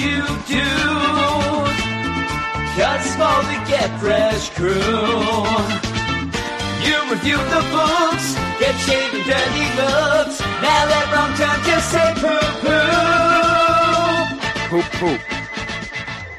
you 0.00 0.24
do. 0.48 0.64
Cause 2.72 3.12
for 3.20 3.38
the 3.44 3.58
Get 3.68 3.90
Fresh 4.00 4.48
crew. 4.56 4.72
You 6.86 6.96
review 7.12 7.36
the 7.36 7.62
books, 7.70 8.34
get 8.58 8.74
shaved 8.86 9.14
and 9.14 9.24
dirty 9.28 9.66
looks. 9.76 10.40
Now 10.40 10.88
let 10.88 11.12
wrong 11.12 11.32
turn 11.36 11.60
to 11.68 11.76
say 11.82 12.14
poo 12.16 12.40
poo. 12.62 13.10
Poop 14.70 14.88
poop. 14.92 15.20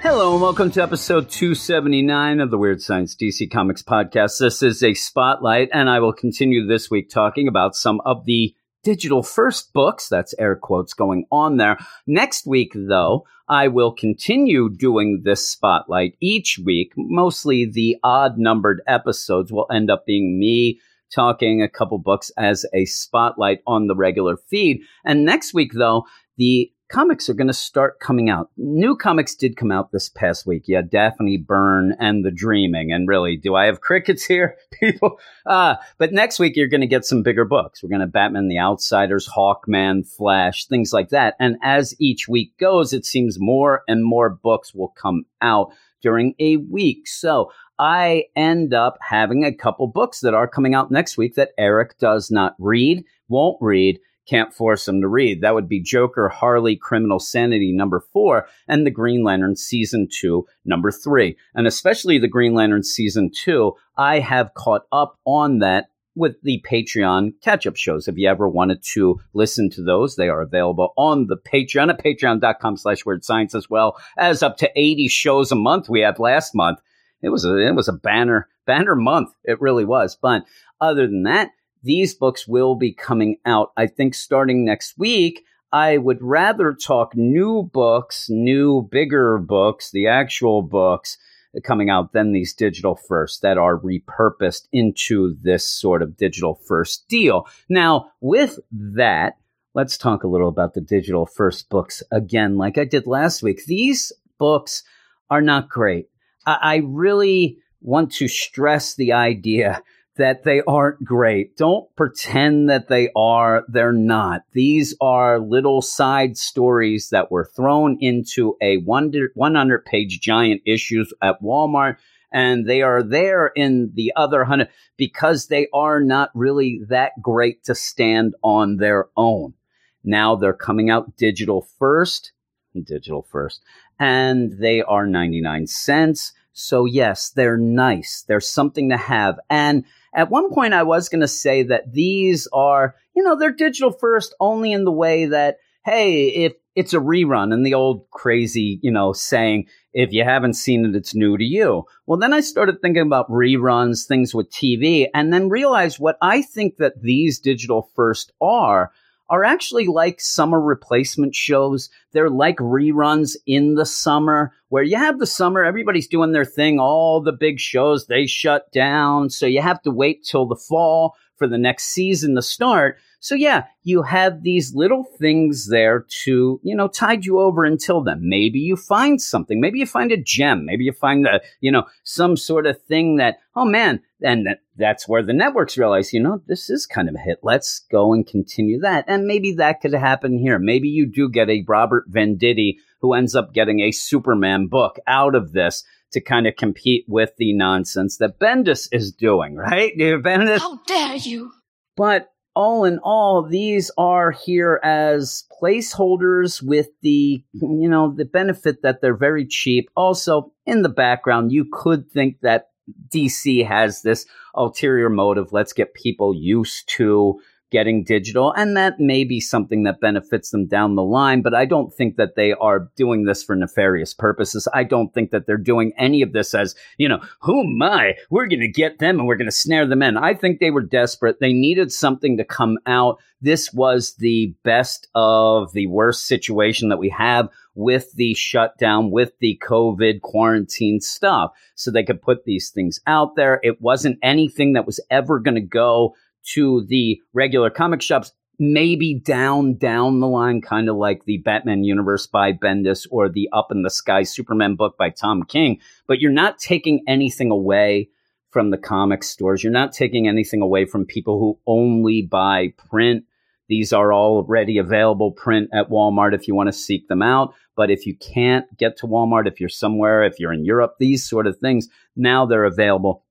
Hello 0.01 0.33
and 0.33 0.41
welcome 0.41 0.71
to 0.71 0.81
episode 0.81 1.29
279 1.29 2.39
of 2.39 2.49
the 2.49 2.57
Weird 2.57 2.81
Science 2.81 3.15
DC 3.15 3.51
Comics 3.51 3.83
podcast. 3.83 4.39
This 4.39 4.63
is 4.63 4.81
a 4.81 4.95
spotlight, 4.95 5.69
and 5.71 5.87
I 5.87 5.99
will 5.99 6.13
continue 6.13 6.65
this 6.65 6.89
week 6.89 7.11
talking 7.11 7.47
about 7.47 7.75
some 7.75 8.01
of 8.05 8.25
the 8.25 8.55
digital 8.83 9.23
first 9.23 9.73
books. 9.73 10.09
That's 10.09 10.33
air 10.39 10.55
quotes 10.55 10.93
going 10.93 11.25
on 11.31 11.57
there. 11.57 11.77
Next 12.07 12.45
week, 12.45 12.73
though, 12.75 13.25
I 13.47 13.67
will 13.67 13.91
continue 13.91 14.69
doing 14.69 15.21
this 15.23 15.49
spotlight 15.49 16.15
each 16.21 16.59
week. 16.63 16.93
Mostly 16.95 17.65
the 17.65 17.97
odd 18.03 18.37
numbered 18.37 18.81
episodes 18.87 19.51
will 19.51 19.67
end 19.71 19.91
up 19.91 20.05
being 20.05 20.39
me 20.39 20.79
talking 21.13 21.61
a 21.61 21.69
couple 21.69 21.97
books 21.97 22.31
as 22.37 22.65
a 22.73 22.85
spotlight 22.85 23.59
on 23.67 23.87
the 23.87 23.95
regular 23.95 24.37
feed. 24.37 24.81
And 25.05 25.25
next 25.25 25.53
week, 25.53 25.71
though, 25.73 26.05
the 26.37 26.71
comics 26.91 27.29
are 27.29 27.33
going 27.33 27.47
to 27.47 27.53
start 27.53 27.99
coming 27.99 28.29
out. 28.29 28.49
New 28.57 28.95
comics 28.95 29.33
did 29.33 29.55
come 29.55 29.71
out 29.71 29.91
this 29.91 30.09
past 30.09 30.45
week. 30.45 30.63
Yeah, 30.67 30.81
Daphne 30.81 31.37
Byrne 31.37 31.95
and 31.99 32.25
The 32.25 32.31
Dreaming. 32.31 32.91
And 32.91 33.07
really, 33.07 33.37
do 33.37 33.55
I 33.55 33.65
have 33.65 33.81
crickets 33.81 34.25
here, 34.25 34.57
people? 34.79 35.17
Uh, 35.45 35.75
but 35.97 36.11
next 36.11 36.37
week, 36.37 36.55
you're 36.55 36.67
going 36.67 36.81
to 36.81 36.87
get 36.87 37.05
some 37.05 37.23
bigger 37.23 37.45
books. 37.45 37.81
We're 37.81 37.89
going 37.89 38.01
to 38.01 38.07
Batman 38.07 38.49
the 38.49 38.59
Outsiders, 38.59 39.27
Hawkman, 39.27 40.05
Flash, 40.05 40.65
things 40.65 40.91
like 40.91 41.09
that. 41.09 41.35
And 41.39 41.55
as 41.63 41.95
each 41.99 42.27
week 42.27 42.57
goes, 42.57 42.91
it 42.91 43.05
seems 43.05 43.37
more 43.39 43.83
and 43.87 44.03
more 44.03 44.29
books 44.29 44.73
will 44.73 44.89
come 44.89 45.23
out 45.41 45.71
during 46.01 46.35
a 46.39 46.57
week. 46.57 47.07
So 47.07 47.51
I 47.79 48.25
end 48.35 48.73
up 48.73 48.97
having 49.01 49.45
a 49.45 49.53
couple 49.53 49.87
books 49.87 50.19
that 50.19 50.33
are 50.33 50.47
coming 50.47 50.75
out 50.75 50.91
next 50.91 51.17
week 51.17 51.35
that 51.35 51.51
Eric 51.57 51.97
does 51.99 52.29
not 52.29 52.55
read, 52.59 53.05
won't 53.29 53.57
read 53.61 53.99
can't 54.31 54.53
force 54.53 54.85
them 54.85 55.01
to 55.01 55.09
read. 55.09 55.41
That 55.41 55.53
would 55.53 55.67
be 55.67 55.81
Joker, 55.81 56.29
Harley, 56.29 56.77
Criminal 56.77 57.19
Sanity 57.19 57.73
number 57.73 57.99
four, 57.99 58.47
and 58.65 58.87
The 58.87 58.91
Green 58.91 59.25
Lantern 59.25 59.57
season 59.57 60.07
two, 60.09 60.45
number 60.63 60.89
three. 60.89 61.35
And 61.53 61.67
especially 61.67 62.17
The 62.17 62.29
Green 62.29 62.53
Lantern 62.53 62.83
season 62.83 63.29
two, 63.35 63.73
I 63.97 64.19
have 64.19 64.53
caught 64.53 64.83
up 64.89 65.19
on 65.25 65.59
that 65.59 65.87
with 66.15 66.41
the 66.43 66.63
Patreon 66.69 67.33
catch 67.43 67.67
up 67.67 67.75
shows. 67.75 68.07
If 68.07 68.17
you 68.17 68.29
ever 68.29 68.47
wanted 68.47 68.81
to 68.93 69.19
listen 69.33 69.69
to 69.71 69.83
those, 69.83 70.15
they 70.15 70.29
are 70.29 70.41
available 70.41 70.93
on 70.95 71.27
the 71.27 71.37
Patreon 71.37 71.89
at 71.89 72.01
patreon.com 72.01 72.77
slash 72.77 73.05
weird 73.05 73.25
science 73.25 73.53
as 73.53 73.69
well 73.69 73.97
as 74.17 74.41
up 74.41 74.55
to 74.57 74.71
80 74.77 75.09
shows 75.09 75.51
a 75.51 75.55
month 75.55 75.89
we 75.89 76.01
had 76.01 76.19
last 76.19 76.55
month. 76.55 76.79
It 77.21 77.29
was 77.29 77.43
a, 77.43 77.57
it 77.57 77.75
was 77.75 77.89
a 77.89 77.93
banner, 77.93 78.47
banner 78.65 78.95
month. 78.95 79.33
It 79.43 79.59
really 79.59 79.85
was. 79.85 80.15
But 80.15 80.43
other 80.79 81.05
than 81.05 81.23
that, 81.23 81.51
these 81.83 82.13
books 82.13 82.47
will 82.47 82.75
be 82.75 82.93
coming 82.93 83.37
out, 83.45 83.71
I 83.75 83.87
think, 83.87 84.13
starting 84.13 84.63
next 84.65 84.97
week. 84.97 85.43
I 85.73 85.97
would 85.97 86.21
rather 86.21 86.73
talk 86.73 87.15
new 87.15 87.63
books, 87.63 88.27
new, 88.29 88.87
bigger 88.91 89.37
books, 89.37 89.91
the 89.91 90.07
actual 90.07 90.61
books 90.61 91.17
coming 91.63 91.89
out 91.89 92.13
than 92.13 92.31
these 92.31 92.53
digital 92.53 92.95
first 92.95 93.41
that 93.41 93.57
are 93.57 93.77
repurposed 93.77 94.67
into 94.71 95.35
this 95.41 95.67
sort 95.67 96.01
of 96.01 96.17
digital 96.17 96.55
first 96.67 97.07
deal. 97.07 97.47
Now, 97.69 98.11
with 98.21 98.59
that, 98.71 99.37
let's 99.73 99.97
talk 99.97 100.23
a 100.23 100.27
little 100.27 100.49
about 100.49 100.73
the 100.73 100.81
digital 100.81 101.25
first 101.25 101.69
books 101.69 102.03
again, 102.11 102.57
like 102.57 102.77
I 102.77 102.85
did 102.85 103.07
last 103.07 103.43
week. 103.43 103.65
These 103.65 104.11
books 104.37 104.83
are 105.29 105.41
not 105.41 105.69
great. 105.69 106.07
I, 106.45 106.57
I 106.61 106.75
really 106.85 107.57
want 107.81 108.11
to 108.13 108.27
stress 108.27 108.95
the 108.95 109.13
idea 109.13 109.81
that 110.21 110.43
they 110.43 110.61
aren't 110.67 111.03
great. 111.03 111.57
Don't 111.57 111.93
pretend 111.95 112.69
that 112.69 112.87
they 112.87 113.09
are. 113.15 113.63
They're 113.67 113.91
not. 113.91 114.43
These 114.51 114.95
are 115.01 115.39
little 115.39 115.81
side 115.81 116.37
stories 116.37 117.09
that 117.09 117.31
were 117.31 117.49
thrown 117.55 117.97
into 117.99 118.55
a 118.61 118.77
100 118.77 119.85
page 119.85 120.19
giant 120.21 120.61
issues 120.63 121.11
at 121.23 121.41
Walmart. 121.41 121.97
And 122.31 122.67
they 122.67 122.83
are 122.83 123.01
there 123.01 123.47
in 123.47 123.93
the 123.95 124.13
other 124.15 124.41
100 124.41 124.69
because 124.95 125.47
they 125.47 125.67
are 125.73 125.99
not 125.99 126.29
really 126.35 126.81
that 126.89 127.19
great 127.19 127.63
to 127.63 127.73
stand 127.73 128.35
on 128.43 128.77
their 128.77 129.07
own. 129.17 129.55
Now 130.03 130.35
they're 130.35 130.53
coming 130.53 130.91
out 130.91 131.17
digital 131.17 131.67
first, 131.79 132.31
digital 132.79 133.23
first, 133.23 133.63
and 133.99 134.59
they 134.59 134.83
are 134.83 135.07
99 135.07 135.65
cents. 135.65 136.33
So 136.53 136.85
yes, 136.85 137.31
they're 137.31 137.57
nice. 137.57 138.23
They're 138.27 138.39
something 138.39 138.89
to 138.89 138.97
have. 138.97 139.39
And 139.49 139.83
at 140.13 140.29
one 140.29 140.53
point, 140.53 140.73
I 140.73 140.83
was 140.83 141.09
going 141.09 141.21
to 141.21 141.27
say 141.27 141.63
that 141.63 141.93
these 141.93 142.47
are, 142.51 142.95
you 143.15 143.23
know, 143.23 143.37
they're 143.37 143.51
digital 143.51 143.91
first 143.91 144.35
only 144.39 144.71
in 144.71 144.83
the 144.83 144.91
way 144.91 145.25
that, 145.25 145.57
hey, 145.85 146.27
if 146.27 146.53
it's 146.75 146.93
a 146.93 146.99
rerun 146.99 147.53
and 147.53 147.65
the 147.65 147.73
old 147.73 148.09
crazy, 148.11 148.79
you 148.81 148.91
know, 148.91 149.13
saying, 149.13 149.67
if 149.93 150.13
you 150.13 150.23
haven't 150.23 150.53
seen 150.53 150.85
it, 150.85 150.95
it's 150.95 151.15
new 151.15 151.37
to 151.37 151.43
you. 151.43 151.83
Well, 152.05 152.19
then 152.19 152.33
I 152.33 152.39
started 152.39 152.81
thinking 152.81 153.01
about 153.01 153.29
reruns, 153.29 154.05
things 154.05 154.33
with 154.33 154.51
TV, 154.51 155.07
and 155.13 155.33
then 155.33 155.49
realized 155.49 155.99
what 155.99 156.17
I 156.21 156.41
think 156.41 156.77
that 156.77 157.01
these 157.01 157.39
digital 157.39 157.89
first 157.95 158.31
are 158.41 158.91
are 159.31 159.45
actually 159.45 159.87
like 159.87 160.19
summer 160.19 160.59
replacement 160.59 161.33
shows. 161.33 161.89
They're 162.11 162.29
like 162.29 162.57
reruns 162.57 163.37
in 163.47 163.75
the 163.75 163.85
summer 163.85 164.51
where 164.67 164.83
you 164.83 164.97
have 164.97 165.19
the 165.19 165.25
summer, 165.25 165.63
everybody's 165.63 166.07
doing 166.07 166.33
their 166.33 166.45
thing, 166.45 166.79
all 166.79 167.21
the 167.21 167.31
big 167.31 167.57
shows, 167.57 168.05
they 168.05 168.27
shut 168.27 168.69
down. 168.73 169.29
So 169.29 169.45
you 169.45 169.61
have 169.61 169.81
to 169.83 169.91
wait 169.91 170.25
till 170.25 170.45
the 170.45 170.57
fall 170.57 171.15
for 171.37 171.47
the 171.47 171.57
next 171.57 171.85
season 171.85 172.35
to 172.35 172.41
start. 172.41 172.97
So 173.21 173.35
yeah, 173.35 173.65
you 173.83 174.01
have 174.01 174.41
these 174.41 174.73
little 174.73 175.03
things 175.03 175.69
there 175.69 176.07
to, 176.23 176.59
you 176.63 176.75
know, 176.75 176.87
tide 176.87 177.23
you 177.23 177.39
over 177.39 177.63
until 177.63 178.01
then. 178.01 178.27
Maybe 178.27 178.59
you 178.59 178.75
find 178.75 179.21
something. 179.21 179.61
Maybe 179.61 179.77
you 179.77 179.85
find 179.85 180.11
a 180.11 180.17
gem. 180.17 180.65
Maybe 180.65 180.85
you 180.85 180.91
find 180.91 181.27
a, 181.27 181.39
you 181.59 181.71
know, 181.71 181.85
some 182.03 182.35
sort 182.35 182.65
of 182.65 182.81
thing 182.81 183.17
that, 183.17 183.37
oh 183.55 183.63
man, 183.65 184.01
and 184.23 184.47
that, 184.47 184.61
that's 184.75 185.07
where 185.07 185.21
the 185.21 185.33
networks 185.33 185.77
realize, 185.77 186.11
you 186.11 186.19
know, 186.19 186.41
this 186.47 186.71
is 186.71 186.87
kind 186.87 187.07
of 187.07 187.13
a 187.13 187.19
hit. 187.19 187.37
Let's 187.43 187.81
go 187.91 188.11
and 188.11 188.25
continue 188.25 188.79
that. 188.79 189.05
And 189.07 189.27
maybe 189.27 189.53
that 189.53 189.81
could 189.81 189.93
happen 189.93 190.39
here. 190.39 190.57
Maybe 190.57 190.87
you 190.87 191.05
do 191.05 191.29
get 191.29 191.47
a 191.47 191.63
Robert 191.67 192.11
Venditti 192.11 192.77
who 193.01 193.13
ends 193.13 193.35
up 193.35 193.53
getting 193.53 193.81
a 193.81 193.91
Superman 193.91 194.65
book 194.65 194.97
out 195.05 195.35
of 195.35 195.51
this 195.51 195.83
to 196.13 196.21
kind 196.21 196.47
of 196.47 196.55
compete 196.55 197.05
with 197.07 197.35
the 197.37 197.53
nonsense 197.53 198.17
that 198.17 198.39
Bendis 198.39 198.87
is 198.91 199.11
doing, 199.11 199.55
right? 199.55 199.95
Bendis. 199.97 200.57
How 200.57 200.79
dare 200.87 201.17
you? 201.17 201.51
But 201.95 202.30
all 202.55 202.83
in 202.83 202.99
all, 202.99 203.43
these 203.43 203.91
are 203.97 204.31
here 204.31 204.79
as 204.83 205.45
placeholders 205.61 206.61
with 206.61 206.87
the, 207.01 207.43
you 207.53 207.89
know, 207.89 208.13
the 208.13 208.25
benefit 208.25 208.81
that 208.81 209.01
they're 209.01 209.15
very 209.15 209.45
cheap. 209.45 209.89
Also, 209.95 210.51
in 210.65 210.81
the 210.81 210.89
background, 210.89 211.51
you 211.51 211.65
could 211.71 212.09
think 212.11 212.39
that 212.41 212.69
DC 213.09 213.65
has 213.65 214.01
this 214.01 214.25
ulterior 214.55 215.09
motive. 215.09 215.53
Let's 215.53 215.73
get 215.73 215.93
people 215.93 216.33
used 216.35 216.89
to 216.97 217.39
getting 217.71 218.03
digital. 218.03 218.51
And 218.51 218.75
that 218.77 218.99
may 218.99 219.23
be 219.23 219.39
something 219.39 219.83
that 219.83 220.01
benefits 220.01 220.51
them 220.51 220.67
down 220.67 220.95
the 220.95 221.03
line, 221.03 221.41
but 221.41 221.55
I 221.55 221.65
don't 221.65 221.93
think 221.93 222.17
that 222.17 222.35
they 222.35 222.53
are 222.53 222.89
doing 222.95 223.23
this 223.23 223.43
for 223.43 223.55
nefarious 223.55 224.13
purposes. 224.13 224.67
I 224.73 224.83
don't 224.83 225.13
think 225.13 225.31
that 225.31 225.47
they're 225.47 225.57
doing 225.57 225.93
any 225.97 226.21
of 226.21 226.33
this 226.33 226.53
as, 226.53 226.75
you 226.97 227.07
know, 227.07 227.21
who 227.39 227.61
am 227.61 227.81
I? 227.81 228.15
We're 228.29 228.47
going 228.47 228.59
to 228.59 228.67
get 228.67 228.99
them 228.99 229.19
and 229.19 229.27
we're 229.27 229.37
going 229.37 229.47
to 229.47 229.51
snare 229.51 229.87
them 229.87 230.03
in. 230.03 230.17
I 230.17 230.33
think 230.33 230.59
they 230.59 230.71
were 230.71 230.81
desperate. 230.81 231.39
They 231.39 231.53
needed 231.53 231.91
something 231.91 232.37
to 232.37 232.43
come 232.43 232.77
out. 232.85 233.19
This 233.39 233.73
was 233.73 234.15
the 234.15 234.53
best 234.63 235.07
of 235.15 235.73
the 235.73 235.87
worst 235.87 236.27
situation 236.27 236.89
that 236.89 236.99
we 236.99 237.09
have 237.09 237.49
with 237.73 238.11
the 238.13 238.33
shutdown, 238.33 239.11
with 239.11 239.31
the 239.39 239.59
COVID 239.63 240.21
quarantine 240.21 240.99
stuff. 240.99 241.51
So 241.75 241.89
they 241.89 242.03
could 242.03 242.21
put 242.21 242.43
these 242.43 242.69
things 242.69 242.99
out 243.07 243.35
there. 243.35 243.59
It 243.63 243.81
wasn't 243.81 244.19
anything 244.21 244.73
that 244.73 244.85
was 244.85 244.99
ever 245.09 245.39
going 245.39 245.55
to 245.55 245.61
go 245.61 246.13
to 246.53 246.85
the 246.87 247.21
regular 247.33 247.69
comic 247.69 248.01
shops, 248.01 248.31
maybe 248.59 249.13
down 249.13 249.75
down 249.75 250.19
the 250.19 250.27
line, 250.27 250.61
kind 250.61 250.89
of 250.89 250.95
like 250.95 251.25
the 251.25 251.37
Batman 251.37 251.83
universe 251.83 252.27
by 252.27 252.53
Bendis 252.53 253.07
or 253.09 253.29
the 253.29 253.49
Up 253.51 253.71
in 253.71 253.83
the 253.83 253.89
Sky 253.89 254.23
Superman 254.23 254.75
book 254.75 254.97
by 254.97 255.09
Tom 255.09 255.43
King. 255.43 255.79
But 256.07 256.19
you're 256.19 256.31
not 256.31 256.59
taking 256.59 257.03
anything 257.07 257.51
away 257.51 258.09
from 258.51 258.69
the 258.69 258.77
comic 258.77 259.23
stores. 259.23 259.63
You're 259.63 259.73
not 259.73 259.93
taking 259.93 260.27
anything 260.27 260.61
away 260.61 260.85
from 260.85 261.05
people 261.05 261.39
who 261.39 261.59
only 261.65 262.21
buy 262.21 262.73
print. 262.89 263.23
These 263.67 263.93
are 263.93 264.13
already 264.13 264.77
available 264.77 265.31
print 265.31 265.69
at 265.73 265.89
Walmart 265.89 266.33
if 266.33 266.47
you 266.47 266.53
want 266.53 266.67
to 266.67 266.73
seek 266.73 267.07
them 267.07 267.21
out. 267.21 267.53
But 267.75 267.89
if 267.89 268.05
you 268.05 268.15
can't 268.15 268.65
get 268.77 268.97
to 268.97 269.07
Walmart, 269.07 269.47
if 269.47 269.59
you're 269.59 269.69
somewhere, 269.69 270.23
if 270.23 270.39
you're 270.39 270.53
in 270.53 270.65
Europe, 270.65 270.95
these 270.99 271.27
sort 271.27 271.47
of 271.47 271.57
things, 271.57 271.87
now 272.15 272.45
they're 272.45 272.65
available. 272.65 273.23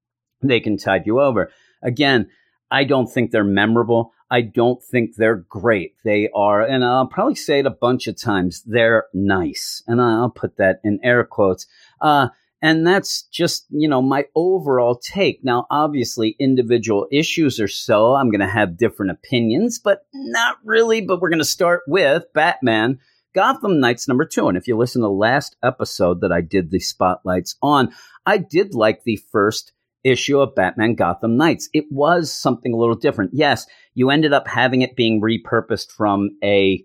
They 0.43 0.61
can 0.61 0.79
tide 0.79 1.03
you 1.05 1.21
over. 1.21 1.53
Again, 1.83 2.29
I 2.71 2.85
don't 2.85 3.07
think 3.07 3.31
they're 3.31 3.45
memorable. 3.45 4.13
I 4.31 4.43
don't 4.43 4.83
think 4.83 5.17
they're 5.17 5.45
great. 5.49 5.95
They 6.05 6.29
are, 6.35 6.63
and 6.63 6.85
I'll 6.85 7.07
probably 7.07 7.35
say 7.35 7.59
it 7.59 7.67
a 7.67 7.71
bunch 7.71 8.07
of 8.07 8.21
times, 8.21 8.63
they're 8.65 9.07
nice. 9.13 9.83
And 9.87 10.01
I'll 10.01 10.31
put 10.31 10.57
that 10.59 10.81
in 10.85 11.01
air 11.03 11.25
quotes. 11.25 11.67
Uh, 12.01 12.29
and 12.63 12.87
that's 12.87 13.23
just, 13.23 13.67
you 13.71 13.89
know, 13.89 14.03
my 14.03 14.27
overall 14.35 14.95
take. 14.95 15.43
Now, 15.43 15.67
obviously, 15.71 16.37
individual 16.39 17.09
issues 17.11 17.59
or 17.59 17.69
so, 17.69 18.15
I'm 18.15 18.31
going 18.31 18.41
to 18.41 18.47
have 18.47 18.77
different 18.77 19.13
opinions, 19.13 19.79
but 19.79 20.07
not 20.13 20.59
really. 20.63 21.01
But 21.01 21.21
we're 21.21 21.31
going 21.31 21.39
to 21.39 21.45
start 21.45 21.83
with 21.89 22.25
Batman 22.35 22.99
Gotham 23.35 23.81
Knights 23.81 24.09
number 24.09 24.25
two. 24.25 24.49
And 24.49 24.59
if 24.59 24.69
you 24.69 24.77
listen 24.77 25.01
to 25.01 25.07
the 25.07 25.11
last 25.11 25.57
episode 25.63 26.21
that 26.21 26.33
I 26.33 26.41
did 26.43 26.71
the 26.71 26.81
spotlights 26.81 27.57
on, 27.63 27.93
I 28.27 28.39
did 28.39 28.75
like 28.75 29.05
the 29.05 29.17
first 29.17 29.73
issue 30.05 30.41
of 30.41 30.55
Batman 30.55 30.95
Gotham 30.95 31.37
Knights. 31.37 31.69
It 31.73 31.85
was 31.91 32.33
something 32.33 32.73
a 32.73 32.77
little 32.77 32.95
different. 32.95 33.33
Yes, 33.35 33.67
you 33.95 34.11
ended 34.11 34.33
up 34.33 34.49
having 34.49 34.83
it 34.83 34.97
being 34.97 35.21
repurposed 35.21 35.91
from 35.91 36.31
a 36.43 36.85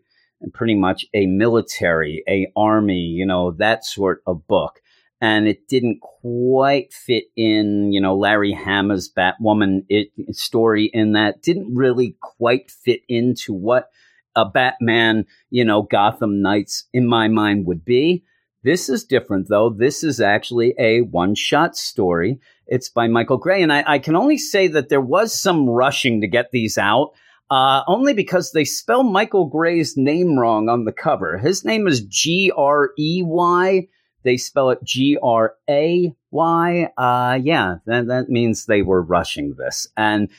pretty 0.54 0.76
much 0.76 1.06
a 1.14 1.26
military, 1.26 2.24
a 2.28 2.52
army, 2.56 3.00
you 3.00 3.26
know, 3.26 3.52
that 3.52 3.86
sort 3.86 4.22
of 4.28 4.46
book. 4.48 4.82
And 5.22 5.48
it 5.48 5.68
didn't 5.68 6.02
quite 6.02 6.94
fit 6.94 7.26
in, 7.36 7.92
you 7.92 8.02
know, 8.02 8.16
Larry 8.18 8.52
Hama's 8.52 9.12
Batwoman 9.12 9.86
it, 9.88 10.10
story 10.32 10.90
in 10.94 11.14
that 11.14 11.42
didn't 11.42 11.74
really 11.74 12.18
quite 12.22 12.70
fit 12.70 13.02
into 13.08 13.54
what 13.54 13.90
a 14.36 14.46
Batman, 14.46 15.26
you 15.50 15.64
know, 15.64 15.84
Gotham 15.84 16.42
Knights 16.42 16.86
in 16.94 17.08
my 17.08 17.30
mind 17.30 17.66
would 17.66 17.86
be. 17.86 18.24
This 18.66 18.90
is 18.90 19.04
different, 19.04 19.48
though. 19.48 19.70
This 19.70 20.04
is 20.04 20.20
actually 20.20 20.74
a 20.80 21.02
one 21.02 21.36
shot 21.36 21.78
story. 21.78 22.40
It's 22.66 22.90
by 22.90 23.08
Michael 23.08 23.38
Gray. 23.38 23.62
And 23.62 23.72
I, 23.72 23.84
I, 23.86 24.00
can 24.00 24.16
only 24.16 24.40
say 24.40 24.68
that 24.70 24.90
there 24.90 25.00
was 25.00 25.40
some 25.40 25.70
rushing 25.70 26.22
to 26.22 26.28
get 26.28 26.50
these 26.50 26.76
out, 26.76 27.12
uh, 27.52 27.84
only 27.88 28.16
because 28.16 28.54
they 28.54 28.66
spell 28.66 29.04
Michael 29.04 29.46
Grey's 29.46 29.96
name 29.96 30.40
wrong 30.40 30.68
on 30.68 30.86
the 30.86 30.92
cover. 30.92 31.38
His 31.38 31.64
name 31.64 31.88
is 31.88 32.02
G 32.06 32.52
R 32.58 32.90
E 32.98 33.22
Y. 33.24 33.88
They 34.24 34.36
spell 34.36 34.72
it 34.72 34.84
G 34.84 35.20
R 35.22 35.54
A 35.70 36.12
Y. 36.32 36.90
Uh, 36.98 37.40
yeah, 37.44 37.76
that, 37.86 38.08
that 38.08 38.30
means 38.30 38.66
they 38.66 38.82
were 38.82 39.04
rushing 39.04 39.54
this. 39.60 39.88
And 39.96 40.30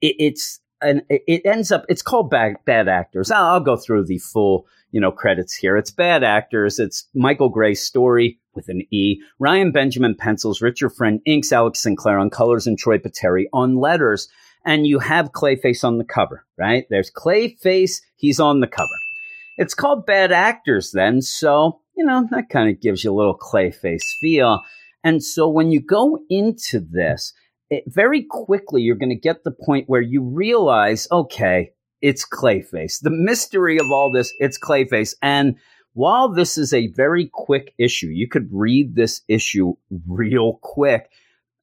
it, 0.00 0.16
it's, 0.18 0.58
and 0.80 1.02
it 1.10 1.42
ends 1.44 1.70
up, 1.70 1.84
it's 1.90 2.00
called 2.00 2.30
Bad, 2.30 2.56
bad 2.64 2.88
Actors. 2.88 3.30
I'll, 3.30 3.44
I'll 3.44 3.60
go 3.60 3.76
through 3.76 4.06
the 4.06 4.20
full 4.20 4.66
you 4.94 5.00
know, 5.00 5.10
credits 5.10 5.56
here. 5.56 5.76
It's 5.76 5.90
Bad 5.90 6.22
Actors. 6.22 6.78
It's 6.78 7.08
Michael 7.16 7.48
Grey's 7.48 7.82
story 7.84 8.38
with 8.54 8.68
an 8.68 8.82
E. 8.92 9.20
Ryan 9.40 9.72
Benjamin 9.72 10.14
pencils, 10.14 10.62
Richard 10.62 10.90
Friend 10.90 11.20
inks, 11.26 11.50
Alex 11.50 11.82
Sinclair 11.82 12.16
on 12.16 12.30
colors, 12.30 12.68
and 12.68 12.78
Troy 12.78 12.98
Peteri 12.98 13.46
on 13.52 13.74
letters. 13.74 14.28
And 14.64 14.86
you 14.86 15.00
have 15.00 15.32
Clayface 15.32 15.82
on 15.82 15.98
the 15.98 16.04
cover, 16.04 16.46
right? 16.56 16.86
There's 16.90 17.10
Clayface. 17.10 18.02
He's 18.14 18.38
on 18.38 18.60
the 18.60 18.68
cover. 18.68 18.94
It's 19.58 19.74
called 19.74 20.06
Bad 20.06 20.30
Actors 20.30 20.92
then. 20.92 21.22
So, 21.22 21.80
you 21.96 22.06
know, 22.06 22.28
that 22.30 22.48
kind 22.48 22.70
of 22.70 22.80
gives 22.80 23.02
you 23.02 23.12
a 23.12 23.18
little 23.18 23.36
Clayface 23.36 24.04
feel. 24.20 24.60
And 25.02 25.24
so 25.24 25.48
when 25.48 25.72
you 25.72 25.80
go 25.80 26.20
into 26.30 26.78
this, 26.78 27.32
it, 27.68 27.82
very 27.88 28.22
quickly 28.22 28.82
you're 28.82 28.94
going 28.94 29.08
to 29.08 29.16
get 29.16 29.42
the 29.42 29.50
point 29.50 29.88
where 29.88 30.00
you 30.00 30.22
realize, 30.22 31.08
okay, 31.10 31.72
it's 32.04 32.28
Clayface. 32.28 33.00
The 33.00 33.08
mystery 33.08 33.78
of 33.78 33.90
all 33.90 34.12
this, 34.12 34.34
it's 34.38 34.58
Clayface. 34.58 35.14
And 35.22 35.56
while 35.94 36.28
this 36.28 36.58
is 36.58 36.74
a 36.74 36.88
very 36.88 37.30
quick 37.32 37.72
issue, 37.78 38.08
you 38.08 38.28
could 38.28 38.46
read 38.52 38.94
this 38.94 39.22
issue 39.26 39.72
real 40.06 40.58
quick. 40.60 41.08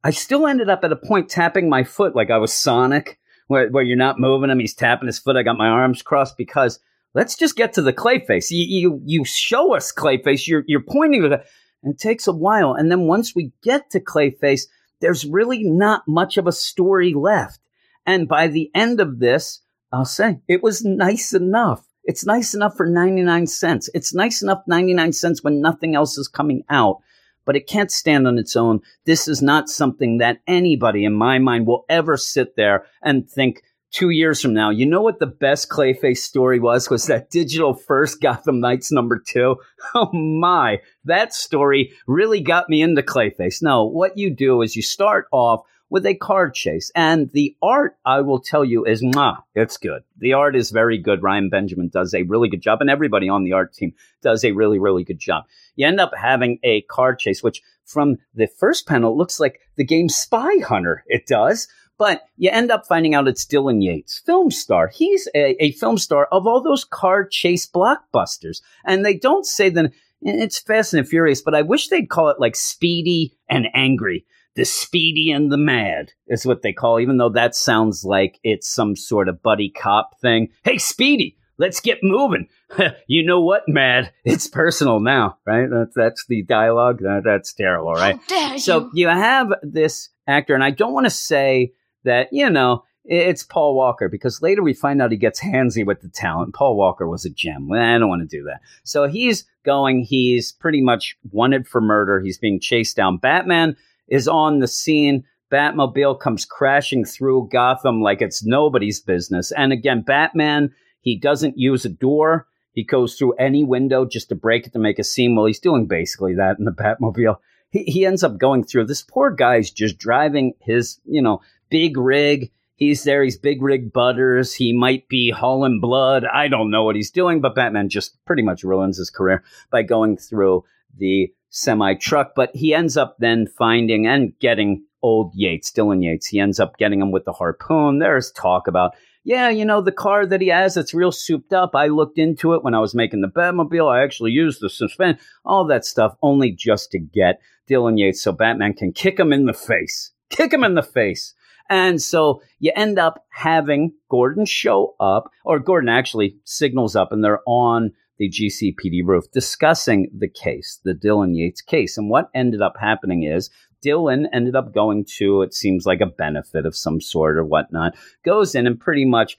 I 0.03 0.09
still 0.09 0.47
ended 0.47 0.67
up 0.67 0.83
at 0.83 0.91
a 0.91 0.95
point 0.95 1.29
tapping 1.29 1.69
my 1.69 1.83
foot 1.83 2.15
like 2.15 2.31
I 2.31 2.39
was 2.39 2.51
Sonic, 2.51 3.19
where, 3.49 3.69
where 3.69 3.83
you're 3.83 3.95
not 3.97 4.19
moving 4.19 4.49
him, 4.49 4.57
he's 4.57 4.73
tapping 4.73 5.05
his 5.05 5.19
foot. 5.19 5.35
I 5.35 5.43
got 5.43 5.59
my 5.59 5.67
arms 5.67 6.01
crossed 6.01 6.37
because 6.37 6.79
let's 7.13 7.35
just 7.35 7.55
get 7.55 7.73
to 7.73 7.83
the 7.83 7.93
Clayface. 7.93 8.49
You, 8.49 8.65
you, 8.65 9.01
you 9.05 9.23
show 9.23 9.75
us 9.75 9.93
Clayface, 9.93 10.47
you're, 10.47 10.63
you're 10.65 10.81
pointing 10.81 11.23
at 11.23 11.33
it, 11.33 11.45
and 11.83 11.93
it 11.93 11.99
takes 11.99 12.27
a 12.27 12.33
while. 12.33 12.73
And 12.73 12.89
then 12.89 13.01
once 13.01 13.35
we 13.35 13.51
get 13.61 13.91
to 13.91 13.99
Clayface, 13.99 14.61
there's 15.01 15.23
really 15.23 15.63
not 15.65 16.07
much 16.07 16.37
of 16.37 16.47
a 16.47 16.51
story 16.51 17.13
left. 17.13 17.59
And 18.07 18.27
by 18.27 18.47
the 18.47 18.71
end 18.73 18.99
of 18.99 19.19
this, 19.19 19.61
I'll 19.91 20.05
say 20.05 20.39
it 20.47 20.63
was 20.63 20.83
nice 20.83 21.33
enough. 21.33 21.85
It's 22.03 22.25
nice 22.25 22.53
enough 22.53 22.75
for 22.75 22.87
99 22.87 23.47
cents. 23.47 23.89
It's 23.93 24.13
nice 24.13 24.41
enough 24.41 24.63
99 24.67 25.13
cents 25.13 25.43
when 25.43 25.61
nothing 25.61 25.95
else 25.95 26.17
is 26.17 26.27
coming 26.27 26.63
out, 26.69 27.01
but 27.45 27.55
it 27.55 27.67
can't 27.67 27.91
stand 27.91 28.27
on 28.27 28.39
its 28.39 28.55
own. 28.55 28.81
This 29.05 29.27
is 29.27 29.41
not 29.41 29.69
something 29.69 30.17
that 30.17 30.41
anybody 30.47 31.05
in 31.05 31.13
my 31.13 31.37
mind 31.37 31.67
will 31.67 31.85
ever 31.89 32.17
sit 32.17 32.55
there 32.55 32.85
and 33.03 33.29
think 33.29 33.61
two 33.91 34.09
years 34.09 34.41
from 34.41 34.53
now, 34.53 34.69
you 34.69 34.85
know 34.85 35.01
what 35.01 35.19
the 35.19 35.27
best 35.27 35.69
Clayface 35.69 36.17
story 36.17 36.59
was? 36.59 36.89
Was 36.89 37.07
that 37.07 37.29
digital 37.29 37.73
first 37.73 38.21
Gotham 38.21 38.59
Knights 38.59 38.91
number 38.91 39.19
two? 39.19 39.57
Oh 39.93 40.11
my, 40.13 40.79
that 41.03 41.33
story 41.33 41.91
really 42.07 42.39
got 42.39 42.69
me 42.69 42.81
into 42.81 43.01
Clayface. 43.01 43.61
No, 43.61 43.83
what 43.85 44.15
you 44.15 44.33
do 44.33 44.61
is 44.61 44.75
you 44.75 44.81
start 44.81 45.25
off 45.31 45.65
with 45.91 46.05
a 46.05 46.15
car 46.15 46.49
chase. 46.49 46.89
And 46.95 47.29
the 47.31 47.55
art, 47.61 47.97
I 48.05 48.21
will 48.21 48.39
tell 48.39 48.65
you, 48.65 48.85
is 48.85 49.03
mwah, 49.03 49.43
it's 49.53 49.77
good. 49.77 50.03
The 50.17 50.33
art 50.33 50.55
is 50.55 50.71
very 50.71 50.97
good. 50.97 51.21
Ryan 51.21 51.49
Benjamin 51.49 51.89
does 51.89 52.15
a 52.15 52.23
really 52.23 52.49
good 52.49 52.61
job, 52.61 52.79
and 52.81 52.89
everybody 52.89 53.29
on 53.29 53.43
the 53.43 53.53
art 53.53 53.73
team 53.73 53.93
does 54.23 54.43
a 54.43 54.53
really, 54.53 54.79
really 54.79 55.03
good 55.03 55.19
job. 55.19 55.43
You 55.75 55.85
end 55.85 55.99
up 55.99 56.13
having 56.17 56.59
a 56.63 56.81
car 56.83 57.13
chase, 57.13 57.43
which 57.43 57.61
from 57.85 58.17
the 58.33 58.47
first 58.47 58.87
panel 58.87 59.15
looks 59.15 59.39
like 59.39 59.59
the 59.75 59.83
game 59.83 60.07
Spy 60.09 60.59
Hunter. 60.65 61.03
It 61.07 61.27
does. 61.27 61.67
But 61.97 62.23
you 62.35 62.49
end 62.49 62.71
up 62.71 62.87
finding 62.87 63.13
out 63.13 63.27
it's 63.27 63.45
Dylan 63.45 63.83
Yates, 63.83 64.23
film 64.25 64.49
star. 64.49 64.87
He's 64.87 65.27
a, 65.35 65.63
a 65.63 65.73
film 65.73 65.99
star 65.99 66.25
of 66.31 66.47
all 66.47 66.59
those 66.59 66.83
car 66.83 67.27
chase 67.27 67.67
blockbusters. 67.67 68.63
And 68.85 69.05
they 69.05 69.15
don't 69.15 69.45
say 69.45 69.69
that 69.69 69.85
eh, 69.85 69.89
it's 70.23 70.57
Fast 70.57 70.95
and 70.95 71.07
Furious, 71.07 71.43
but 71.43 71.53
I 71.53 71.61
wish 71.61 71.89
they'd 71.89 72.09
call 72.09 72.29
it 72.29 72.39
like 72.39 72.55
Speedy 72.55 73.37
and 73.47 73.67
Angry 73.75 74.25
the 74.55 74.65
speedy 74.65 75.31
and 75.31 75.51
the 75.51 75.57
mad 75.57 76.11
is 76.27 76.45
what 76.45 76.61
they 76.61 76.73
call, 76.73 76.99
even 76.99 77.17
though 77.17 77.29
that 77.29 77.55
sounds 77.55 78.03
like 78.03 78.39
it's 78.43 78.69
some 78.69 78.95
sort 78.95 79.29
of 79.29 79.41
buddy 79.41 79.69
cop 79.69 80.19
thing. 80.19 80.49
Hey, 80.63 80.77
Speedy, 80.77 81.37
let's 81.57 81.79
get 81.79 81.99
moving. 82.03 82.47
you 83.07 83.25
know 83.25 83.39
what, 83.39 83.63
mad? 83.67 84.11
It's 84.25 84.47
personal 84.47 84.99
now, 84.99 85.37
right? 85.45 85.69
That's 85.69 85.95
that's 85.95 86.25
the 86.27 86.43
dialogue. 86.43 86.99
That, 86.99 87.21
that's 87.23 87.53
terrible, 87.53 87.93
right? 87.93 88.19
so 88.57 88.89
you 88.93 89.07
have 89.07 89.53
this 89.63 90.09
actor, 90.27 90.53
and 90.53 90.63
I 90.63 90.71
don't 90.71 90.93
want 90.93 91.05
to 91.05 91.11
say 91.11 91.73
that 92.03 92.27
you 92.31 92.49
know 92.49 92.83
it's 93.03 93.43
Paul 93.43 93.75
Walker 93.75 94.09
because 94.09 94.41
later 94.41 94.61
we 94.61 94.73
find 94.73 95.01
out 95.01 95.11
he 95.11 95.17
gets 95.17 95.41
handsy 95.41 95.85
with 95.85 96.01
the 96.01 96.09
talent. 96.09 96.53
Paul 96.53 96.75
Walker 96.75 97.07
was 97.07 97.25
a 97.25 97.29
gem. 97.29 97.71
I 97.71 97.97
don't 97.97 98.09
want 98.09 98.21
to 98.21 98.37
do 98.37 98.43
that. 98.43 98.59
So 98.83 99.07
he's 99.07 99.45
going. 99.63 100.03
He's 100.03 100.51
pretty 100.51 100.81
much 100.81 101.15
wanted 101.31 101.67
for 101.67 101.81
murder. 101.81 102.19
He's 102.19 102.37
being 102.37 102.59
chased 102.59 102.95
down. 102.95 103.17
Batman 103.17 103.75
is 104.11 104.27
on 104.27 104.59
the 104.59 104.67
scene. 104.67 105.23
Batmobile 105.51 106.19
comes 106.19 106.45
crashing 106.45 107.03
through 107.03 107.49
Gotham 107.51 108.01
like 108.01 108.21
it's 108.21 108.45
nobody's 108.45 108.99
business. 108.99 109.51
And 109.51 109.73
again, 109.73 110.01
Batman, 110.01 110.71
he 111.01 111.17
doesn't 111.17 111.57
use 111.57 111.83
a 111.83 111.89
door. 111.89 112.47
He 112.73 112.83
goes 112.83 113.15
through 113.15 113.33
any 113.33 113.63
window 113.63 114.05
just 114.05 114.29
to 114.29 114.35
break 114.35 114.67
it 114.67 114.73
to 114.73 114.79
make 114.79 114.99
a 114.99 115.03
scene. 115.03 115.35
Well, 115.35 115.45
he's 115.45 115.59
doing 115.59 115.87
basically 115.87 116.35
that 116.35 116.59
in 116.59 116.65
the 116.65 116.71
Batmobile. 117.01 117.37
He, 117.69 117.83
he 117.83 118.05
ends 118.05 118.23
up 118.23 118.37
going 118.37 118.63
through. 118.63 118.85
This 118.85 119.01
poor 119.01 119.31
guy's 119.31 119.71
just 119.71 119.97
driving 119.97 120.53
his, 120.61 120.99
you 121.05 121.21
know, 121.21 121.41
big 121.69 121.97
rig. 121.97 122.51
He's 122.75 123.03
there. 123.03 123.23
He's 123.23 123.37
big 123.37 123.61
rig 123.61 123.93
butters. 123.93 124.53
He 124.53 124.73
might 124.73 125.07
be 125.07 125.31
hauling 125.31 125.79
blood. 125.79 126.25
I 126.25 126.47
don't 126.47 126.71
know 126.71 126.83
what 126.83 126.95
he's 126.95 127.11
doing, 127.11 127.41
but 127.41 127.55
Batman 127.55 127.89
just 127.89 128.17
pretty 128.25 128.41
much 128.41 128.63
ruins 128.63 128.97
his 128.97 129.09
career 129.09 129.43
by 129.69 129.83
going 129.83 130.17
through 130.17 130.63
the 130.97 131.31
semi 131.51 131.93
truck, 131.93 132.31
but 132.35 132.49
he 132.55 132.73
ends 132.73 132.97
up 132.97 133.17
then 133.19 133.45
finding 133.45 134.07
and 134.07 134.33
getting 134.39 134.83
old 135.03 135.33
Yates, 135.35 135.71
Dylan 135.71 136.03
Yates. 136.03 136.27
He 136.27 136.39
ends 136.39 136.59
up 136.59 136.77
getting 136.77 137.01
him 137.01 137.11
with 137.11 137.25
the 137.25 137.33
harpoon. 137.33 137.99
There's 137.99 138.31
talk 138.31 138.67
about, 138.67 138.95
yeah, 139.23 139.49
you 139.49 139.65
know, 139.65 139.81
the 139.81 139.91
car 139.91 140.25
that 140.25 140.41
he 140.41 140.47
has, 140.47 140.77
it's 140.77 140.93
real 140.93 141.11
souped 141.11 141.53
up. 141.53 141.75
I 141.75 141.87
looked 141.87 142.17
into 142.17 142.53
it 142.53 142.63
when 142.63 142.73
I 142.73 142.79
was 142.79 142.95
making 142.95 143.21
the 143.21 143.27
Batmobile. 143.27 143.91
I 143.91 144.03
actually 144.03 144.31
used 144.31 144.61
the 144.61 144.69
suspend, 144.69 145.19
all 145.45 145.65
that 145.67 145.85
stuff, 145.85 146.15
only 146.23 146.51
just 146.51 146.91
to 146.91 146.99
get 146.99 147.41
Dylan 147.69 147.99
Yates 147.99 148.21
so 148.21 148.31
Batman 148.31 148.73
can 148.73 148.93
kick 148.93 149.19
him 149.19 149.31
in 149.33 149.45
the 149.45 149.53
face. 149.53 150.11
Kick 150.29 150.53
him 150.53 150.63
in 150.63 150.75
the 150.75 150.83
face. 150.83 151.33
And 151.69 152.01
so 152.01 152.41
you 152.59 152.71
end 152.75 152.99
up 152.99 153.25
having 153.29 153.93
Gordon 154.09 154.45
show 154.45 154.95
up, 154.99 155.31
or 155.45 155.59
Gordon 155.59 155.89
actually 155.89 156.37
signals 156.43 156.95
up, 156.95 157.11
and 157.11 157.23
they're 157.23 157.41
on 157.45 157.93
the 158.21 158.29
GCPD 158.29 159.01
roof 159.03 159.25
discussing 159.31 160.07
the 160.15 160.27
case, 160.27 160.79
the 160.83 160.93
Dylan 160.93 161.35
Yates 161.35 161.59
case. 161.59 161.97
And 161.97 162.07
what 162.07 162.29
ended 162.35 162.61
up 162.61 162.75
happening 162.79 163.23
is 163.23 163.49
Dylan 163.83 164.27
ended 164.31 164.55
up 164.55 164.75
going 164.75 165.05
to, 165.17 165.41
it 165.41 165.55
seems 165.55 165.87
like 165.87 166.01
a 166.01 166.05
benefit 166.05 166.67
of 166.67 166.75
some 166.75 167.01
sort 167.01 167.35
or 167.35 167.43
whatnot, 167.43 167.95
goes 168.23 168.53
in 168.53 168.67
and 168.67 168.79
pretty 168.79 169.05
much 169.05 169.37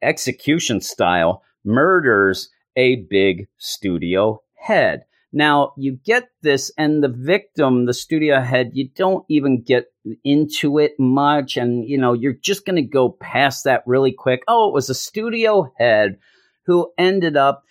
execution 0.00 0.80
style 0.80 1.42
murders 1.66 2.48
a 2.76 2.96
big 3.10 3.46
studio 3.58 4.40
head. 4.54 5.04
Now 5.30 5.74
you 5.76 5.98
get 6.02 6.30
this, 6.40 6.72
and 6.78 7.04
the 7.04 7.08
victim, 7.08 7.84
the 7.84 7.92
studio 7.92 8.40
head, 8.40 8.70
you 8.72 8.88
don't 8.88 9.26
even 9.28 9.60
get 9.60 9.92
into 10.24 10.78
it 10.78 10.92
much, 10.98 11.58
and 11.58 11.86
you 11.86 11.98
know 11.98 12.12
you're 12.12 12.34
just 12.40 12.64
going 12.64 12.76
to 12.76 12.82
go 12.82 13.10
past 13.10 13.64
that 13.64 13.82
really 13.84 14.12
quick. 14.12 14.44
Oh, 14.46 14.68
it 14.68 14.72
was 14.72 14.88
a 14.88 14.94
studio 14.94 15.72
head 15.76 16.18
who 16.66 16.92
ended 16.96 17.36
up 17.36 17.64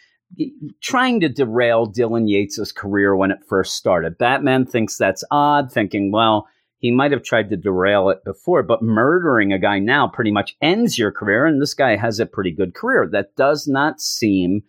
trying 0.82 1.20
to 1.22 1.30
derail 1.30 1.92
Dylan 1.92 2.28
Yates's 2.28 2.72
career 2.72 3.16
when 3.16 3.32
it 3.32 3.44
first 3.48 3.76
started. 3.76 4.18
Batman 4.18 4.66
thinks 4.66 4.98
that's 4.98 5.24
odd, 5.32 5.72
thinking, 5.72 6.12
well, 6.12 6.48
he 6.78 6.92
might 6.92 7.12
have 7.12 7.24
tried 7.24 7.50
to 7.50 7.58
derail 7.58 8.10
it 8.10 8.26
before, 8.26 8.62
but 8.62 8.82
murdering 8.82 9.54
a 9.54 9.60
guy 9.60 9.80
now 9.80 10.08
pretty 10.08 10.32
much 10.32 10.58
ends 10.62 10.98
your 10.98 11.12
career, 11.12 11.46
and 11.46 11.62
this 11.62 11.74
guy 11.74 11.96
has 11.96 12.20
a 12.20 12.26
pretty 12.26 12.52
good 12.52 12.74
career. 12.74 13.08
That 13.10 13.36
does 13.36 13.68
not 13.68 14.02
seem 14.02 14.64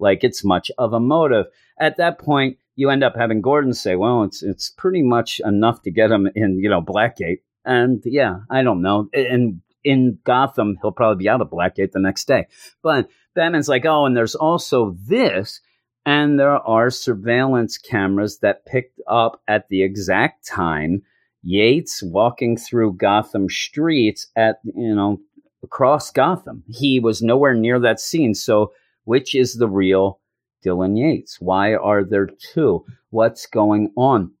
like 0.00 0.24
it's 0.24 0.44
much 0.44 0.70
of 0.78 0.92
a 0.92 0.98
motive. 1.00 1.46
At 1.78 1.96
that 1.98 2.18
point, 2.18 2.58
you 2.74 2.90
end 2.90 3.04
up 3.04 3.14
having 3.14 3.40
Gordon 3.40 3.72
say, 3.72 3.94
"Well, 3.94 4.24
it's 4.24 4.42
it's 4.42 4.70
pretty 4.70 5.02
much 5.02 5.40
enough 5.44 5.82
to 5.82 5.90
get 5.90 6.10
him 6.10 6.28
in, 6.34 6.58
you 6.58 6.68
know, 6.68 6.82
Blackgate." 6.82 7.40
And 7.64 8.02
yeah, 8.04 8.40
I 8.50 8.62
don't 8.62 8.82
know. 8.82 9.08
And 9.12 9.60
in 9.84 10.18
Gotham, 10.24 10.76
he'll 10.80 10.90
probably 10.90 11.22
be 11.22 11.28
out 11.28 11.40
of 11.40 11.50
Blackgate 11.50 11.92
the 11.92 12.00
next 12.00 12.26
day. 12.26 12.46
But 12.82 13.08
Batman's 13.34 13.68
like, 13.68 13.84
"Oh, 13.84 14.04
and 14.06 14.16
there's 14.16 14.34
also 14.34 14.96
this." 15.06 15.60
And 16.06 16.40
there 16.40 16.56
are 16.56 16.90
surveillance 16.90 17.76
cameras 17.76 18.38
that 18.38 18.64
picked 18.64 19.00
up 19.06 19.42
at 19.46 19.68
the 19.68 19.82
exact 19.82 20.46
time 20.46 21.02
Yates 21.42 22.02
walking 22.02 22.56
through 22.56 22.94
Gotham 22.94 23.48
streets 23.48 24.26
at, 24.36 24.60
you 24.64 24.94
know, 24.94 25.20
across 25.62 26.10
Gotham. 26.10 26.64
He 26.68 27.00
was 27.00 27.22
nowhere 27.22 27.54
near 27.54 27.78
that 27.80 28.00
scene. 28.00 28.34
So, 28.34 28.72
which 29.04 29.34
is 29.34 29.54
the 29.54 29.68
real 29.68 30.20
Dylan 30.64 30.98
Yates? 30.98 31.40
Why 31.40 31.74
are 31.74 32.04
there 32.04 32.26
two? 32.26 32.84
What's 33.10 33.46
going 33.46 33.90
on? 33.96 34.32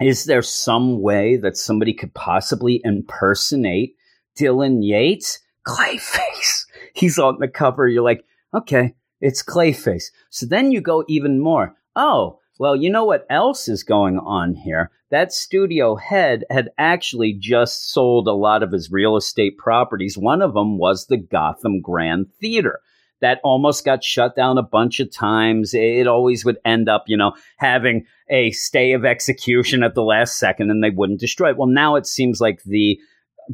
Is 0.00 0.24
there 0.24 0.42
some 0.42 1.00
way 1.00 1.36
that 1.36 1.56
somebody 1.56 1.92
could 1.92 2.14
possibly 2.14 2.80
impersonate 2.84 3.96
Dylan 4.36 4.78
Yates? 4.82 5.40
Clayface. 5.66 6.64
He's 6.94 7.18
on 7.18 7.38
the 7.40 7.48
cover. 7.48 7.88
You're 7.88 8.02
like, 8.02 8.24
okay, 8.54 8.94
it's 9.20 9.42
Clayface. 9.42 10.06
So 10.30 10.46
then 10.46 10.72
you 10.72 10.80
go 10.80 11.04
even 11.08 11.40
more. 11.40 11.74
Oh, 11.96 12.38
well, 12.58 12.74
you 12.74 12.90
know 12.90 13.04
what 13.04 13.26
else 13.30 13.68
is 13.68 13.84
going 13.84 14.18
on 14.18 14.54
here? 14.54 14.90
That 15.10 15.32
studio 15.32 15.94
head 15.94 16.44
had 16.50 16.70
actually 16.76 17.32
just 17.32 17.92
sold 17.92 18.26
a 18.26 18.32
lot 18.32 18.62
of 18.62 18.72
his 18.72 18.90
real 18.90 19.16
estate 19.16 19.56
properties. 19.56 20.18
One 20.18 20.42
of 20.42 20.54
them 20.54 20.76
was 20.76 21.06
the 21.06 21.16
Gotham 21.16 21.80
Grand 21.80 22.26
Theater. 22.40 22.80
That 23.20 23.40
almost 23.42 23.84
got 23.84 24.04
shut 24.04 24.36
down 24.36 24.58
a 24.58 24.62
bunch 24.62 25.00
of 25.00 25.12
times. 25.12 25.72
It 25.72 26.06
always 26.06 26.44
would 26.44 26.58
end 26.64 26.88
up, 26.88 27.04
you 27.06 27.16
know, 27.16 27.34
having 27.56 28.06
a 28.28 28.50
stay 28.52 28.92
of 28.92 29.04
execution 29.04 29.82
at 29.82 29.94
the 29.94 30.02
last 30.02 30.38
second 30.38 30.70
and 30.70 30.84
they 30.84 30.90
wouldn't 30.90 31.20
destroy 31.20 31.50
it. 31.50 31.56
Well, 31.56 31.68
now 31.68 31.96
it 31.96 32.06
seems 32.06 32.40
like 32.40 32.62
the 32.64 32.98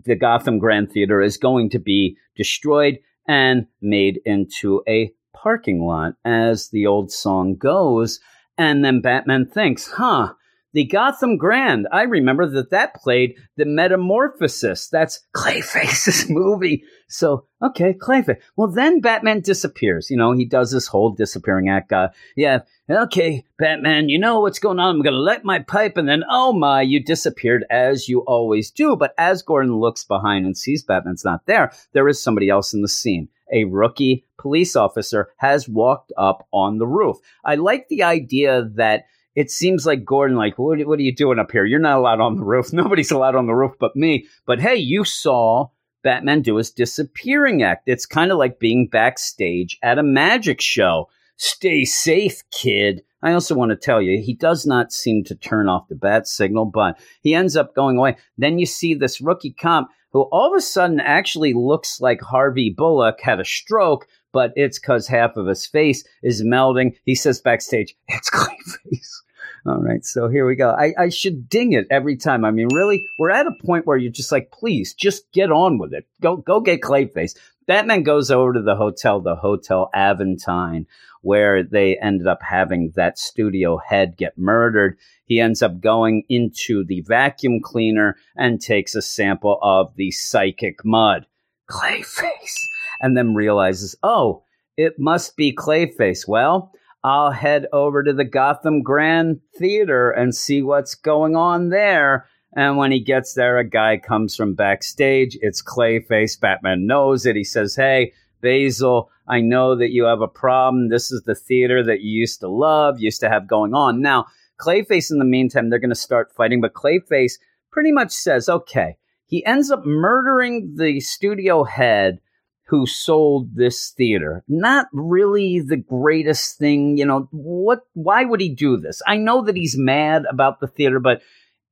the 0.04 0.16
Gotham 0.16 0.58
Grand 0.58 0.90
Theater 0.90 1.22
is 1.22 1.36
going 1.36 1.70
to 1.70 1.78
be 1.78 2.16
destroyed 2.36 2.98
and 3.26 3.66
made 3.80 4.20
into 4.24 4.82
a 4.88 5.12
parking 5.32 5.84
lot, 5.86 6.14
as 6.24 6.68
the 6.68 6.86
old 6.86 7.10
song 7.10 7.56
goes. 7.56 8.20
And 8.56 8.84
then 8.84 9.00
Batman 9.00 9.46
thinks, 9.46 9.88
huh, 9.88 10.34
the 10.74 10.84
Gotham 10.84 11.38
Grand. 11.38 11.86
I 11.92 12.02
remember 12.02 12.46
that 12.50 12.70
that 12.70 12.94
played 12.96 13.36
the 13.56 13.64
Metamorphosis. 13.64 14.88
That's 14.88 15.20
Clayface's 15.34 16.28
movie. 16.28 16.84
So, 17.08 17.46
okay, 17.62 17.94
Clayface. 17.94 18.40
Well, 18.56 18.68
then 18.68 19.00
Batman 19.00 19.40
disappears. 19.40 20.10
You 20.10 20.16
know, 20.16 20.32
he 20.32 20.44
does 20.44 20.72
this 20.72 20.88
whole 20.88 21.10
disappearing 21.10 21.68
act. 21.68 21.92
Uh, 21.92 22.08
yeah, 22.36 22.60
okay, 22.90 23.44
Batman, 23.56 24.08
you 24.08 24.18
know 24.18 24.40
what's 24.40 24.58
going 24.58 24.80
on. 24.80 24.96
I'm 24.96 25.02
going 25.02 25.14
to 25.14 25.20
light 25.20 25.44
my 25.44 25.60
pipe. 25.60 25.96
And 25.96 26.08
then, 26.08 26.24
oh 26.28 26.52
my, 26.52 26.82
you 26.82 27.02
disappeared 27.02 27.64
as 27.70 28.08
you 28.08 28.20
always 28.22 28.70
do. 28.70 28.96
But 28.96 29.14
as 29.16 29.42
Gordon 29.42 29.76
looks 29.76 30.04
behind 30.04 30.44
and 30.44 30.58
sees 30.58 30.82
Batman's 30.82 31.24
not 31.24 31.46
there, 31.46 31.72
there 31.92 32.08
is 32.08 32.22
somebody 32.22 32.50
else 32.50 32.74
in 32.74 32.82
the 32.82 32.88
scene 32.88 33.28
a 33.52 33.64
rookie 33.64 34.24
police 34.38 34.74
officer 34.74 35.28
has 35.36 35.68
walked 35.68 36.12
up 36.16 36.46
on 36.52 36.78
the 36.78 36.86
roof. 36.86 37.18
I 37.44 37.54
like 37.54 37.88
the 37.88 38.02
idea 38.02 38.68
that 38.74 39.04
it 39.34 39.50
seems 39.50 39.84
like 39.84 40.04
Gordon, 40.04 40.36
like, 40.36 40.58
what, 40.58 40.78
what 40.86 40.98
are 40.98 41.02
you 41.02 41.14
doing 41.14 41.38
up 41.38 41.50
here? 41.50 41.64
You're 41.64 41.80
not 41.80 41.98
allowed 41.98 42.20
on 42.20 42.36
the 42.36 42.44
roof. 42.44 42.66
Nobody's 42.72 43.10
allowed 43.10 43.36
on 43.36 43.46
the 43.46 43.54
roof 43.54 43.72
but 43.78 43.96
me. 43.96 44.26
But 44.46 44.60
hey, 44.60 44.76
you 44.76 45.04
saw 45.04 45.68
Batman 46.02 46.42
do 46.42 46.56
his 46.56 46.70
disappearing 46.70 47.62
act. 47.62 47.84
It's 47.86 48.06
kind 48.06 48.30
of 48.30 48.38
like 48.38 48.60
being 48.60 48.86
backstage 48.86 49.78
at 49.82 49.98
a 49.98 50.02
magic 50.02 50.60
show. 50.60 51.08
Stay 51.36 51.84
safe, 51.84 52.42
kid. 52.52 53.02
I 53.22 53.32
also 53.32 53.54
want 53.54 53.70
to 53.70 53.76
tell 53.76 54.02
you, 54.02 54.22
he 54.22 54.34
does 54.34 54.66
not 54.66 54.92
seem 54.92 55.24
to 55.24 55.34
turn 55.34 55.68
off 55.68 55.88
the 55.88 55.94
bat 55.94 56.28
signal, 56.28 56.66
but 56.66 56.98
he 57.22 57.34
ends 57.34 57.56
up 57.56 57.74
going 57.74 57.96
away. 57.96 58.16
Then 58.36 58.58
you 58.58 58.66
see 58.66 58.94
this 58.94 59.20
rookie 59.20 59.50
cop 59.58 59.88
who 60.12 60.22
all 60.30 60.52
of 60.52 60.56
a 60.56 60.60
sudden 60.60 61.00
actually 61.00 61.54
looks 61.54 62.00
like 62.00 62.20
Harvey 62.20 62.72
Bullock 62.76 63.20
had 63.20 63.40
a 63.40 63.44
stroke, 63.44 64.06
but 64.34 64.52
it's 64.56 64.80
because 64.80 65.06
half 65.06 65.36
of 65.36 65.46
his 65.46 65.64
face 65.64 66.04
is 66.22 66.42
melding. 66.42 66.98
He 67.04 67.14
says 67.14 67.40
backstage, 67.40 67.96
it's 68.08 68.28
Clayface. 68.28 69.22
All 69.66 69.80
right, 69.80 70.04
so 70.04 70.28
here 70.28 70.46
we 70.46 70.56
go. 70.56 70.70
I, 70.70 70.92
I 70.98 71.08
should 71.08 71.48
ding 71.48 71.72
it 71.72 71.86
every 71.90 72.16
time. 72.16 72.44
I 72.44 72.50
mean, 72.50 72.68
really, 72.74 73.06
we're 73.18 73.30
at 73.30 73.46
a 73.46 73.64
point 73.64 73.86
where 73.86 73.96
you're 73.96 74.12
just 74.12 74.32
like, 74.32 74.50
please, 74.50 74.92
just 74.92 75.30
get 75.32 75.50
on 75.50 75.78
with 75.78 75.94
it. 75.94 76.06
Go, 76.20 76.36
go 76.36 76.60
get 76.60 76.82
Clayface. 76.82 77.34
Batman 77.66 78.02
goes 78.02 78.30
over 78.30 78.52
to 78.52 78.60
the 78.60 78.76
hotel, 78.76 79.20
the 79.20 79.36
Hotel 79.36 79.88
Aventine, 79.94 80.84
where 81.22 81.62
they 81.62 81.96
ended 81.96 82.26
up 82.26 82.42
having 82.42 82.92
that 82.96 83.18
studio 83.18 83.78
head 83.78 84.18
get 84.18 84.36
murdered. 84.36 84.98
He 85.24 85.40
ends 85.40 85.62
up 85.62 85.80
going 85.80 86.24
into 86.28 86.84
the 86.84 87.00
vacuum 87.00 87.60
cleaner 87.62 88.16
and 88.36 88.60
takes 88.60 88.94
a 88.94 89.00
sample 89.00 89.58
of 89.62 89.94
the 89.96 90.10
psychic 90.10 90.84
mud. 90.84 91.24
Clayface. 91.70 92.58
And 93.00 93.16
then 93.16 93.34
realizes, 93.34 93.96
oh, 94.02 94.44
it 94.76 94.98
must 94.98 95.36
be 95.36 95.54
Clayface. 95.54 96.26
Well, 96.26 96.72
I'll 97.02 97.30
head 97.30 97.66
over 97.72 98.02
to 98.02 98.12
the 98.12 98.24
Gotham 98.24 98.82
Grand 98.82 99.40
Theater 99.58 100.10
and 100.10 100.34
see 100.34 100.62
what's 100.62 100.94
going 100.94 101.36
on 101.36 101.68
there. 101.68 102.26
And 102.56 102.76
when 102.76 102.92
he 102.92 103.00
gets 103.00 103.34
there, 103.34 103.58
a 103.58 103.68
guy 103.68 103.98
comes 103.98 104.36
from 104.36 104.54
backstage. 104.54 105.36
It's 105.40 105.62
Clayface. 105.62 106.40
Batman 106.40 106.86
knows 106.86 107.26
it. 107.26 107.36
He 107.36 107.44
says, 107.44 107.76
Hey, 107.76 108.12
Basil, 108.40 109.10
I 109.28 109.40
know 109.40 109.76
that 109.76 109.90
you 109.90 110.04
have 110.04 110.20
a 110.20 110.28
problem. 110.28 110.88
This 110.88 111.10
is 111.10 111.22
the 111.22 111.34
theater 111.34 111.82
that 111.82 112.00
you 112.00 112.20
used 112.20 112.40
to 112.40 112.48
love, 112.48 113.00
used 113.00 113.20
to 113.20 113.28
have 113.28 113.48
going 113.48 113.74
on. 113.74 114.00
Now, 114.00 114.26
Clayface, 114.60 115.10
in 115.10 115.18
the 115.18 115.24
meantime, 115.24 115.68
they're 115.68 115.78
going 115.78 115.90
to 115.90 115.96
start 115.96 116.32
fighting, 116.34 116.60
but 116.60 116.74
Clayface 116.74 117.34
pretty 117.70 117.90
much 117.90 118.12
says, 118.12 118.48
okay, 118.48 118.96
he 119.26 119.44
ends 119.44 119.70
up 119.70 119.84
murdering 119.84 120.74
the 120.76 121.00
studio 121.00 121.64
head 121.64 122.20
who 122.66 122.86
sold 122.86 123.54
this 123.54 123.90
theater. 123.90 124.42
Not 124.48 124.86
really 124.92 125.60
the 125.60 125.76
greatest 125.76 126.58
thing, 126.58 126.96
you 126.96 127.04
know, 127.04 127.28
what 127.30 127.80
why 127.92 128.24
would 128.24 128.40
he 128.40 128.54
do 128.54 128.76
this? 128.76 129.02
I 129.06 129.16
know 129.16 129.42
that 129.42 129.56
he's 129.56 129.76
mad 129.76 130.24
about 130.30 130.60
the 130.60 130.66
theater, 130.66 130.98
but 130.98 131.20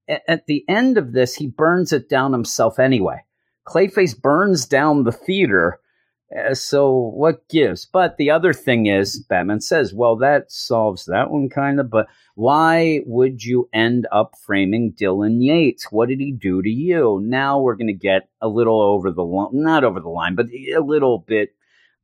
at 0.08 0.46
the 0.46 0.64
end 0.68 0.98
of 0.98 1.12
this, 1.12 1.34
he 1.34 1.46
burns 1.46 1.92
it 1.92 2.08
down 2.08 2.32
himself 2.32 2.78
anyway. 2.78 3.24
Clayface 3.66 4.20
burns 4.20 4.66
down 4.66 5.04
the 5.04 5.12
theater. 5.12 5.78
Uh, 6.34 6.54
so 6.54 6.90
what 6.90 7.48
gives? 7.48 7.84
But 7.84 8.16
the 8.16 8.30
other 8.30 8.52
thing 8.52 8.86
is, 8.86 9.20
Batman 9.20 9.60
says, 9.60 9.92
well, 9.92 10.16
that 10.16 10.50
solves 10.50 11.04
that 11.06 11.30
one 11.30 11.48
kind 11.48 11.78
of, 11.78 11.90
but 11.90 12.06
why 12.34 13.00
would 13.04 13.44
you 13.44 13.68
end 13.72 14.06
up 14.10 14.34
framing 14.44 14.94
Dylan 14.98 15.38
Yates? 15.40 15.90
What 15.90 16.08
did 16.08 16.20
he 16.20 16.32
do 16.32 16.62
to 16.62 16.70
you? 16.70 17.20
Now 17.22 17.60
we're 17.60 17.76
going 17.76 17.88
to 17.88 17.92
get 17.92 18.28
a 18.40 18.48
little 18.48 18.80
over 18.80 19.10
the 19.10 19.24
line, 19.24 19.50
not 19.52 19.84
over 19.84 20.00
the 20.00 20.08
line, 20.08 20.34
but 20.34 20.46
a 20.46 20.80
little 20.80 21.18
bit 21.18 21.50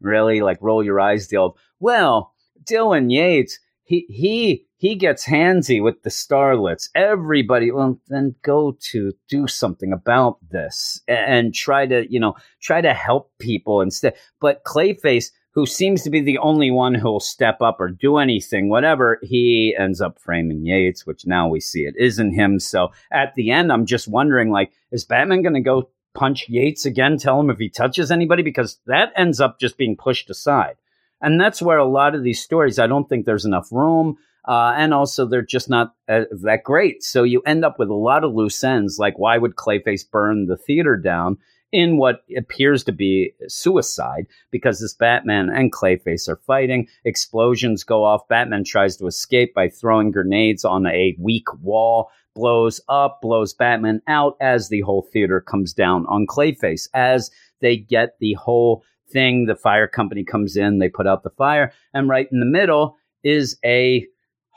really 0.01 0.43
like 0.43 0.59
roll 0.61 0.85
your 0.85 1.01
eyes 1.01 1.27
deal. 1.27 1.57
Well, 1.81 2.35
Dylan 2.65 3.11
Yates, 3.11 3.59
he, 3.85 4.05
he, 4.09 4.68
he 4.79 4.95
gets 4.95 5.27
handsy 5.27 5.83
with 5.83 6.03
the 6.03 6.11
starlets. 6.11 6.89
Everybody, 6.95 7.71
well, 7.71 8.01
then 8.07 8.37
go 8.43 8.77
to 8.93 9.13
do 9.29 9.49
something 9.49 9.93
about 9.93 10.39
this 10.51 11.03
and 11.09 11.53
try 11.53 11.85
to, 11.87 12.11
you 12.11 12.21
know, 12.21 12.35
try 12.63 12.81
to 12.81 12.95
help 12.95 13.33
people 13.41 13.81
instead. 13.81 14.15
But 14.41 14.63
Clayface, 14.65 15.33
who 15.51 15.67
seems 15.67 16.03
to 16.03 16.11
be 16.11 16.21
the 16.21 16.39
only 16.39 16.71
one 16.71 16.95
who'll 16.95 17.19
step 17.19 17.61
up 17.61 17.81
or 17.81 17.89
do 17.89 18.19
anything, 18.19 18.69
whatever, 18.69 19.19
he 19.23 19.75
ends 19.77 20.01
up 20.01 20.21
framing 20.21 20.65
Yates, 20.65 21.05
which 21.05 21.27
now 21.27 21.49
we 21.49 21.59
see 21.59 21.81
it 21.81 21.95
isn't 21.99 22.35
him. 22.35 22.61
So 22.61 22.93
at 23.11 23.35
the 23.35 23.51
end, 23.51 23.73
I'm 23.73 23.85
just 23.85 24.07
wondering, 24.07 24.51
like, 24.51 24.71
is 24.93 25.05
Batman 25.05 25.43
going 25.43 25.55
to 25.55 25.61
go 25.61 25.91
punch 26.15 26.49
Yates 26.49 26.87
again, 26.87 27.19
tell 27.19 27.41
him 27.41 27.51
if 27.51 27.59
he 27.59 27.69
touches 27.69 28.13
anybody? 28.13 28.45
Because 28.45 28.79
that 28.87 29.13
ends 29.17 29.41
up 29.41 29.59
just 29.59 29.77
being 29.77 29.97
pushed 29.97 30.31
aside. 30.31 30.77
And 31.21 31.41
that's 31.41 31.61
where 31.61 31.79
a 31.79 31.85
lot 31.85 32.15
of 32.15 32.23
these 32.23 32.41
stories, 32.41 32.79
I 32.79 32.87
don't 32.87 33.09
think 33.09 33.27
there's 33.27 33.45
enough 33.45 33.73
room. 33.73 34.19
Uh, 34.49 34.73
and 34.77 34.95
also, 34.95 35.27
they're 35.27 35.43
just 35.43 35.69
not 35.69 35.95
uh, 36.09 36.23
that 36.43 36.65
great. 36.65 37.03
So 37.03 37.23
you 37.23 37.43
end 37.43 37.65
up 37.65 37.79
with 37.79 37.91
a 37.91 37.95
lot 37.95 38.25
of 38.25 38.35
loose 38.35 38.65
ends. 38.65 38.99
Like, 38.99 39.19
why 39.19 39.37
would 39.37 39.57
Clayface 39.57 40.11
burn 40.11 40.47
the 40.47 40.57
theater 40.57 40.97
down? 40.97 41.37
in 41.73 41.99
what 41.99 42.23
appears 42.37 42.83
to 42.85 42.93
be 42.93 43.33
suicide 43.47 44.27
because 44.51 44.81
this 44.81 44.95
Batman 44.95 45.51
and 45.51 45.73
Clayface 45.73 46.29
are 46.29 46.41
fighting. 46.47 46.89
Explosions 47.05 47.85
go 47.85 48.05
off. 48.05 48.27
Batman 48.29 48.65
tries 48.65 48.97
to 48.97 49.07
escape 49.07 49.55
by 49.55 49.69
throwing 49.69 50.11
grenades 50.11 50.65
on 50.65 50.87
a 50.87 51.15
weak 51.19 51.47
wall, 51.61 52.11
blows 52.35 52.81
up, 52.89 53.21
blows 53.21 53.53
Batman 53.53 54.01
out 54.09 54.37
as 54.41 54.69
the 54.69 54.81
whole 54.81 55.07
theater 55.13 55.41
comes 55.41 55.75
down 55.75 56.07
on 56.07 56.27
Clayface. 56.27 56.89
As 56.95 57.31
they 57.61 57.77
get 57.77 58.17
the 58.21 58.35
whole 58.35 58.83
thing, 59.11 59.47
the 59.47 59.57
fire 59.57 59.89
company 59.89 60.25
comes 60.25 60.57
in, 60.57 60.79
they 60.79 60.89
put 60.89 61.07
out 61.07 61.23
the 61.23 61.31
fire, 61.31 61.73
and 61.93 62.09
right 62.09 62.29
in 62.33 62.41
the 62.41 62.47
middle 62.47 62.97
is 63.23 63.59
a 63.65 64.07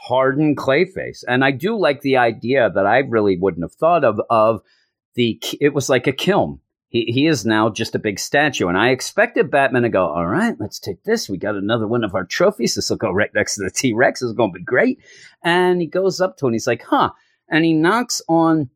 hardened 0.01 0.58
Clayface. 0.58 1.24
And 1.27 1.43
I 1.43 1.51
do 1.51 1.77
like 1.77 2.01
the 2.01 2.17
idea 2.17 2.70
that 2.74 2.86
I 2.86 3.00
really 3.00 3.38
wouldn't 3.38 3.63
have 3.63 3.74
thought 3.74 4.03
of 4.03 4.20
of 4.29 4.62
the 5.15 5.41
it 5.60 5.74
was 5.74 5.89
like 5.89 6.08
a 6.08 6.12
kiln. 6.12 6.60
He, 6.88 7.05
he 7.05 7.27
is 7.27 7.46
now 7.46 7.70
just 7.70 7.96
a 7.96 8.00
big 8.00 8.20
statue. 8.20 8.67
And 8.67 8.77
I 8.77 8.89
expected 8.89 9.50
Batman 9.50 9.84
to 9.84 9.89
go, 9.89 10.08
all 10.08 10.25
right, 10.25 10.55
let's 10.60 10.79
take 10.79 11.03
this. 11.03 11.29
We 11.29 11.38
got 11.38 11.55
another 11.55 11.88
one 11.88 12.03
of 12.03 12.15
our 12.15 12.25
trophies. 12.25 12.75
This 12.75 12.89
will 12.89 12.98
go 12.98 13.12
right 13.12 13.31
next 13.34 13.55
to 13.55 13.63
the 13.63 13.72
T 13.72 13.93
Rex. 13.93 14.22
It's 14.22 14.34
going 14.34 14.51
to 14.51 14.60
be 14.60 14.63
great. 14.63 15.00
And 15.43 15.79
he 15.79 15.88
goes 15.88 16.20
up 16.20 16.38
to 16.38 16.46
it 16.46 16.50
and 16.50 16.55
he's 16.55 16.67
like, 16.67 16.84
huh. 16.84 17.12
And 17.50 17.63
he 17.63 17.74
knocks 17.74 18.22
on 18.27 18.70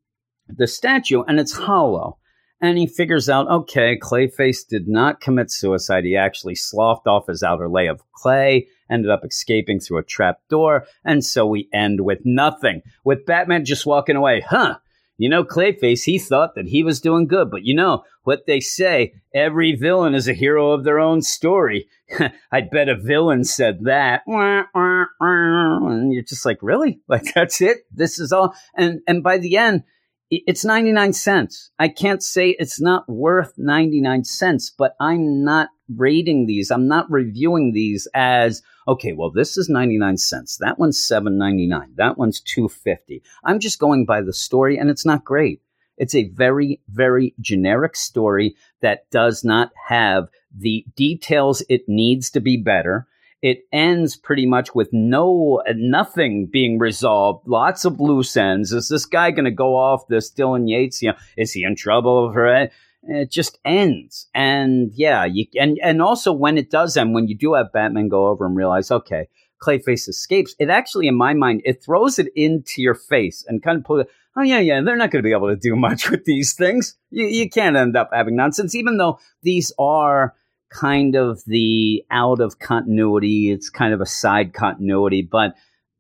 the 0.47 0.67
statue 0.67 1.23
and 1.23 1.39
it's 1.39 1.53
hollow. 1.53 2.17
And 2.61 2.77
he 2.77 2.87
figures 2.87 3.29
out, 3.29 3.49
okay, 3.49 3.99
Clayface 4.01 4.65
did 4.67 4.87
not 4.87 5.19
commit 5.19 5.51
suicide. 5.51 6.05
He 6.05 6.15
actually 6.15 6.55
sloughed 6.55 7.07
off 7.07 7.27
his 7.27 7.43
outer 7.43 7.67
layer 7.67 7.91
of 7.91 8.01
clay, 8.13 8.67
ended 8.89 9.11
up 9.11 9.23
escaping 9.25 9.79
through 9.79 9.99
a 9.99 10.03
trap 10.03 10.39
door. 10.49 10.85
And 11.03 11.23
so 11.23 11.45
we 11.45 11.69
end 11.73 12.01
with 12.01 12.19
nothing, 12.23 12.81
with 13.03 13.25
Batman 13.25 13.65
just 13.65 13.85
walking 13.85 14.15
away. 14.15 14.41
Huh. 14.41 14.77
You 15.17 15.29
know, 15.29 15.45
Clayface, 15.45 16.03
he 16.03 16.19
thought 16.19 16.55
that 16.55 16.67
he 16.67 16.83
was 16.83 16.99
doing 16.99 17.27
good, 17.27 17.49
but 17.49 17.63
you 17.63 17.73
know 17.73 18.03
what 18.23 18.45
they 18.47 18.59
say 18.59 19.13
every 19.33 19.73
villain 19.73 20.13
is 20.13 20.27
a 20.27 20.33
hero 20.33 20.71
of 20.71 20.83
their 20.83 20.99
own 20.99 21.21
story. 21.21 21.87
I'd 22.51 22.69
bet 22.69 22.89
a 22.89 22.95
villain 22.95 23.45
said 23.45 23.83
that. 23.83 24.23
And 24.27 26.13
you're 26.13 26.23
just 26.23 26.45
like, 26.45 26.57
really? 26.61 26.99
Like, 27.07 27.33
that's 27.33 27.61
it? 27.61 27.77
This 27.91 28.19
is 28.19 28.33
all? 28.33 28.53
And, 28.75 29.01
and 29.07 29.23
by 29.23 29.37
the 29.37 29.55
end, 29.55 29.83
it's 30.29 30.65
99 30.65 31.13
cents. 31.13 31.71
I 31.77 31.87
can't 31.87 32.23
say 32.23 32.55
it's 32.57 32.81
not 32.81 33.07
worth 33.07 33.53
99 33.57 34.23
cents, 34.23 34.71
but 34.75 34.95
I'm 34.99 35.43
not 35.43 35.69
rating 35.93 36.47
these. 36.47 36.71
I'm 36.71 36.87
not 36.87 37.09
reviewing 37.11 37.73
these 37.73 38.07
as, 38.13 38.61
okay, 38.87 39.13
well, 39.13 39.31
this 39.31 39.57
is 39.57 39.69
99 39.69 40.17
cents. 40.17 40.57
That 40.57 40.79
one's 40.79 40.97
7.99. 40.99 41.95
That 41.95 42.17
one's 42.17 42.41
250. 42.41 43.21
I'm 43.43 43.59
just 43.59 43.79
going 43.79 44.05
by 44.05 44.21
the 44.21 44.33
story 44.33 44.77
and 44.77 44.89
it's 44.89 45.05
not 45.05 45.23
great. 45.23 45.61
It's 45.97 46.15
a 46.15 46.29
very, 46.29 46.81
very 46.89 47.33
generic 47.39 47.95
story 47.95 48.55
that 48.81 49.09
does 49.11 49.43
not 49.43 49.71
have 49.87 50.27
the 50.57 50.85
details 50.95 51.63
it 51.69 51.83
needs 51.87 52.29
to 52.31 52.39
be 52.39 52.57
better 52.57 53.07
it 53.45 53.67
ends 53.71 54.15
pretty 54.15 54.47
much 54.47 54.73
with 54.73 54.89
no 54.91 55.61
nothing 55.75 56.47
being 56.47 56.79
resolved. 56.79 57.47
Lots 57.47 57.85
of 57.85 57.99
loose 57.99 58.35
ends. 58.35 58.71
Is 58.71 58.89
this 58.89 59.05
guy 59.05 59.29
going 59.29 59.45
to 59.45 59.51
go 59.51 59.75
off? 59.75 60.07
This 60.07 60.31
Dylan 60.31 60.67
Yates, 60.67 61.03
you 61.03 61.11
know, 61.11 61.17
is 61.37 61.53
he 61.53 61.63
in 61.63 61.75
trouble 61.75 62.33
for 62.33 62.47
it? 62.47 62.71
It 63.03 63.29
just 63.29 63.59
ends, 63.63 64.27
and 64.33 64.91
yeah, 64.95 65.25
you 65.25 65.45
and 65.59 65.77
and 65.83 66.01
also 66.01 66.33
when 66.33 66.57
it 66.57 66.71
does 66.71 66.97
end, 66.97 67.13
when 67.13 67.27
you 67.27 67.37
do 67.37 67.53
have 67.53 67.71
Batman 67.71 68.07
go 68.07 68.25
over 68.25 68.47
and 68.47 68.55
realize, 68.55 68.89
okay, 68.89 69.27
Clayface 69.61 70.09
escapes, 70.09 70.55
it 70.57 70.71
actually, 70.71 71.07
in 71.07 71.15
my 71.15 71.35
mind, 71.35 71.61
it 71.65 71.83
throws 71.83 72.17
it 72.17 72.29
into 72.35 72.81
your 72.81 72.95
face 72.95 73.45
and 73.47 73.61
kind 73.61 73.77
of 73.77 73.83
put. 73.83 74.09
Oh 74.35 74.41
yeah, 74.41 74.59
yeah, 74.59 74.81
they're 74.81 74.97
not 74.97 75.11
going 75.11 75.23
to 75.23 75.29
be 75.29 75.35
able 75.35 75.49
to 75.49 75.55
do 75.55 75.75
much 75.87 76.09
with 76.09 76.25
these 76.25 76.53
things. 76.53 76.97
You 77.11 77.27
you 77.27 77.47
can't 77.47 77.75
end 77.75 77.95
up 77.95 78.09
having 78.11 78.35
nonsense, 78.35 78.73
even 78.73 78.97
though 78.97 79.19
these 79.43 79.71
are 79.77 80.33
kind 80.69 81.15
of 81.15 81.43
the 81.45 82.03
out 82.11 82.39
of 82.39 82.59
continuity. 82.59 83.51
It's 83.51 83.69
kind 83.69 83.93
of 83.93 84.01
a 84.01 84.05
side 84.05 84.53
continuity, 84.53 85.21
but 85.21 85.55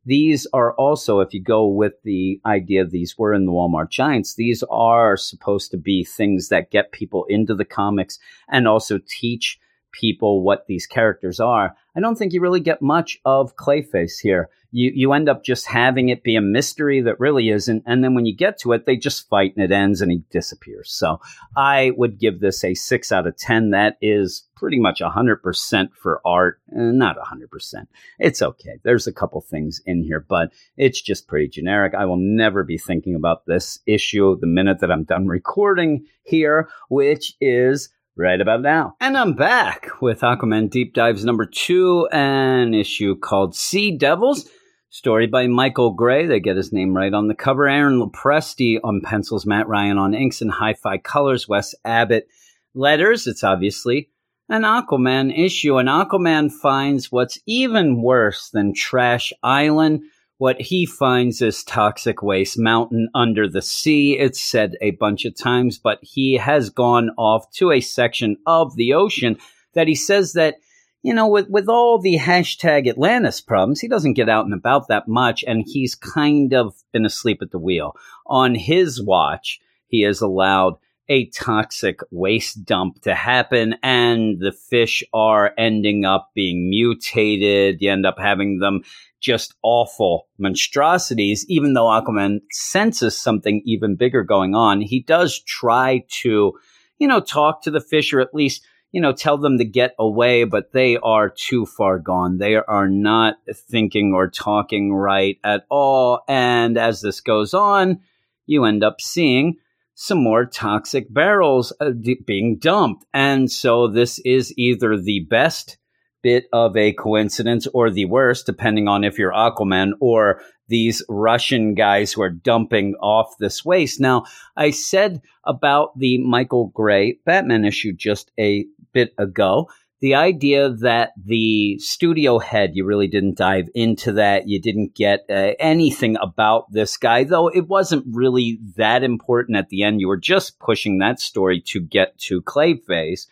these 0.05 0.45
are 0.53 0.73
also, 0.75 1.19
if 1.19 1.33
you 1.33 1.41
go 1.41 1.65
with 1.65 1.93
the 2.03 2.39
idea 2.45 2.81
of 2.81 2.91
these 2.91 3.17
were 3.17 3.33
in 3.33 3.45
the 3.45 3.51
Walmart 3.51 3.89
Giants, 3.89 4.35
these 4.35 4.63
are 4.69 5.17
supposed 5.17 5.71
to 5.71 5.77
be 5.77 6.03
things 6.03 6.49
that 6.49 6.69
get 6.69 6.91
people 6.91 7.25
into 7.27 7.55
the 7.55 7.65
comics 7.65 8.19
and 8.47 8.67
also 8.67 8.99
teach 9.07 9.59
people 9.91 10.43
what 10.43 10.67
these 10.67 10.85
characters 10.85 11.39
are. 11.39 11.75
I 11.95 12.01
don't 12.01 12.17
think 12.17 12.33
you 12.33 12.41
really 12.41 12.59
get 12.59 12.81
much 12.81 13.19
of 13.25 13.55
Clayface 13.55 14.19
here. 14.21 14.49
You 14.71 14.91
you 14.93 15.13
end 15.13 15.29
up 15.29 15.43
just 15.43 15.67
having 15.67 16.09
it 16.09 16.23
be 16.23 16.35
a 16.35 16.41
mystery 16.41 16.99
that 17.01 17.19
really 17.19 17.49
isn't, 17.49 17.83
and 17.85 18.03
then 18.03 18.13
when 18.13 18.25
you 18.25 18.35
get 18.35 18.59
to 18.59 18.73
it, 18.73 18.85
they 18.85 18.97
just 18.97 19.29
fight 19.29 19.53
and 19.55 19.63
it 19.63 19.73
ends 19.73 20.01
and 20.01 20.11
he 20.11 20.23
disappears. 20.31 20.91
So 20.91 21.21
I 21.55 21.93
would 21.95 22.19
give 22.19 22.41
this 22.41 22.61
a 22.63 22.73
six 22.73 23.11
out 23.11 23.25
of 23.25 23.37
ten. 23.37 23.69
That 23.69 23.97
is 24.01 24.45
pretty 24.57 24.79
much 24.79 25.01
hundred 25.01 25.37
percent 25.37 25.91
for 25.95 26.19
art, 26.25 26.59
eh, 26.73 26.91
not 26.91 27.17
hundred 27.19 27.51
percent. 27.51 27.87
It's 28.19 28.41
okay. 28.41 28.79
There's 28.83 29.07
a 29.07 29.13
couple 29.13 29.39
things 29.39 29.81
in 29.85 30.03
here, 30.03 30.25
but 30.27 30.51
it's 30.75 31.01
just 31.01 31.27
pretty 31.27 31.47
generic. 31.47 31.93
I 31.93 32.03
will 32.03 32.17
never 32.19 32.65
be 32.65 32.77
thinking 32.77 33.15
about 33.15 33.45
this 33.45 33.79
issue 33.85 34.37
the 34.37 34.47
minute 34.47 34.79
that 34.81 34.91
I'm 34.91 35.05
done 35.05 35.27
recording 35.27 36.05
here, 36.23 36.67
which 36.89 37.33
is 37.39 37.89
right 38.17 38.39
about 38.39 38.61
now. 38.61 38.95
And 38.99 39.17
I'm 39.17 39.33
back 39.33 40.01
with 40.01 40.21
Aquaman 40.21 40.69
Deep 40.69 40.93
Dives 40.93 41.25
number 41.25 41.45
two, 41.45 42.07
an 42.11 42.73
issue 42.73 43.15
called 43.15 43.55
Sea 43.55 43.97
Devils. 43.97 44.49
Story 44.89 45.27
by 45.27 45.47
Michael 45.47 45.91
Grey. 45.91 46.25
They 46.25 46.39
get 46.39 46.55
his 46.55 46.71
name 46.71 46.95
right 46.95 47.13
on 47.13 47.27
the 47.27 47.35
cover. 47.35 47.67
Aaron 47.67 47.99
Lopresti 47.99 48.79
on 48.81 49.01
pencils, 49.01 49.45
Matt 49.45 49.67
Ryan 49.67 49.97
on 49.97 50.13
inks 50.13 50.41
and 50.41 50.51
hi-fi 50.51 50.99
colors, 50.99 51.49
Wes 51.49 51.75
Abbott 51.83 52.29
letters. 52.73 53.27
It's 53.27 53.43
obviously 53.43 54.09
an 54.47 54.61
Aquaman 54.61 55.37
issue. 55.37 55.77
And 55.77 55.89
Aquaman 55.89 56.49
finds 56.49 57.11
what's 57.11 57.39
even 57.45 58.01
worse 58.01 58.49
than 58.51 58.73
Trash 58.73 59.33
Island 59.43 60.03
what 60.37 60.59
he 60.59 60.85
finds 60.85 61.41
is 61.41 61.63
toxic 61.63 62.21
waste 62.21 62.59
mountain 62.59 63.09
under 63.15 63.47
the 63.47 63.61
sea. 63.61 64.17
It's 64.17 64.41
said 64.41 64.75
a 64.81 64.91
bunch 64.91 65.25
of 65.25 65.35
times, 65.35 65.77
but 65.77 65.99
he 66.01 66.33
has 66.33 66.69
gone 66.69 67.11
off 67.17 67.49
to 67.53 67.71
a 67.71 67.79
section 67.79 68.37
of 68.45 68.75
the 68.75 68.93
ocean 68.93 69.37
that 69.73 69.87
he 69.87 69.95
says 69.95 70.33
that, 70.33 70.55
you 71.03 71.13
know, 71.13 71.27
with, 71.27 71.49
with 71.49 71.69
all 71.69 71.99
the 71.99 72.17
hashtag 72.17 72.87
Atlantis 72.87 73.39
problems, 73.39 73.79
he 73.79 73.87
doesn't 73.87 74.13
get 74.13 74.27
out 74.27 74.45
and 74.45 74.53
about 74.53 74.87
that 74.89 75.07
much, 75.07 75.43
and 75.47 75.63
he's 75.65 75.95
kind 75.95 76.53
of 76.53 76.75
been 76.91 77.05
asleep 77.05 77.39
at 77.41 77.51
the 77.51 77.59
wheel. 77.59 77.95
On 78.27 78.55
his 78.55 79.01
watch, 79.01 79.59
he 79.87 80.01
has 80.01 80.19
allowed 80.19 80.77
a 81.07 81.29
toxic 81.29 81.99
waste 82.11 82.65
dump 82.65 83.01
to 83.01 83.13
happen 83.13 83.75
and 83.83 84.39
the 84.39 84.51
fish 84.51 85.03
are 85.13 85.53
ending 85.57 86.05
up 86.05 86.31
being 86.33 86.69
mutated. 86.69 87.77
You 87.79 87.91
end 87.91 88.05
up 88.05 88.17
having 88.17 88.59
them 88.59 88.81
just 89.21 89.55
awful 89.63 90.27
monstrosities, 90.37 91.45
even 91.47 91.73
though 91.73 91.85
Aquaman 91.85 92.39
senses 92.51 93.17
something 93.17 93.61
even 93.65 93.95
bigger 93.95 94.23
going 94.23 94.55
on, 94.55 94.81
he 94.81 95.01
does 95.01 95.39
try 95.39 96.03
to, 96.21 96.53
you 96.99 97.07
know, 97.07 97.19
talk 97.19 97.63
to 97.63 97.71
the 97.71 97.81
fish 97.81 98.13
or 98.13 98.19
at 98.19 98.33
least, 98.33 98.65
you 98.91 99.01
know, 99.01 99.13
tell 99.13 99.37
them 99.37 99.57
to 99.57 99.65
get 99.65 99.93
away, 99.99 100.43
but 100.43 100.71
they 100.73 100.97
are 100.97 101.29
too 101.29 101.65
far 101.65 101.99
gone. 101.99 102.37
They 102.37 102.55
are 102.55 102.87
not 102.87 103.37
thinking 103.53 104.13
or 104.13 104.29
talking 104.29 104.93
right 104.93 105.37
at 105.43 105.65
all. 105.69 106.21
And 106.27 106.77
as 106.77 107.01
this 107.01 107.19
goes 107.19 107.53
on, 107.53 108.01
you 108.45 108.65
end 108.65 108.83
up 108.83 109.01
seeing 109.01 109.57
some 109.95 110.21
more 110.21 110.45
toxic 110.45 111.11
barrels 111.11 111.73
uh, 111.79 111.89
d- 111.89 112.19
being 112.25 112.57
dumped. 112.57 113.05
And 113.13 113.49
so 113.51 113.87
this 113.87 114.19
is 114.19 114.53
either 114.57 114.97
the 114.97 115.25
best 115.29 115.77
bit 116.21 116.45
of 116.51 116.75
a 116.75 116.91
coincidence 116.93 117.67
or 117.73 117.89
the 117.89 118.05
worst, 118.05 118.45
depending 118.45 118.87
on 118.87 119.03
if 119.03 119.17
you're 119.17 119.31
Aquaman 119.31 119.91
or 119.99 120.41
these 120.67 121.03
Russian 121.07 121.75
guys 121.75 122.11
who 122.11 122.21
are 122.23 122.31
dumping 122.31 122.95
off 122.95 123.37
this 123.39 123.63
waste. 123.63 123.99
Now, 123.99 124.25
I 124.57 124.71
said 124.71 125.21
about 125.43 125.97
the 125.97 126.17
Michael 126.17 126.67
Grey 126.73 127.19
Batman 127.25 127.63
issue 127.63 127.93
just 127.93 128.31
a 128.39 128.65
bit 128.91 129.13
ago. 129.17 129.69
The 130.01 130.15
idea 130.15 130.69
that 130.69 131.13
the 131.17 131.79
studio 131.79 132.37
head, 132.37 132.71
you 132.73 132.85
really 132.85 133.07
didn't 133.07 133.37
dive 133.37 133.69
into 133.73 134.11
that. 134.13 134.47
You 134.47 134.59
didn't 134.59 134.93
get 134.93 135.21
uh, 135.29 135.53
anything 135.57 136.17
about 136.21 136.71
this 136.71 136.97
guy, 136.97 137.23
though 137.23 137.47
it 137.47 137.67
wasn't 137.67 138.05
really 138.11 138.59
that 138.75 139.03
important 139.03 139.57
at 139.57 139.69
the 139.69 139.83
end. 139.83 140.01
You 140.01 140.09
were 140.09 140.17
just 140.17 140.59
pushing 140.59 140.99
that 140.99 141.19
story 141.19 141.61
to 141.67 141.79
get 141.79 142.17
to 142.19 142.41
Clayface. 142.41 143.27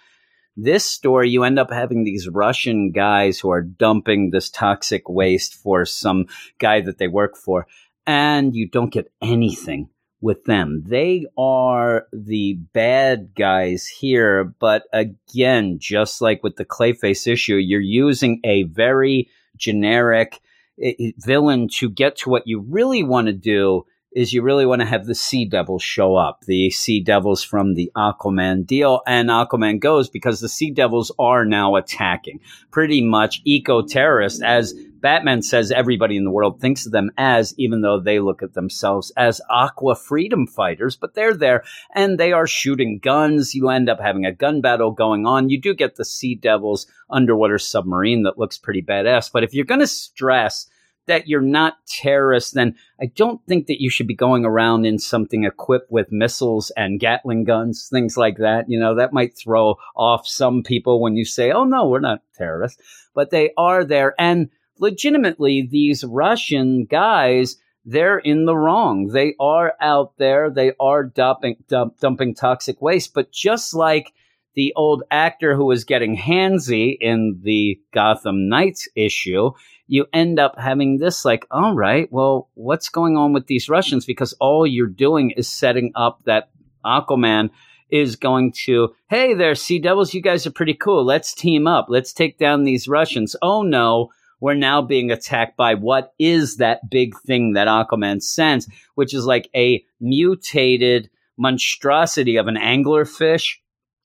This 0.55 0.85
story, 0.85 1.29
you 1.29 1.43
end 1.43 1.59
up 1.59 1.71
having 1.71 2.03
these 2.03 2.29
Russian 2.29 2.91
guys 2.91 3.39
who 3.39 3.49
are 3.49 3.61
dumping 3.61 4.29
this 4.29 4.49
toxic 4.49 5.09
waste 5.09 5.55
for 5.55 5.83
some 5.83 6.27
guy 6.59 6.79
that 6.81 6.97
they 6.97 7.07
work 7.07 7.35
for, 7.35 7.67
and 8.07 8.55
you 8.55 8.69
don't 8.69 8.93
get 8.93 9.11
anything 9.21 9.89
with 10.23 10.45
them. 10.45 10.83
They 10.87 11.25
are 11.37 12.07
the 12.13 12.53
bad 12.71 13.35
guys 13.35 13.85
here, 13.85 14.45
but 14.45 14.83
again, 14.93 15.79
just 15.79 16.21
like 16.21 16.41
with 16.41 16.55
the 16.55 16.65
Clayface 16.65 17.27
issue, 17.27 17.55
you're 17.57 17.81
using 17.81 18.39
a 18.45 18.63
very 18.63 19.29
generic 19.57 20.39
eh, 20.81 20.93
eh, 20.97 21.11
villain 21.17 21.67
to 21.79 21.89
get 21.89 22.15
to 22.19 22.29
what 22.29 22.47
you 22.47 22.61
really 22.61 23.03
want 23.03 23.27
to 23.27 23.33
do 23.33 23.85
is 24.15 24.33
you 24.33 24.41
really 24.41 24.65
want 24.65 24.81
to 24.81 24.87
have 24.87 25.05
the 25.05 25.15
Sea 25.15 25.45
Devils 25.45 25.83
show 25.83 26.15
up, 26.15 26.41
the 26.45 26.69
Sea 26.69 27.01
Devils 27.01 27.43
from 27.43 27.73
the 27.73 27.91
Aquaman 27.95 28.65
deal. 28.65 29.01
And 29.07 29.29
Aquaman 29.29 29.79
goes 29.79 30.09
because 30.09 30.39
the 30.39 30.49
Sea 30.49 30.71
Devils 30.71 31.11
are 31.19 31.45
now 31.45 31.75
attacking 31.75 32.39
pretty 32.71 33.01
much 33.01 33.41
eco 33.45 33.81
terrorists, 33.81 34.41
as 34.41 34.73
Batman 35.03 35.41
says 35.41 35.69
everybody 35.69 36.15
in 36.15 36.23
the 36.23 36.31
world 36.31 36.61
thinks 36.61 36.85
of 36.85 36.93
them 36.93 37.11
as, 37.17 37.53
even 37.57 37.81
though 37.81 37.99
they 37.99 38.19
look 38.19 38.41
at 38.41 38.53
themselves 38.53 39.11
as 39.17 39.41
aqua 39.49 39.95
freedom 39.95 40.47
fighters, 40.47 40.95
but 40.95 41.13
they're 41.13 41.33
there 41.33 41.63
and 41.93 42.17
they 42.17 42.31
are 42.31 42.47
shooting 42.47 42.99
guns. 42.99 43.53
You 43.53 43.67
end 43.69 43.89
up 43.89 43.99
having 43.99 44.25
a 44.25 44.31
gun 44.31 44.61
battle 44.61 44.91
going 44.91 45.25
on. 45.25 45.49
You 45.49 45.59
do 45.59 45.73
get 45.73 45.97
the 45.97 46.05
Sea 46.05 46.35
Devils 46.35 46.87
underwater 47.09 47.57
submarine 47.57 48.23
that 48.23 48.39
looks 48.39 48.57
pretty 48.57 48.81
badass. 48.81 49.29
But 49.31 49.43
if 49.43 49.53
you're 49.53 49.65
going 49.65 49.81
to 49.81 49.87
stress 49.87 50.67
that 51.07 51.27
you're 51.27 51.41
not 51.41 51.85
terrorists, 51.87 52.51
then 52.51 52.75
I 53.01 53.07
don't 53.07 53.45
think 53.47 53.67
that 53.67 53.81
you 53.81 53.89
should 53.89 54.07
be 54.07 54.15
going 54.15 54.45
around 54.45 54.85
in 54.85 54.99
something 54.99 55.43
equipped 55.43 55.91
with 55.91 56.11
missiles 56.11 56.71
and 56.77 56.99
Gatling 56.99 57.43
guns, 57.43 57.89
things 57.91 58.17
like 58.17 58.37
that. 58.37 58.65
You 58.69 58.79
know, 58.79 58.95
that 58.95 59.13
might 59.13 59.37
throw 59.37 59.75
off 59.95 60.27
some 60.27 60.63
people 60.63 61.01
when 61.01 61.15
you 61.15 61.25
say, 61.25 61.51
oh, 61.51 61.65
no, 61.65 61.87
we're 61.87 61.99
not 61.99 62.21
terrorists. 62.35 62.81
But 63.13 63.31
they 63.31 63.51
are 63.57 63.83
there. 63.83 64.15
And 64.17 64.49
legitimately, 64.79 65.67
these 65.69 66.03
Russian 66.03 66.85
guys, 66.85 67.57
they're 67.85 68.19
in 68.19 68.45
the 68.45 68.55
wrong. 68.55 69.07
They 69.07 69.35
are 69.39 69.73
out 69.81 70.13
there. 70.17 70.49
They 70.49 70.71
are 70.79 71.03
dumping, 71.03 71.57
dump, 71.67 71.99
dumping 71.99 72.35
toxic 72.35 72.81
waste. 72.81 73.13
But 73.13 73.31
just 73.31 73.73
like 73.73 74.13
the 74.55 74.73
old 74.75 75.03
actor 75.11 75.55
who 75.55 75.65
was 75.65 75.83
getting 75.83 76.15
handsy 76.15 76.95
in 76.99 77.41
the 77.43 77.79
Gotham 77.93 78.47
Knights 78.47 78.87
issue, 78.95 79.51
you 79.87 80.05
end 80.13 80.39
up 80.39 80.57
having 80.57 80.97
this 80.97 81.25
like, 81.25 81.45
all 81.51 81.75
right, 81.75 82.11
well, 82.11 82.49
what's 82.53 82.89
going 82.89 83.17
on 83.17 83.33
with 83.33 83.47
these 83.47 83.69
Russians? 83.69 84.05
Because 84.05 84.33
all 84.39 84.65
you're 84.65 84.87
doing 84.87 85.31
is 85.31 85.47
setting 85.47 85.91
up 85.95 86.23
that 86.25 86.49
Aquaman 86.85 87.49
is 87.89 88.15
going 88.15 88.51
to, 88.65 88.93
hey 89.09 89.33
there, 89.33 89.55
Sea 89.55 89.79
Devils, 89.79 90.13
you 90.13 90.21
guys 90.21 90.47
are 90.47 90.51
pretty 90.51 90.73
cool. 90.73 91.05
Let's 91.05 91.33
team 91.33 91.67
up. 91.67 91.87
Let's 91.89 92.13
take 92.13 92.37
down 92.37 92.63
these 92.63 92.87
Russians. 92.87 93.35
Oh 93.41 93.61
no, 93.61 94.09
we're 94.39 94.55
now 94.55 94.81
being 94.81 95.11
attacked 95.11 95.57
by 95.57 95.75
what 95.75 96.13
is 96.17 96.57
that 96.57 96.89
big 96.89 97.15
thing 97.19 97.53
that 97.53 97.67
Aquaman 97.67 98.21
sends, 98.21 98.67
which 98.95 99.13
is 99.13 99.25
like 99.25 99.49
a 99.55 99.83
mutated 100.01 101.09
monstrosity 101.37 102.37
of 102.37 102.47
an 102.47 102.55
anglerfish 102.55 103.57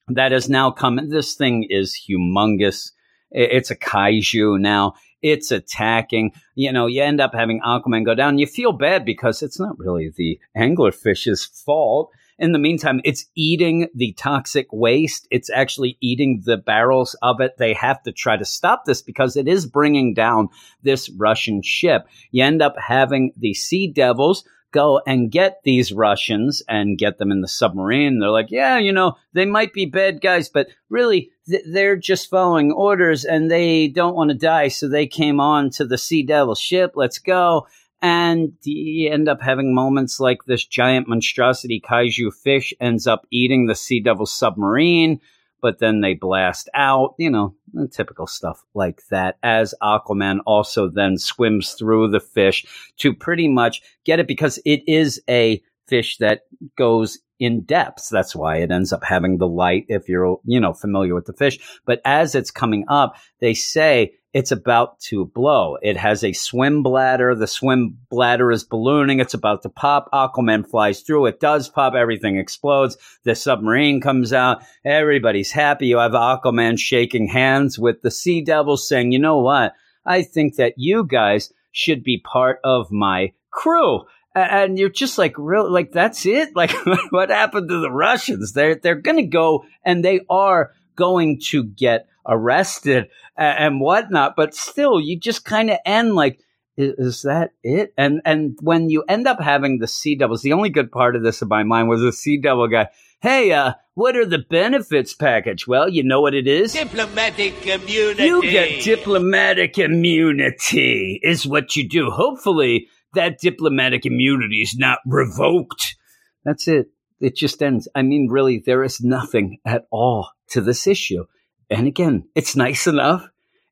that 0.08 0.32
has 0.32 0.48
now 0.48 0.70
come. 0.70 1.08
This 1.08 1.34
thing 1.34 1.66
is 1.68 1.98
humongous. 2.08 2.92
It's 3.30 3.70
a 3.70 3.76
kaiju 3.76 4.60
now 4.60 4.94
it's 5.22 5.50
attacking. 5.50 6.32
You 6.54 6.72
know, 6.72 6.86
you 6.86 7.02
end 7.02 7.20
up 7.20 7.34
having 7.34 7.60
Aquaman 7.60 8.04
go 8.04 8.14
down. 8.14 8.38
You 8.38 8.46
feel 8.46 8.72
bad 8.72 9.04
because 9.04 9.42
it's 9.42 9.60
not 9.60 9.78
really 9.78 10.12
the 10.16 10.38
anglerfish's 10.56 11.44
fault. 11.44 12.10
In 12.38 12.52
the 12.52 12.58
meantime, 12.58 13.00
it's 13.04 13.26
eating 13.34 13.88
the 13.96 14.12
toxic 14.12 14.68
waste. 14.72 15.26
It's 15.30 15.50
actually 15.50 15.98
eating 16.00 16.42
the 16.44 16.56
barrels 16.56 17.16
of 17.20 17.40
it. 17.40 17.56
They 17.58 17.74
have 17.74 18.00
to 18.04 18.12
try 18.12 18.36
to 18.36 18.44
stop 18.44 18.84
this 18.84 19.02
because 19.02 19.36
it 19.36 19.48
is 19.48 19.66
bringing 19.66 20.14
down 20.14 20.48
this 20.82 21.10
Russian 21.10 21.62
ship. 21.62 22.06
You 22.30 22.44
end 22.44 22.62
up 22.62 22.76
having 22.78 23.32
the 23.36 23.54
Sea 23.54 23.88
Devils 23.88 24.44
go 24.72 25.00
and 25.06 25.30
get 25.30 25.60
these 25.64 25.92
Russians 25.92 26.62
and 26.68 26.98
get 26.98 27.18
them 27.18 27.32
in 27.32 27.40
the 27.40 27.48
submarine. 27.48 28.18
They're 28.18 28.30
like, 28.30 28.50
yeah, 28.50 28.78
you 28.78 28.92
know, 28.92 29.16
they 29.32 29.46
might 29.46 29.72
be 29.72 29.86
bad 29.86 30.20
guys, 30.20 30.48
but 30.48 30.68
really 30.88 31.30
th- 31.48 31.64
they're 31.66 31.96
just 31.96 32.30
following 32.30 32.72
orders 32.72 33.24
and 33.24 33.50
they 33.50 33.88
don't 33.88 34.14
want 34.14 34.30
to 34.30 34.36
die. 34.36 34.68
So 34.68 34.88
they 34.88 35.06
came 35.06 35.40
on 35.40 35.70
to 35.70 35.84
the 35.84 35.98
Sea 35.98 36.22
Devil 36.22 36.54
ship. 36.54 36.92
Let's 36.94 37.18
go. 37.18 37.66
And 38.00 38.52
you 38.62 39.10
end 39.10 39.28
up 39.28 39.40
having 39.40 39.74
moments 39.74 40.20
like 40.20 40.44
this 40.46 40.64
giant 40.64 41.08
monstrosity 41.08 41.80
kaiju 41.80 42.32
fish 42.32 42.72
ends 42.80 43.06
up 43.06 43.26
eating 43.30 43.66
the 43.66 43.74
Sea 43.74 44.00
Devil 44.00 44.26
submarine 44.26 45.20
but 45.60 45.78
then 45.78 46.00
they 46.00 46.14
blast 46.14 46.68
out, 46.74 47.14
you 47.18 47.30
know, 47.30 47.54
typical 47.90 48.26
stuff 48.26 48.64
like 48.74 49.02
that. 49.10 49.36
As 49.42 49.74
Aquaman 49.82 50.38
also 50.46 50.88
then 50.88 51.18
swims 51.18 51.72
through 51.72 52.10
the 52.10 52.20
fish 52.20 52.66
to 52.98 53.14
pretty 53.14 53.48
much 53.48 53.82
get 54.04 54.20
it 54.20 54.26
because 54.26 54.58
it 54.64 54.82
is 54.86 55.22
a 55.28 55.62
fish 55.86 56.18
that 56.18 56.42
goes 56.76 57.18
in 57.38 57.62
depth. 57.62 58.08
That's 58.10 58.34
why 58.34 58.56
it 58.56 58.70
ends 58.70 58.92
up 58.92 59.04
having 59.04 59.38
the 59.38 59.48
light 59.48 59.86
if 59.88 60.08
you're, 60.08 60.40
you 60.44 60.60
know, 60.60 60.72
familiar 60.72 61.14
with 61.14 61.26
the 61.26 61.32
fish. 61.32 61.58
But 61.84 62.00
as 62.04 62.34
it's 62.34 62.50
coming 62.50 62.84
up, 62.88 63.16
they 63.40 63.54
say 63.54 64.14
it's 64.34 64.52
about 64.52 65.00
to 65.00 65.24
blow. 65.24 65.78
It 65.80 65.96
has 65.96 66.22
a 66.22 66.32
swim 66.32 66.82
bladder. 66.82 67.34
The 67.34 67.46
swim 67.46 67.98
bladder 68.10 68.50
is 68.50 68.64
ballooning. 68.64 69.20
It's 69.20 69.34
about 69.34 69.62
to 69.62 69.70
pop. 69.70 70.10
Aquaman 70.12 70.68
flies 70.68 71.00
through. 71.00 71.26
It 71.26 71.40
does 71.40 71.68
pop. 71.68 71.94
Everything 71.94 72.36
explodes. 72.36 72.98
The 73.24 73.34
submarine 73.34 74.00
comes 74.00 74.32
out. 74.32 74.62
Everybody's 74.84 75.50
happy. 75.50 75.86
You 75.86 75.98
have 75.98 76.12
Aquaman 76.12 76.78
shaking 76.78 77.26
hands 77.26 77.78
with 77.78 78.02
the 78.02 78.10
Sea 78.10 78.42
Devils 78.42 78.86
saying, 78.86 79.12
you 79.12 79.18
know 79.18 79.38
what? 79.38 79.72
I 80.04 80.22
think 80.22 80.56
that 80.56 80.74
you 80.76 81.04
guys 81.04 81.52
should 81.72 82.04
be 82.04 82.20
part 82.20 82.60
of 82.64 82.90
my 82.90 83.32
crew. 83.50 84.02
And 84.34 84.78
you're 84.78 84.90
just 84.90 85.18
like, 85.18 85.34
really, 85.36 85.70
like 85.70 85.92
that's 85.92 86.24
it. 86.26 86.50
Like, 86.54 86.72
what 87.10 87.30
happened 87.30 87.70
to 87.70 87.80
the 87.80 87.90
Russians? 87.90 88.52
They're 88.52 88.76
they're 88.76 88.94
going 88.94 89.16
to 89.16 89.26
go, 89.26 89.64
and 89.84 90.04
they 90.04 90.20
are 90.28 90.72
going 90.98 91.40
to 91.40 91.62
get 91.64 92.08
arrested 92.26 93.08
and 93.36 93.80
whatnot. 93.80 94.34
But 94.36 94.54
still, 94.54 95.00
you 95.00 95.18
just 95.18 95.44
kind 95.44 95.70
of 95.70 95.78
end 95.86 96.14
like, 96.14 96.40
is, 96.76 96.94
is, 96.98 97.22
that 97.22 97.52
it? 97.62 97.94
And 97.96 98.20
and 98.24 98.58
when 98.60 98.90
you 98.90 99.04
end 99.08 99.26
up 99.26 99.40
having 99.40 99.78
the 99.78 99.86
Sea 99.86 100.16
Devils, 100.16 100.42
the 100.42 100.52
only 100.52 100.68
good 100.68 100.92
part 100.92 101.16
of 101.16 101.22
this 101.22 101.40
in 101.40 101.48
my 101.48 101.62
mind 101.62 101.88
was 101.88 102.02
the 102.02 102.12
Sea 102.12 102.38
Devil 102.38 102.68
guy. 102.68 102.88
Hey, 103.20 103.50
uh, 103.52 103.72
what 103.94 104.16
are 104.16 104.26
the 104.26 104.38
benefits 104.38 105.12
package? 105.12 105.66
Well, 105.66 105.88
you 105.88 106.04
know 106.04 106.20
what 106.20 106.34
it 106.34 106.46
is? 106.46 106.72
Diplomatic 106.72 107.66
immunity. 107.66 108.24
You 108.24 108.42
get 108.42 108.84
diplomatic 108.84 109.76
immunity, 109.76 111.18
is 111.24 111.44
what 111.44 111.74
you 111.74 111.88
do. 111.88 112.10
Hopefully, 112.10 112.86
that 113.14 113.40
diplomatic 113.40 114.06
immunity 114.06 114.60
is 114.60 114.76
not 114.76 115.00
revoked. 115.04 115.96
That's 116.44 116.68
it. 116.68 116.90
It 117.18 117.34
just 117.34 117.60
ends. 117.60 117.88
I 117.92 118.02
mean, 118.02 118.28
really, 118.30 118.62
there 118.64 118.84
is 118.84 119.00
nothing 119.00 119.58
at 119.64 119.86
all 119.90 120.28
to 120.50 120.60
this 120.60 120.86
issue. 120.86 121.24
And 121.70 121.86
again, 121.86 122.28
it's 122.34 122.56
nice 122.56 122.86
enough. 122.86 123.28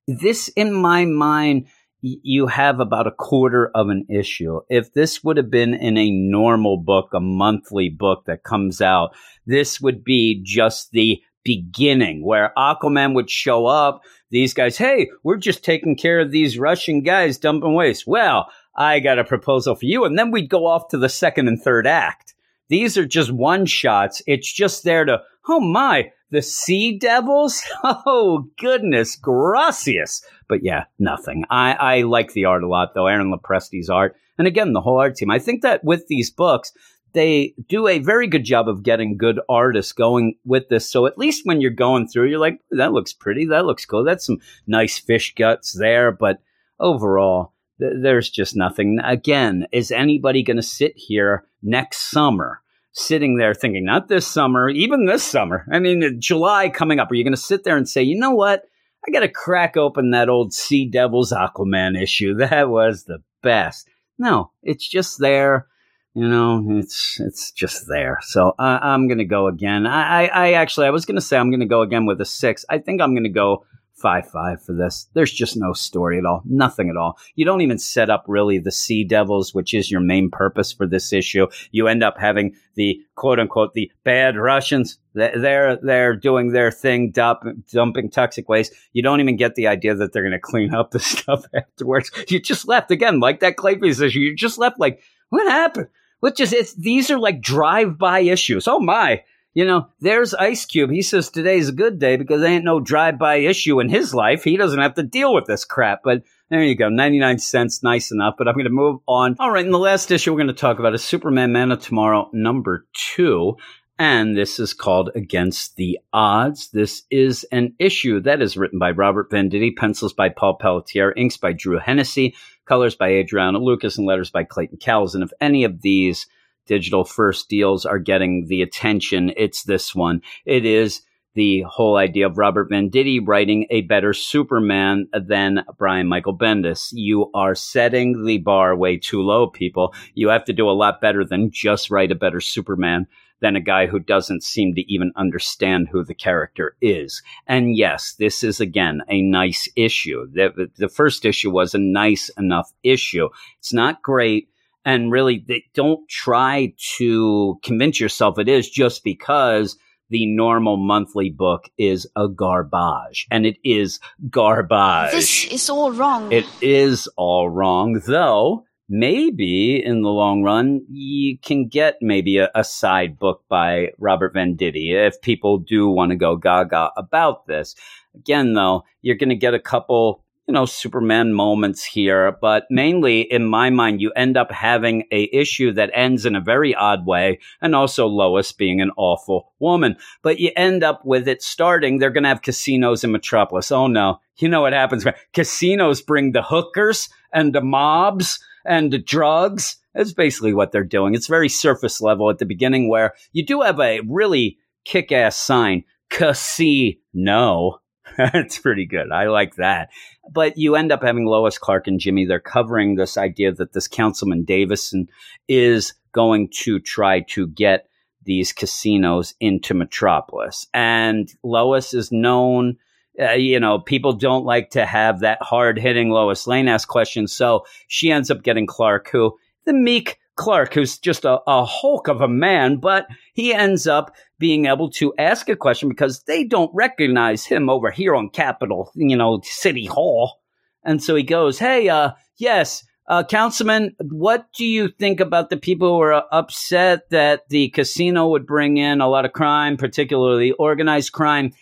This, 0.07 0.49
in 0.49 0.73
my 0.73 1.05
mind, 1.05 1.67
you 2.03 2.47
have 2.47 2.79
about 2.79 3.07
a 3.07 3.12
quarter 3.12 3.71
of 3.75 3.89
an 3.89 4.07
issue. 4.09 4.61
If 4.69 4.93
this 4.93 5.25
would 5.25 5.39
have 5.39 5.51
been 5.51 5.75
in 5.75 5.97
a 5.97 6.11
normal 6.11 6.77
book, 6.77 7.09
a 7.12 7.21
monthly 7.21 7.89
book 7.89 8.27
that 8.27 8.45
comes 8.45 8.81
out, 8.81 9.15
this 9.47 9.81
would 9.81 10.05
be 10.05 10.41
just 10.45 10.91
the 10.93 11.21
beginning 11.43 12.25
where 12.25 12.53
Aquaman 12.57 13.15
would 13.15 13.31
show 13.31 13.67
up. 13.67 14.03
These 14.31 14.55
guys, 14.55 14.77
hey, 14.77 15.09
we're 15.23 15.37
just 15.37 15.65
taking 15.65 15.97
care 15.97 16.21
of 16.21 16.31
these 16.31 16.59
Russian 16.59 17.03
guys 17.03 17.39
dumping 17.39 17.75
waste. 17.75 18.07
Well, 18.07 18.51
I 18.77 19.01
got 19.01 19.19
a 19.19 19.25
proposal 19.25 19.75
for 19.75 19.87
you. 19.87 20.05
And 20.05 20.19
then 20.19 20.31
we'd 20.31 20.51
go 20.51 20.67
off 20.67 20.89
to 20.89 20.99
the 20.99 21.09
second 21.09 21.49
and 21.49 21.61
third 21.61 21.87
act. 21.87 22.35
These 22.69 22.99
are 22.99 23.07
just 23.07 23.31
one 23.31 23.65
shots. 23.67 24.23
It's 24.27 24.53
just 24.53 24.85
there 24.85 25.05
to, 25.05 25.23
oh 25.49 25.61
my, 25.61 26.11
the 26.31 26.43
Sea 26.43 26.99
Devils? 26.99 27.62
Oh, 27.85 28.49
goodness 28.59 29.17
gracious. 29.17 30.23
But 30.49 30.62
yeah, 30.62 30.85
nothing. 30.99 31.45
I, 31.51 31.73
I 31.73 32.03
like 32.03 32.33
the 32.33 32.45
art 32.47 32.62
a 32.62 32.69
lot, 32.69 32.95
though, 32.95 33.07
Aaron 33.07 33.33
Lopresti's 33.33 33.91
art. 33.91 34.17
And 34.39 34.47
again, 34.47 34.73
the 34.73 34.81
whole 34.81 35.01
art 35.01 35.17
team. 35.17 35.31
I 35.31 35.39
think 35.39 35.62
that 35.62 35.85
with 35.85 36.07
these 36.09 36.31
books, 36.31 36.73
they 37.17 37.55
do 37.69 37.89
a 37.89 37.99
very 37.99 38.27
good 38.27 38.45
job 38.45 38.69
of 38.69 38.83
getting 38.83 39.17
good 39.17 39.41
artists 39.49 39.93
going 39.93 40.35
with 40.45 40.69
this. 40.69 40.91
So 40.91 41.07
at 41.07 41.17
least 41.17 41.47
when 41.47 41.61
you're 41.61 41.71
going 41.71 42.07
through, 42.09 42.29
you're 42.29 42.39
like, 42.39 42.61
that 42.73 42.93
looks 42.93 43.12
pretty. 43.12 43.47
That 43.47 43.65
looks 43.65 43.87
cool. 43.87 44.05
That's 44.05 44.27
some 44.27 44.39
nice 44.67 44.99
fish 44.99 45.35
guts 45.35 45.73
there. 45.73 46.12
But 46.12 46.41
overall, 46.79 47.55
th- 47.81 47.95
there's 48.03 48.29
just 48.29 48.55
nothing. 48.55 48.99
Again, 49.03 49.67
is 49.73 49.91
anybody 49.91 50.43
going 50.43 50.59
to 50.59 50.62
sit 50.62 50.93
here 50.97 51.47
next 51.62 52.11
summer? 52.11 52.61
Sitting 52.99 53.37
there 53.37 53.53
thinking, 53.53 53.85
not 53.85 54.09
this 54.09 54.27
summer, 54.27 54.71
even 54.71 55.05
this 55.05 55.23
summer. 55.23 55.67
I 55.71 55.81
mean, 55.81 56.03
uh, 56.03 56.09
July 56.19 56.71
coming 56.71 56.99
up. 56.99 57.11
Are 57.11 57.15
you 57.15 57.25
going 57.25 57.35
to 57.35 57.37
sit 57.37 57.63
there 57.63 57.77
and 57.77 57.87
say, 57.87 58.03
you 58.03 58.19
know 58.19 58.31
what? 58.31 58.63
I 59.07 59.11
got 59.11 59.21
to 59.21 59.29
crack 59.29 59.77
open 59.77 60.13
that 60.13 60.31
old 60.31 60.55
Sea 60.55 60.89
Devils 60.89 61.31
Aquaman 61.31 62.01
issue. 62.01 62.35
That 62.39 62.71
was 62.71 63.05
the 63.05 63.19
best. 63.43 63.87
No, 64.19 64.51
it's 64.63 64.89
just 64.89 65.19
there. 65.21 65.67
You 66.15 66.27
know, 66.27 66.65
it's 66.79 67.21
it's 67.21 67.53
just 67.53 67.87
there. 67.87 68.19
So 68.23 68.55
uh, 68.59 68.79
I, 68.81 68.95
am 68.95 69.09
going 69.09 69.19
to 69.19 69.27
go 69.27 69.49
again. 69.49 69.87
I, 69.87 70.25
I, 70.25 70.27
I 70.29 70.53
actually 70.53 70.87
I 70.87 70.91
was 70.91 71.05
going 71.05 71.17
to 71.17 71.21
say 71.21 71.37
I'm 71.37 71.51
going 71.51 71.61
to 71.61 71.67
go 71.67 71.83
again 71.83 72.07
with 72.07 72.19
a 72.23 72.25
six. 72.25 72.65
I 72.71 72.79
think 72.79 73.03
I'm 73.03 73.13
going 73.13 73.25
to 73.25 73.29
go 73.29 73.67
five 73.97 74.29
five 74.31 74.63
for 74.63 74.75
this. 74.75 75.09
There's 75.15 75.33
just 75.33 75.57
no 75.57 75.73
story 75.73 76.19
at 76.19 76.27
all, 76.27 76.43
nothing 76.45 76.91
at 76.91 76.97
all. 76.97 77.19
You 77.35 77.45
don't 77.45 77.63
even 77.63 77.79
set 77.79 78.11
up 78.11 78.25
really 78.29 78.59
the 78.59 78.71
Sea 78.71 79.05
Devils, 79.05 79.55
which 79.55 79.73
is 79.73 79.91
your 79.91 80.01
main 80.01 80.31
purpose 80.31 80.73
for 80.73 80.87
this 80.87 81.13
issue. 81.13 81.47
You 81.71 81.89
end 81.89 82.03
up 82.03 82.19
having 82.19 82.55
the 82.75 83.01
quote 83.15 83.41
unquote 83.41 83.73
the 83.73 83.91
bad 84.05 84.37
Russians. 84.37 84.99
They're 85.15 85.77
they're 85.77 86.15
doing 86.15 86.53
their 86.53 86.71
thing, 86.71 87.11
dump, 87.11 87.43
dumping 87.73 88.11
toxic 88.11 88.49
waste. 88.49 88.75
You 88.93 89.03
don't 89.03 89.21
even 89.21 89.37
get 89.37 89.55
the 89.55 89.67
idea 89.67 89.95
that 89.95 90.13
they're 90.13 90.23
going 90.23 90.33
to 90.33 90.39
clean 90.39 90.75
up 90.75 90.91
the 90.91 91.01
stuff 91.01 91.47
afterwards. 91.55 92.11
You 92.29 92.39
just 92.39 92.69
left 92.69 92.91
again, 92.91 93.21
like 93.21 93.41
that 93.41 93.57
Clayface 93.57 94.01
issue. 94.03 94.21
You 94.21 94.37
just 94.37 94.59
left 94.59 94.79
like, 94.79 95.01
what 95.31 95.51
happened? 95.51 95.89
What 96.21 96.37
just 96.37 96.53
it's 96.53 96.75
these 96.75 97.11
are 97.11 97.19
like 97.19 97.41
drive-by 97.41 98.21
issues. 98.21 98.69
Oh 98.69 98.81
my. 98.81 99.23
You 99.57 99.64
know, 99.64 99.88
there's 100.01 100.35
Ice 100.35 100.66
Cube. 100.66 100.90
He 100.90 101.01
says 101.01 101.31
today's 101.31 101.71
a 101.71 101.73
good 101.73 101.99
day 101.99 102.19
because 102.19 102.42
there 102.42 102.51
ain't 102.51 102.62
no 102.62 102.79
drive-by 102.79 103.37
issue 103.37 103.81
in 103.81 103.88
his 103.88 104.12
life. 104.12 104.45
He 104.45 104.59
doesn't 104.59 104.83
have 104.83 104.97
to 104.97 105.03
deal 105.03 105.33
with 105.33 105.47
this 105.47 105.64
crap. 105.64 106.03
But 106.05 106.25
there 106.51 106.62
you 106.62 106.75
go. 106.75 106.90
99 106.90 107.38
cents. 107.38 107.83
Nice 107.83 108.12
enough. 108.12 108.35
But 108.37 108.49
I'm 108.49 108.55
going 108.55 108.64
to 108.64 108.71
move 108.71 109.01
on. 109.09 109.35
All 109.40 109.51
right. 109.51 109.64
in 109.64 109.73
the 109.73 109.79
last 109.79 110.11
issue 110.11 110.31
we're 110.31 110.40
going 110.40 110.49
to 110.49 110.53
talk 110.53 110.79
about 110.79 110.92
is 110.92 111.03
Superman 111.03 111.53
Man 111.53 111.73
of 111.73 111.81
Tomorrow 111.81 112.29
number 112.35 112.85
two. 112.92 113.57
And 113.99 114.37
this 114.37 114.59
is 114.59 114.75
called 114.75 115.12
Against 115.14 115.77
the 115.77 116.01
Odds. 116.12 116.69
This 116.69 117.05
is 117.11 117.45
an 117.45 117.77
issue 117.79 118.21
that 118.21 118.42
is 118.42 118.59
written 118.59 118.79
by 118.79 118.90
Robert 118.90 119.31
Venditti, 119.31 119.75
pencils 119.75 120.12
by 120.12 120.29
Paul 120.29 120.59
Pelletier, 120.59 121.14
inks 121.16 121.38
by 121.38 121.55
Drew 121.55 121.79
Hennessy, 121.79 122.35
colors 122.66 122.95
by 122.95 123.09
Adriana 123.09 123.59
Lucas, 123.59 123.97
and 123.97 124.07
letters 124.07 124.29
by 124.29 124.45
Clayton 124.45 124.77
Cowles. 124.77 125.14
And 125.14 125.25
if 125.25 125.33
any 125.40 125.64
of 125.64 125.81
these 125.81 126.27
digital 126.66 127.05
first 127.05 127.48
deals 127.48 127.87
are 127.87 127.98
getting 127.98 128.46
the 128.46 128.62
attention, 128.62 129.33
it's 129.37 129.64
this 129.64 129.94
one. 129.94 130.22
It 130.44 130.64
is 130.64 131.02
the 131.35 131.62
whole 131.68 131.96
idea 131.96 132.26
of 132.26 132.38
Robert 132.38 132.70
Venditti 132.70 133.20
writing 133.22 133.66
a 133.70 133.83
better 133.83 134.14
Superman 134.14 135.07
than 135.12 135.64
Brian 135.79 136.09
Michael 136.09 136.37
Bendis. 136.37 136.88
You 136.92 137.31
are 137.35 137.55
setting 137.55 138.24
the 138.24 138.38
bar 138.38 138.74
way 138.74 138.96
too 138.96 139.20
low, 139.20 139.46
people. 139.46 139.94
You 140.14 140.29
have 140.31 140.44
to 140.46 140.55
do 140.55 140.68
a 140.68 140.72
lot 140.72 141.00
better 141.00 141.24
than 141.24 141.50
just 141.50 141.90
write 141.90 142.11
a 142.11 142.16
better 142.16 142.40
Superman 142.40 143.07
than 143.40 143.55
a 143.55 143.61
guy 143.61 143.87
who 143.87 143.98
doesn't 143.98 144.42
seem 144.42 144.74
to 144.74 144.92
even 144.92 145.12
understand 145.14 145.88
who 145.90 146.02
the 146.02 146.14
character 146.14 146.74
is. 146.81 147.22
And 147.46 147.76
yes, 147.76 148.14
this 148.18 148.42
is 148.42 148.61
again 148.61 149.02
a 149.09 149.20
nice 149.20 149.68
issue. 149.76 150.26
The, 150.33 150.70
the 150.79 150.88
first 150.88 151.26
issue 151.26 151.50
was 151.50 151.74
a 151.74 151.79
nice 151.79 152.31
enough 152.38 152.72
issue. 152.83 153.29
It's 153.59 153.74
not 153.74 154.00
great. 154.00 154.48
And 154.87 155.12
really, 155.12 155.44
they 155.46 155.64
don't 155.75 156.09
try 156.09 156.72
to 156.96 157.59
convince 157.62 158.01
yourself 158.01 158.38
it 158.38 158.49
is 158.49 158.70
just 158.70 159.05
because 159.05 159.77
the 160.09 160.27
normal 160.27 160.79
monthly 160.79 161.29
book 161.29 161.68
is 161.77 162.07
a 162.16 162.29
garbage. 162.29 163.27
And 163.31 163.44
it 163.44 163.57
is 163.64 164.01
garbage. 164.31 165.12
This 165.12 165.44
is 165.46 165.68
all 165.68 165.92
wrong. 165.92 166.33
It 166.33 166.46
is 166.62 167.09
all 167.16 167.51
wrong, 167.51 168.01
though 168.07 168.64
maybe 168.88 169.83
in 169.85 170.03
the 170.03 170.09
long 170.09 170.42
run 170.42 170.81
you 170.88 171.38
can 171.38 171.68
get 171.68 171.96
maybe 172.01 172.38
a, 172.38 172.51
a, 172.55 172.62
side 172.62 173.18
book 173.18 173.42
by 173.49 173.90
Robert 173.99 174.35
Venditti 174.35 174.92
if 174.92 175.20
people 175.20 175.59
do 175.59 175.88
want 175.88 176.11
to 176.11 176.16
go 176.16 176.37
gaga 176.37 176.90
about 176.96 177.46
this. 177.46 177.75
Again, 178.14 178.55
though, 178.55 178.85
you're 179.03 179.16
going 179.16 179.31
to 179.31 179.37
get 179.37 179.55
a 179.55 179.59
couple, 179.59 180.25
you 180.47 180.53
know, 180.53 180.65
Superman 180.65 181.33
moments 181.33 181.85
here, 181.85 182.37
but 182.41 182.67
mainly 182.71 183.23
in 183.23 183.45
my 183.45 183.69
mind, 183.69 184.01
you 184.01 184.13
end 184.13 184.37
up 184.37 184.53
having 184.53 185.05
a 185.11 185.29
issue 185.33 185.73
that 185.73 185.91
ends 185.93 186.25
in 186.25 186.37
a 186.37 186.41
very 186.41 186.75
odd 186.75 187.05
way, 187.05 187.41
and 187.61 187.75
also 187.75 188.07
Lois 188.07 188.53
being 188.53 188.81
an 188.81 188.93
awful 188.97 189.53
woman. 189.59 189.97
But 190.23 190.39
you 190.39 190.53
end 190.57 190.85
up 190.85 191.05
with 191.05 191.27
it 191.27 191.43
starting. 191.43 191.99
They're 191.99 192.11
going 192.11 192.23
to 192.23 192.29
have 192.29 192.43
casinos 192.43 193.03
in 193.03 193.11
Metropolis. 193.11 193.73
Oh 193.73 193.89
no, 193.89 194.21
you 194.39 194.49
know 194.49 194.61
what 194.61 194.73
happens? 194.73 195.05
Casinos 195.33 196.01
bring 196.01 196.31
the 196.31 196.43
hookers 196.43 197.09
and 197.33 197.53
the 197.53 197.61
mobs 197.61 198.39
and 198.65 198.93
the 198.93 198.99
drugs. 198.99 199.77
That's 199.95 200.13
basically 200.13 200.55
what 200.55 200.71
they're 200.71 200.85
doing. 200.85 201.15
It's 201.15 201.27
very 201.27 201.49
surface 201.49 202.01
level 202.01 202.31
at 202.31 202.39
the 202.39 202.47
beginning 202.47 202.89
where 202.89 203.15
you 203.33 203.45
do 203.45 203.63
have 203.63 203.81
a 203.81 204.01
really 204.09 204.59
kick 204.85 205.11
ass 205.11 205.37
sign, 205.37 205.83
casino. 206.09 207.81
That's 208.16 208.59
pretty 208.59 208.87
good. 208.87 209.11
I 209.12 209.27
like 209.27 209.57
that. 209.57 209.90
But 210.31 210.57
you 210.57 210.77
end 210.77 210.92
up 210.92 211.03
having 211.03 211.27
Lois 211.27 211.59
Clark 211.59 211.87
and 211.87 212.01
Jimmy. 212.01 212.25
They're 212.25 212.40
covering 212.40 212.95
this 212.95 213.16
idea 213.16 213.53
that 213.53 213.73
this 213.73 213.88
Councilman 213.88 214.45
Davison 214.45 215.09
is 215.49 215.95
going 216.12 216.49
to 216.62 216.81
try 216.81 217.21
to 217.21 217.47
get 217.47 217.88
these 218.25 218.53
casinos 218.53 219.35
into 219.40 219.75
Metropolis. 219.75 220.66
And 220.75 221.33
Lois 221.42 221.95
is 221.95 222.11
known 222.11 222.77
uh, 223.19 223.33
you 223.33 223.59
know, 223.59 223.79
people 223.79 224.12
don't 224.12 224.45
like 224.45 224.71
to 224.71 224.85
have 224.85 225.21
that 225.21 225.38
hard 225.40 225.79
hitting 225.79 226.11
Lois 226.11 226.47
Lane 226.47 226.69
ask 226.69 226.87
questions. 226.87 227.33
So 227.33 227.64
she 227.88 228.12
ends 228.12 228.31
up 228.31 228.42
getting 228.42 228.66
Clark, 228.66 229.09
who 229.11 229.38
the 229.64 229.73
meek 229.73 230.19
Clark, 230.37 230.75
who's 230.75 230.99
just 230.99 231.25
a, 231.25 231.40
a 231.47 231.64
hulk 231.64 232.09
of 232.09 232.21
a 232.21 232.29
man, 232.29 232.77
but 232.77 233.07
he 233.33 233.55
ends 233.55 233.87
up 233.87 234.14
being 234.38 234.66
able 234.66 234.90
to 234.90 235.14
ask 235.18 235.49
a 235.49 235.57
question 235.57 235.88
because 235.88 236.22
they 236.25 236.44
don't 236.44 236.70
recognize 236.75 237.44
him 237.44 237.70
over 237.70 237.90
here 237.90 238.14
on 238.14 238.29
Capitol, 238.29 238.90
you 238.94 239.16
know, 239.16 239.40
City 239.44 239.87
Hall. 239.87 240.40
And 240.85 241.03
so 241.03 241.14
he 241.14 241.22
goes, 241.22 241.59
Hey, 241.59 241.88
uh, 241.88 242.12
yes, 242.37 242.85
uh, 243.09 243.22
Councilman, 243.25 243.94
what 244.01 244.46
do 244.57 244.64
you 244.64 244.88
think 244.88 245.20
about 245.20 245.49
the 245.49 245.57
people 245.57 245.88
who 245.88 246.01
are 246.01 246.25
upset 246.33 247.09
that 247.11 247.49
the 247.49 247.68
casino 247.70 248.29
would 248.29 248.46
bring 248.46 248.77
in 248.79 249.01
a 249.01 249.09
lot 249.09 249.25
of 249.25 249.33
crime, 249.33 249.77
particularly 249.77 250.53
organized 250.53 251.12
crime? 251.12 251.53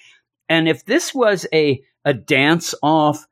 And 0.48 0.68
if 0.68 0.84
this 0.86 1.14
was 1.14 1.46
a, 1.52 1.82
a 2.04 2.14
dance 2.14 2.74
off, 2.82 3.26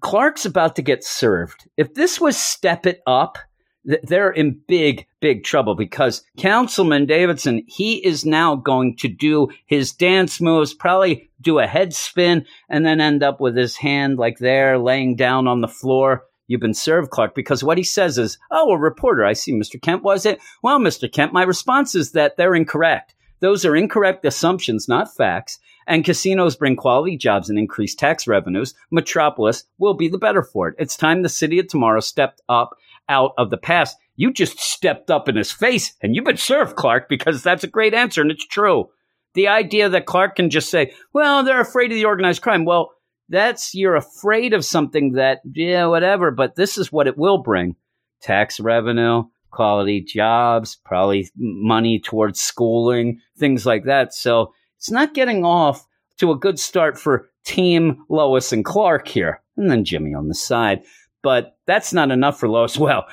Clark's 0.00 0.46
about 0.46 0.76
to 0.76 0.82
get 0.82 1.04
served. 1.04 1.68
If 1.76 1.94
this 1.94 2.20
was 2.20 2.36
step 2.36 2.86
it 2.86 3.00
up, 3.06 3.38
they're 3.84 4.30
in 4.30 4.60
big, 4.68 5.06
big 5.20 5.44
trouble 5.44 5.74
because 5.74 6.22
Councilman 6.36 7.06
Davidson, 7.06 7.62
he 7.66 8.04
is 8.04 8.24
now 8.24 8.54
going 8.54 8.96
to 8.96 9.08
do 9.08 9.48
his 9.66 9.92
dance 9.92 10.40
moves, 10.40 10.74
probably 10.74 11.30
do 11.40 11.58
a 11.58 11.66
head 11.66 11.92
spin, 11.92 12.46
and 12.68 12.86
then 12.86 13.00
end 13.00 13.22
up 13.22 13.40
with 13.40 13.56
his 13.56 13.76
hand 13.76 14.18
like 14.18 14.38
there, 14.38 14.78
laying 14.78 15.16
down 15.16 15.48
on 15.48 15.60
the 15.60 15.68
floor. 15.68 16.24
You've 16.46 16.60
been 16.60 16.74
served, 16.74 17.10
Clark, 17.10 17.34
because 17.34 17.64
what 17.64 17.78
he 17.78 17.84
says 17.84 18.18
is, 18.18 18.38
Oh, 18.50 18.70
a 18.72 18.78
reporter. 18.78 19.24
I 19.24 19.32
see, 19.32 19.52
Mr. 19.52 19.80
Kemp. 19.80 20.02
was 20.02 20.26
it? 20.26 20.38
Well, 20.62 20.78
Mr. 20.78 21.10
Kemp, 21.10 21.32
my 21.32 21.42
response 21.42 21.94
is 21.94 22.12
that 22.12 22.36
they're 22.36 22.54
incorrect. 22.54 23.14
Those 23.40 23.64
are 23.64 23.74
incorrect 23.74 24.24
assumptions, 24.24 24.86
not 24.86 25.12
facts. 25.12 25.58
And 25.86 26.04
casinos 26.04 26.54
bring 26.54 26.76
quality 26.76 27.16
jobs 27.16 27.50
and 27.50 27.58
increased 27.58 27.98
tax 27.98 28.28
revenues. 28.28 28.74
Metropolis 28.92 29.64
will 29.78 29.94
be 29.94 30.08
the 30.08 30.18
better 30.18 30.42
for 30.44 30.68
it. 30.68 30.76
It's 30.78 30.96
time 30.96 31.22
the 31.22 31.28
city 31.28 31.58
of 31.58 31.66
tomorrow 31.66 31.98
stepped 31.98 32.40
up 32.48 32.76
out 33.08 33.32
of 33.38 33.50
the 33.50 33.56
past. 33.56 33.96
You 34.16 34.32
just 34.32 34.58
stepped 34.60 35.10
up 35.10 35.28
in 35.28 35.36
his 35.36 35.50
face 35.50 35.94
and 36.02 36.14
you've 36.14 36.24
been 36.24 36.36
served, 36.36 36.76
Clark, 36.76 37.08
because 37.08 37.42
that's 37.42 37.64
a 37.64 37.68
great 37.68 37.94
answer 37.94 38.20
and 38.20 38.30
it's 38.30 38.46
true. 38.46 38.90
The 39.34 39.48
idea 39.48 39.88
that 39.88 40.06
Clark 40.06 40.36
can 40.36 40.50
just 40.50 40.70
say, 40.70 40.92
well, 41.12 41.42
they're 41.42 41.60
afraid 41.60 41.90
of 41.90 41.96
the 41.96 42.04
organized 42.04 42.42
crime. 42.42 42.64
Well, 42.64 42.92
that's 43.28 43.74
you're 43.74 43.96
afraid 43.96 44.52
of 44.52 44.64
something 44.64 45.12
that, 45.12 45.40
yeah, 45.54 45.86
whatever, 45.86 46.30
but 46.30 46.54
this 46.56 46.76
is 46.76 46.92
what 46.92 47.06
it 47.06 47.16
will 47.16 47.38
bring 47.38 47.76
tax 48.20 48.60
revenue, 48.60 49.24
quality 49.50 50.02
jobs, 50.02 50.76
probably 50.84 51.30
money 51.36 51.98
towards 51.98 52.40
schooling, 52.40 53.20
things 53.38 53.64
like 53.64 53.84
that. 53.84 54.12
So 54.14 54.52
it's 54.76 54.90
not 54.90 55.14
getting 55.14 55.44
off 55.44 55.86
to 56.18 56.30
a 56.30 56.38
good 56.38 56.58
start 56.58 56.98
for 56.98 57.30
Team 57.44 58.04
Lois 58.08 58.52
and 58.52 58.64
Clark 58.64 59.08
here. 59.08 59.40
And 59.56 59.70
then 59.70 59.84
Jimmy 59.84 60.14
on 60.14 60.28
the 60.28 60.34
side. 60.34 60.82
But 61.22 61.51
that's 61.72 61.92
not 61.94 62.10
enough 62.10 62.38
for 62.38 62.48
Lois. 62.48 62.76
Well, 62.82 63.06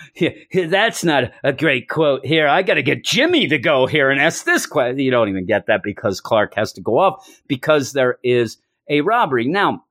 that's 0.54 1.04
not 1.04 1.32
a 1.44 1.54
great 1.54 1.88
quote 1.88 2.26
here. 2.26 2.48
I 2.48 2.62
got 2.62 2.74
to 2.74 2.84
get 2.84 3.06
Jimmy 3.06 3.48
to 3.48 3.58
go 3.58 3.86
here 3.86 4.10
and 4.10 4.20
ask 4.20 4.44
this 4.44 4.66
question. 4.66 5.00
You 5.00 5.12
don't 5.12 5.30
even 5.30 5.46
get 5.46 5.68
that 5.68 5.82
because 5.82 6.20
Clark 6.20 6.56
has 6.56 6.74
to 6.74 6.82
go 6.82 7.00
off 7.00 7.26
because 7.48 7.94
there 7.94 8.18
is 8.22 8.58
a 8.90 9.02
robbery. 9.02 9.48
Now, 9.48 9.86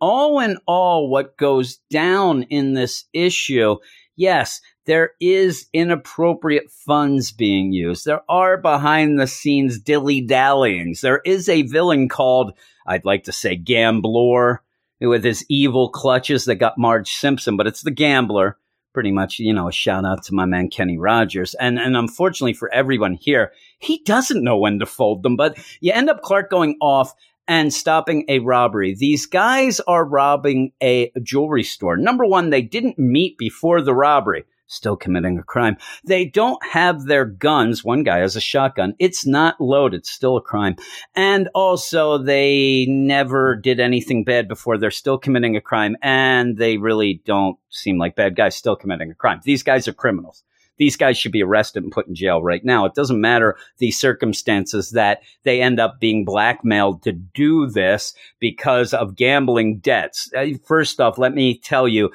all 0.00 0.40
in 0.40 0.58
all, 0.66 1.08
what 1.10 1.36
goes 1.36 1.78
down 1.90 2.42
in 2.44 2.74
this 2.74 3.04
issue, 3.12 3.76
yes, 4.16 4.60
there 4.86 5.10
is 5.20 5.66
inappropriate 5.72 6.72
funds 6.72 7.30
being 7.30 7.72
used. 7.72 8.04
There 8.04 8.22
are 8.28 8.56
behind 8.56 9.20
the 9.20 9.28
scenes 9.28 9.78
dilly 9.78 10.26
dallyings. 10.26 11.02
There 11.02 11.20
is 11.24 11.48
a 11.48 11.62
villain 11.62 12.08
called, 12.08 12.52
I'd 12.84 13.04
like 13.04 13.24
to 13.24 13.32
say, 13.32 13.54
Gambler 13.54 14.60
with 15.08 15.24
his 15.24 15.44
evil 15.48 15.90
clutches 15.90 16.44
that 16.46 16.56
got 16.56 16.78
Marge 16.78 17.10
Simpson, 17.10 17.56
but 17.56 17.66
it's 17.66 17.82
the 17.82 17.90
Gambler. 17.90 18.58
Pretty 18.94 19.10
much, 19.10 19.38
you 19.38 19.54
know, 19.54 19.68
a 19.68 19.72
shout 19.72 20.04
out 20.04 20.22
to 20.24 20.34
my 20.34 20.44
man 20.44 20.68
Kenny 20.68 20.98
Rogers. 20.98 21.54
And 21.54 21.78
and 21.78 21.96
unfortunately 21.96 22.52
for 22.52 22.72
everyone 22.74 23.14
here, 23.14 23.52
he 23.78 24.02
doesn't 24.04 24.44
know 24.44 24.58
when 24.58 24.78
to 24.80 24.86
fold 24.86 25.22
them. 25.22 25.34
But 25.34 25.58
you 25.80 25.92
end 25.92 26.10
up 26.10 26.20
Clark 26.20 26.50
going 26.50 26.76
off 26.78 27.14
and 27.48 27.72
stopping 27.72 28.24
a 28.28 28.40
robbery. 28.40 28.94
These 28.94 29.26
guys 29.26 29.80
are 29.80 30.04
robbing 30.04 30.72
a 30.82 31.10
jewelry 31.22 31.62
store. 31.62 31.96
Number 31.96 32.26
one, 32.26 32.50
they 32.50 32.62
didn't 32.62 32.98
meet 32.98 33.38
before 33.38 33.80
the 33.80 33.94
robbery 33.94 34.44
still 34.72 34.96
committing 34.96 35.38
a 35.38 35.42
crime. 35.42 35.76
They 36.04 36.24
don't 36.24 36.64
have 36.64 37.04
their 37.04 37.24
guns. 37.24 37.84
One 37.84 38.02
guy 38.02 38.18
has 38.18 38.36
a 38.36 38.40
shotgun. 38.40 38.94
It's 38.98 39.26
not 39.26 39.60
loaded. 39.60 40.06
Still 40.06 40.36
a 40.36 40.42
crime. 40.42 40.76
And 41.14 41.48
also 41.54 42.18
they 42.18 42.86
never 42.88 43.54
did 43.54 43.80
anything 43.80 44.24
bad 44.24 44.48
before. 44.48 44.78
They're 44.78 44.90
still 44.90 45.18
committing 45.18 45.56
a 45.56 45.60
crime 45.60 45.96
and 46.02 46.56
they 46.56 46.76
really 46.76 47.22
don't 47.24 47.58
seem 47.70 47.98
like 47.98 48.16
bad 48.16 48.36
guys 48.36 48.56
still 48.56 48.76
committing 48.76 49.10
a 49.10 49.14
crime. 49.14 49.40
These 49.44 49.62
guys 49.62 49.86
are 49.88 49.92
criminals. 49.92 50.42
These 50.78 50.96
guys 50.96 51.16
should 51.18 51.32
be 51.32 51.42
arrested 51.42 51.82
and 51.82 51.92
put 51.92 52.08
in 52.08 52.14
jail 52.14 52.42
right 52.42 52.64
now. 52.64 52.86
It 52.86 52.94
doesn't 52.94 53.20
matter 53.20 53.56
the 53.78 53.90
circumstances 53.90 54.90
that 54.90 55.22
they 55.44 55.60
end 55.60 55.78
up 55.78 56.00
being 56.00 56.24
blackmailed 56.24 57.02
to 57.02 57.12
do 57.12 57.66
this 57.68 58.14
because 58.40 58.94
of 58.94 59.14
gambling 59.14 59.78
debts. 59.78 60.30
Uh, 60.36 60.46
first 60.64 61.00
off, 61.00 61.18
let 61.18 61.34
me 61.34 61.58
tell 61.58 61.86
you, 61.86 62.10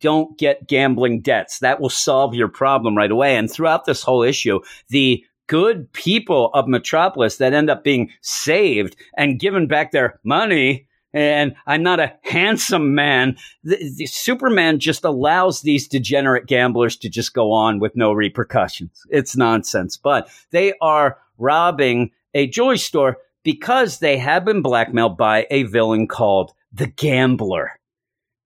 don't 0.00 0.38
get 0.38 0.68
gambling 0.68 1.20
debts. 1.20 1.58
That 1.60 1.80
will 1.80 1.90
solve 1.90 2.34
your 2.34 2.48
problem 2.48 2.96
right 2.96 3.10
away. 3.10 3.36
And 3.36 3.50
throughout 3.50 3.84
this 3.84 4.02
whole 4.02 4.22
issue, 4.22 4.60
the 4.88 5.24
good 5.46 5.92
people 5.92 6.50
of 6.54 6.68
Metropolis 6.68 7.36
that 7.36 7.52
end 7.52 7.70
up 7.70 7.84
being 7.84 8.10
saved 8.20 8.96
and 9.16 9.40
given 9.40 9.66
back 9.66 9.92
their 9.92 10.18
money. 10.24 10.86
And 11.12 11.54
I'm 11.66 11.82
not 11.82 12.00
a 12.00 12.12
handsome 12.22 12.94
man. 12.94 13.36
The, 13.62 13.76
the 13.96 14.06
Superman 14.06 14.80
just 14.80 15.04
allows 15.04 15.62
these 15.62 15.88
degenerate 15.88 16.46
gamblers 16.46 16.96
to 16.98 17.08
just 17.08 17.32
go 17.32 17.52
on 17.52 17.78
with 17.78 17.96
no 17.96 18.12
repercussions. 18.12 19.02
It's 19.10 19.36
nonsense. 19.36 19.96
But 19.96 20.28
they 20.50 20.74
are 20.80 21.18
robbing 21.38 22.10
a 22.34 22.46
jewelry 22.48 22.78
store 22.78 23.18
because 23.44 24.00
they 24.00 24.18
have 24.18 24.44
been 24.44 24.60
blackmailed 24.60 25.16
by 25.16 25.46
a 25.50 25.62
villain 25.62 26.08
called 26.08 26.52
the 26.72 26.88
Gambler. 26.88 27.75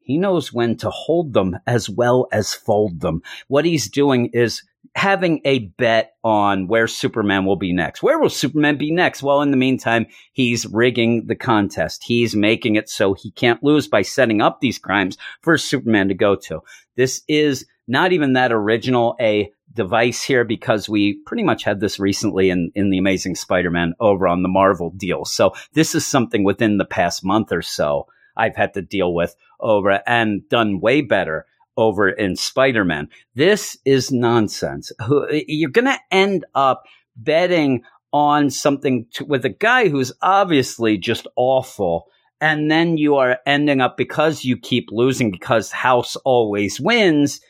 He 0.00 0.18
knows 0.18 0.52
when 0.52 0.76
to 0.78 0.90
hold 0.90 1.32
them 1.32 1.58
as 1.66 1.88
well 1.88 2.26
as 2.32 2.54
fold 2.54 3.00
them. 3.00 3.22
What 3.48 3.64
he's 3.64 3.88
doing 3.88 4.30
is 4.32 4.62
having 4.94 5.40
a 5.44 5.60
bet 5.60 6.14
on 6.24 6.66
where 6.66 6.86
Superman 6.86 7.44
will 7.44 7.56
be 7.56 7.72
next. 7.72 8.02
Where 8.02 8.18
will 8.18 8.30
Superman 8.30 8.76
be 8.76 8.90
next? 8.90 9.22
Well, 9.22 9.42
in 9.42 9.50
the 9.50 9.56
meantime, 9.56 10.06
he's 10.32 10.66
rigging 10.66 11.26
the 11.26 11.36
contest. 11.36 12.02
He's 12.04 12.34
making 12.34 12.76
it 12.76 12.88
so 12.88 13.14
he 13.14 13.30
can't 13.30 13.62
lose 13.62 13.86
by 13.88 14.02
setting 14.02 14.40
up 14.40 14.60
these 14.60 14.78
crimes 14.78 15.16
for 15.42 15.56
Superman 15.56 16.08
to 16.08 16.14
go 16.14 16.34
to. 16.34 16.60
This 16.96 17.22
is 17.28 17.66
not 17.86 18.12
even 18.12 18.32
that 18.32 18.52
original 18.52 19.16
a 19.20 19.52
device 19.72 20.22
here 20.22 20.44
because 20.44 20.88
we 20.88 21.20
pretty 21.26 21.44
much 21.44 21.62
had 21.62 21.80
this 21.80 22.00
recently 22.00 22.50
in, 22.50 22.72
in 22.74 22.90
the 22.90 22.98
Amazing 22.98 23.36
Spider-Man 23.36 23.94
over 24.00 24.26
on 24.26 24.42
the 24.42 24.48
Marvel 24.48 24.90
deal. 24.90 25.24
So 25.24 25.52
this 25.74 25.94
is 25.94 26.04
something 26.04 26.42
within 26.42 26.78
the 26.78 26.84
past 26.84 27.24
month 27.24 27.52
or 27.52 27.62
so 27.62 28.06
I've 28.36 28.56
had 28.56 28.74
to 28.74 28.82
deal 28.82 29.14
with 29.14 29.34
over 29.60 30.02
and 30.06 30.48
done 30.48 30.80
way 30.80 31.00
better 31.02 31.46
over 31.76 32.08
in 32.08 32.36
Spider 32.36 32.84
Man. 32.84 33.08
This 33.34 33.78
is 33.84 34.10
nonsense. 34.10 34.92
You're 35.30 35.70
going 35.70 35.86
to 35.86 35.98
end 36.10 36.44
up 36.54 36.84
betting 37.16 37.82
on 38.12 38.50
something 38.50 39.06
to, 39.12 39.24
with 39.24 39.44
a 39.44 39.50
guy 39.50 39.88
who's 39.88 40.12
obviously 40.22 40.98
just 40.98 41.26
awful. 41.36 42.06
And 42.40 42.70
then 42.70 42.96
you 42.96 43.16
are 43.16 43.38
ending 43.46 43.80
up 43.80 43.96
because 43.96 44.44
you 44.44 44.56
keep 44.56 44.88
losing 44.90 45.30
because 45.30 45.70
house 45.70 46.16
always 46.16 46.80
wins. 46.80 47.40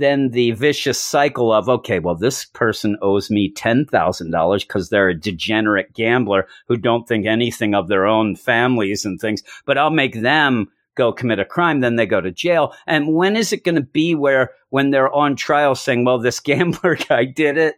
Then 0.00 0.30
the 0.30 0.52
vicious 0.52 0.98
cycle 0.98 1.52
of, 1.52 1.68
okay, 1.68 1.98
well, 1.98 2.14
this 2.14 2.46
person 2.46 2.96
owes 3.02 3.30
me 3.30 3.52
$10,000 3.52 4.60
because 4.60 4.88
they're 4.88 5.10
a 5.10 5.14
degenerate 5.14 5.92
gambler 5.92 6.48
who 6.68 6.78
don't 6.78 7.06
think 7.06 7.26
anything 7.26 7.74
of 7.74 7.88
their 7.88 8.06
own 8.06 8.34
families 8.34 9.04
and 9.04 9.20
things, 9.20 9.42
but 9.66 9.76
I'll 9.76 9.90
make 9.90 10.22
them 10.22 10.70
go 10.94 11.12
commit 11.12 11.38
a 11.38 11.44
crime, 11.44 11.80
then 11.80 11.96
they 11.96 12.06
go 12.06 12.22
to 12.22 12.30
jail. 12.30 12.72
And 12.86 13.12
when 13.14 13.36
is 13.36 13.52
it 13.52 13.62
going 13.62 13.74
to 13.74 13.82
be 13.82 14.14
where, 14.14 14.52
when 14.70 14.90
they're 14.90 15.12
on 15.12 15.36
trial 15.36 15.74
saying, 15.74 16.06
well, 16.06 16.18
this 16.18 16.40
gambler 16.50 16.96
guy 16.96 17.26
did 17.26 17.58
it? 17.58 17.74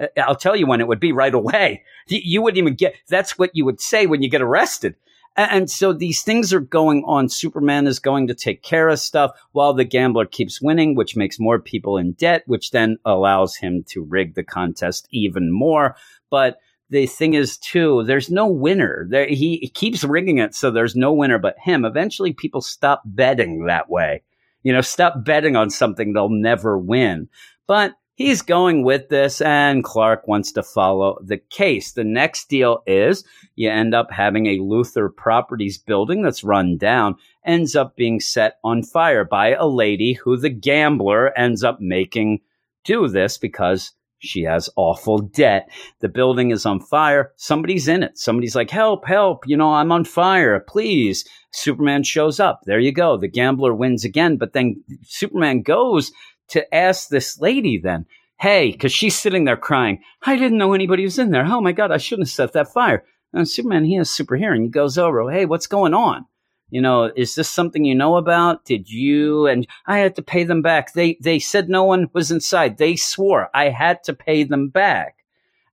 Uh, 0.00 0.06
I'll 0.16 0.34
tell 0.34 0.56
you 0.56 0.66
when 0.66 0.80
it 0.80 0.88
would 0.88 0.98
be 0.98 1.12
right 1.12 1.34
away. 1.34 1.82
You 2.08 2.40
wouldn't 2.40 2.58
even 2.58 2.74
get, 2.74 2.94
that's 3.06 3.38
what 3.38 3.50
you 3.52 3.66
would 3.66 3.82
say 3.82 4.06
when 4.06 4.22
you 4.22 4.30
get 4.30 4.40
arrested. 4.40 4.94
And 5.36 5.70
so 5.70 5.92
these 5.92 6.22
things 6.22 6.52
are 6.54 6.60
going 6.60 7.04
on. 7.06 7.28
Superman 7.28 7.86
is 7.86 7.98
going 7.98 8.26
to 8.28 8.34
take 8.34 8.62
care 8.62 8.88
of 8.88 8.98
stuff 8.98 9.32
while 9.52 9.74
the 9.74 9.84
gambler 9.84 10.24
keeps 10.24 10.62
winning, 10.62 10.94
which 10.94 11.16
makes 11.16 11.38
more 11.38 11.60
people 11.60 11.98
in 11.98 12.12
debt, 12.12 12.42
which 12.46 12.70
then 12.70 12.96
allows 13.04 13.56
him 13.56 13.84
to 13.88 14.02
rig 14.02 14.34
the 14.34 14.42
contest 14.42 15.06
even 15.10 15.52
more. 15.52 15.94
But 16.30 16.58
the 16.88 17.06
thing 17.06 17.34
is 17.34 17.58
too 17.58 18.04
there's 18.04 18.30
no 18.30 18.46
winner 18.46 19.06
there 19.10 19.26
he, 19.26 19.56
he, 19.56 19.68
keeps 19.68 20.04
rigging 20.04 20.38
it 20.38 20.54
so 20.54 20.70
there's 20.70 20.94
no 20.94 21.12
winner 21.12 21.38
but 21.38 21.58
him 21.58 21.84
eventually 21.84 22.32
people 22.32 22.60
stop 22.60 23.02
betting 23.04 23.66
that 23.66 23.90
way 23.90 24.22
you 24.62 24.72
know 24.72 24.80
stop 24.80 25.24
betting 25.24 25.56
on 25.56 25.68
something 25.68 26.12
they'll 26.12 26.28
never 26.28 26.78
win 26.78 27.28
but 27.66 27.94
he's 28.16 28.42
going 28.42 28.82
with 28.82 29.08
this 29.08 29.40
and 29.40 29.84
clark 29.84 30.26
wants 30.26 30.50
to 30.50 30.62
follow 30.62 31.16
the 31.22 31.38
case 31.38 31.92
the 31.92 32.04
next 32.04 32.48
deal 32.48 32.82
is 32.86 33.24
you 33.54 33.70
end 33.70 33.94
up 33.94 34.10
having 34.10 34.46
a 34.46 34.58
Luthor 34.58 35.14
properties 35.14 35.78
building 35.78 36.22
that's 36.22 36.42
run 36.42 36.76
down 36.76 37.14
ends 37.44 37.76
up 37.76 37.94
being 37.94 38.18
set 38.18 38.58
on 38.64 38.82
fire 38.82 39.24
by 39.24 39.52
a 39.54 39.66
lady 39.66 40.14
who 40.14 40.36
the 40.36 40.50
gambler 40.50 41.36
ends 41.38 41.62
up 41.62 41.80
making 41.80 42.40
do 42.84 43.06
this 43.08 43.38
because 43.38 43.92
she 44.18 44.42
has 44.42 44.70
awful 44.76 45.18
debt. 45.18 45.68
The 46.00 46.08
building 46.08 46.50
is 46.50 46.64
on 46.64 46.80
fire. 46.80 47.32
Somebody's 47.36 47.86
in 47.86 48.02
it. 48.02 48.18
Somebody's 48.18 48.56
like, 48.56 48.70
help, 48.70 49.06
help. 49.06 49.46
You 49.46 49.56
know, 49.56 49.74
I'm 49.74 49.92
on 49.92 50.04
fire. 50.04 50.58
Please. 50.60 51.24
Superman 51.52 52.02
shows 52.02 52.40
up. 52.40 52.62
There 52.64 52.80
you 52.80 52.92
go. 52.92 53.16
The 53.16 53.28
gambler 53.28 53.74
wins 53.74 54.04
again. 54.04 54.36
But 54.36 54.52
then 54.52 54.82
Superman 55.02 55.62
goes 55.62 56.12
to 56.48 56.74
ask 56.74 57.08
this 57.08 57.40
lady 57.40 57.78
then, 57.78 58.06
hey, 58.38 58.70
because 58.72 58.92
she's 58.92 59.16
sitting 59.16 59.44
there 59.44 59.56
crying, 59.56 60.02
I 60.22 60.36
didn't 60.36 60.58
know 60.58 60.72
anybody 60.72 61.04
was 61.04 61.18
in 61.18 61.30
there. 61.30 61.44
Oh 61.46 61.60
my 61.60 61.72
God, 61.72 61.90
I 61.90 61.98
shouldn't 61.98 62.28
have 62.28 62.34
set 62.34 62.52
that 62.52 62.72
fire. 62.72 63.04
And 63.32 63.48
Superman, 63.48 63.84
he 63.84 63.96
has 63.96 64.10
super 64.10 64.36
hearing. 64.36 64.62
He 64.62 64.68
goes 64.68 64.98
over, 64.98 65.30
hey, 65.30 65.46
what's 65.46 65.66
going 65.66 65.94
on? 65.94 66.26
you 66.70 66.80
know, 66.80 67.12
is 67.14 67.34
this 67.34 67.48
something 67.48 67.84
you 67.84 67.94
know 67.94 68.16
about? 68.16 68.64
Did 68.64 68.90
you? 68.90 69.46
And 69.46 69.66
I 69.86 69.98
had 69.98 70.16
to 70.16 70.22
pay 70.22 70.44
them 70.44 70.62
back. 70.62 70.92
They, 70.92 71.16
they 71.22 71.38
said 71.38 71.68
no 71.68 71.84
one 71.84 72.10
was 72.12 72.30
inside. 72.30 72.78
They 72.78 72.96
swore 72.96 73.48
I 73.54 73.68
had 73.68 74.02
to 74.04 74.14
pay 74.14 74.44
them 74.44 74.68
back. 74.68 75.24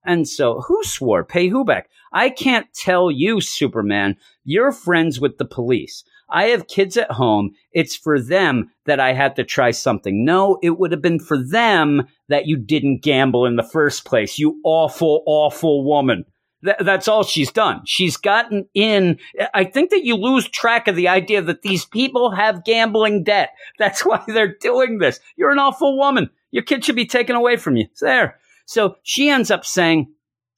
And 0.06 0.28
so 0.28 0.62
who 0.62 0.84
swore? 0.84 1.24
Pay 1.24 1.48
who 1.48 1.64
back? 1.64 1.90
I 2.12 2.30
can't 2.30 2.72
tell 2.74 3.10
you, 3.10 3.42
Superman. 3.42 4.18
You're 4.44 4.72
friends 4.72 5.20
with 5.20 5.38
the 5.38 5.46
police. 5.46 6.04
I 6.30 6.46
have 6.46 6.68
kids 6.68 6.98
at 6.98 7.12
home. 7.12 7.52
It's 7.72 7.96
for 7.96 8.20
them 8.20 8.72
that 8.86 9.00
I 9.00 9.14
had 9.14 9.36
to 9.36 9.44
try 9.44 9.72
something. 9.72 10.26
No, 10.26 10.58
it 10.62 10.80
would 10.80 10.92
have 10.92 11.02
been 11.02 11.20
for 11.20 11.38
them 11.38 12.08
that 12.30 12.48
you 12.48 12.58
didn't 12.58 13.04
gamble 13.04 13.46
in 13.46 13.56
the 13.56 13.64
first 13.64 14.06
place. 14.06 14.40
You 14.40 14.60
awful, 14.64 15.24
awful 15.26 15.84
woman. 15.84 16.26
Th- 16.64 16.78
that's 16.80 17.08
all 17.08 17.24
she's 17.24 17.52
done. 17.52 17.82
She's 17.86 18.18
gotten 18.18 18.68
in. 18.74 19.20
I 19.54 19.66
think 19.66 19.90
that 19.92 20.06
you 20.06 20.16
lose 20.16 20.48
track 20.48 20.88
of 20.88 20.96
the 20.96 21.10
idea 21.10 21.42
that 21.42 21.62
these 21.62 21.86
people 21.86 22.32
have 22.32 22.64
gambling 22.64 23.24
debt. 23.24 23.52
That's 23.78 24.02
why 24.06 24.24
they're 24.28 24.56
doing 24.56 25.00
this. 25.00 25.20
You're 25.36 25.52
an 25.52 25.60
awful 25.60 25.98
woman. 25.98 26.30
Your 26.52 26.64
kid 26.64 26.86
should 26.86 26.96
be 26.96 27.06
taken 27.06 27.36
away 27.36 27.58
from 27.58 27.76
you. 27.76 27.86
It's 27.92 28.02
there. 28.02 28.40
So 28.66 28.96
she 29.04 29.30
ends 29.30 29.52
up 29.52 29.66
saying, 29.66 30.14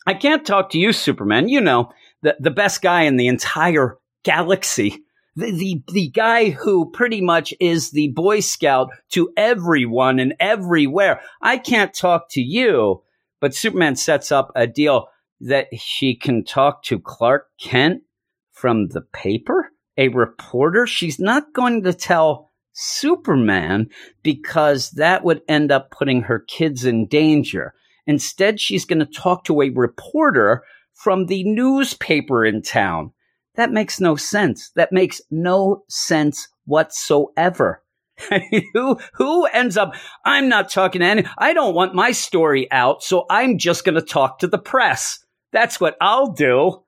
I 0.05 0.13
can't 0.13 0.45
talk 0.45 0.69
to 0.71 0.79
you, 0.79 0.93
Superman. 0.93 1.49
You 1.49 1.61
know, 1.61 1.91
the, 2.21 2.35
the 2.39 2.51
best 2.51 2.81
guy 2.81 3.03
in 3.03 3.17
the 3.17 3.27
entire 3.27 3.97
galaxy. 4.23 5.04
The, 5.35 5.51
the, 5.51 5.83
the 5.91 6.09
guy 6.09 6.49
who 6.49 6.89
pretty 6.91 7.21
much 7.21 7.53
is 7.59 7.91
the 7.91 8.09
Boy 8.09 8.39
Scout 8.39 8.89
to 9.11 9.31
everyone 9.35 10.19
and 10.19 10.33
everywhere. 10.39 11.21
I 11.41 11.57
can't 11.57 11.93
talk 11.93 12.27
to 12.31 12.41
you, 12.41 13.03
but 13.41 13.53
Superman 13.53 13.97
sets 13.97 14.31
up 14.31 14.51
a 14.55 14.65
deal 14.65 15.07
that 15.41 15.67
she 15.77 16.15
can 16.15 16.45
talk 16.45 16.83
to 16.83 16.99
Clark 16.99 17.47
Kent 17.59 18.03
from 18.53 18.87
the 18.87 19.01
paper, 19.01 19.71
a 19.97 20.07
reporter. 20.07 20.87
She's 20.87 21.19
not 21.19 21.53
going 21.53 21.83
to 21.83 21.93
tell 21.93 22.51
Superman 22.71 23.89
because 24.23 24.91
that 24.91 25.23
would 25.23 25.41
end 25.47 25.71
up 25.71 25.91
putting 25.91 26.23
her 26.23 26.39
kids 26.39 26.85
in 26.85 27.07
danger. 27.07 27.73
Instead, 28.07 28.59
she's 28.59 28.85
going 28.85 28.99
to 28.99 29.05
talk 29.05 29.43
to 29.45 29.61
a 29.61 29.69
reporter 29.69 30.63
from 30.93 31.25
the 31.25 31.43
newspaper 31.43 32.45
in 32.45 32.61
town. 32.61 33.11
That 33.55 33.71
makes 33.71 33.99
no 33.99 34.15
sense. 34.15 34.69
That 34.75 34.91
makes 34.91 35.21
no 35.31 35.83
sense 35.87 36.49
whatsoever. 36.65 37.81
who 38.73 38.97
who 39.15 39.45
ends 39.47 39.75
up 39.75 39.93
I'm 40.23 40.47
not 40.47 40.69
talking 40.69 41.01
to 41.01 41.05
any 41.05 41.25
I 41.37 41.53
don't 41.53 41.75
want 41.75 41.93
my 41.93 42.11
story 42.11 42.71
out, 42.71 43.03
so 43.03 43.25
I'm 43.29 43.57
just 43.57 43.83
going 43.83 43.95
to 43.95 44.01
talk 44.01 44.39
to 44.39 44.47
the 44.47 44.57
press. 44.57 45.19
That's 45.51 45.81
what 45.81 45.97
I'll 45.99 46.31
do. 46.31 46.83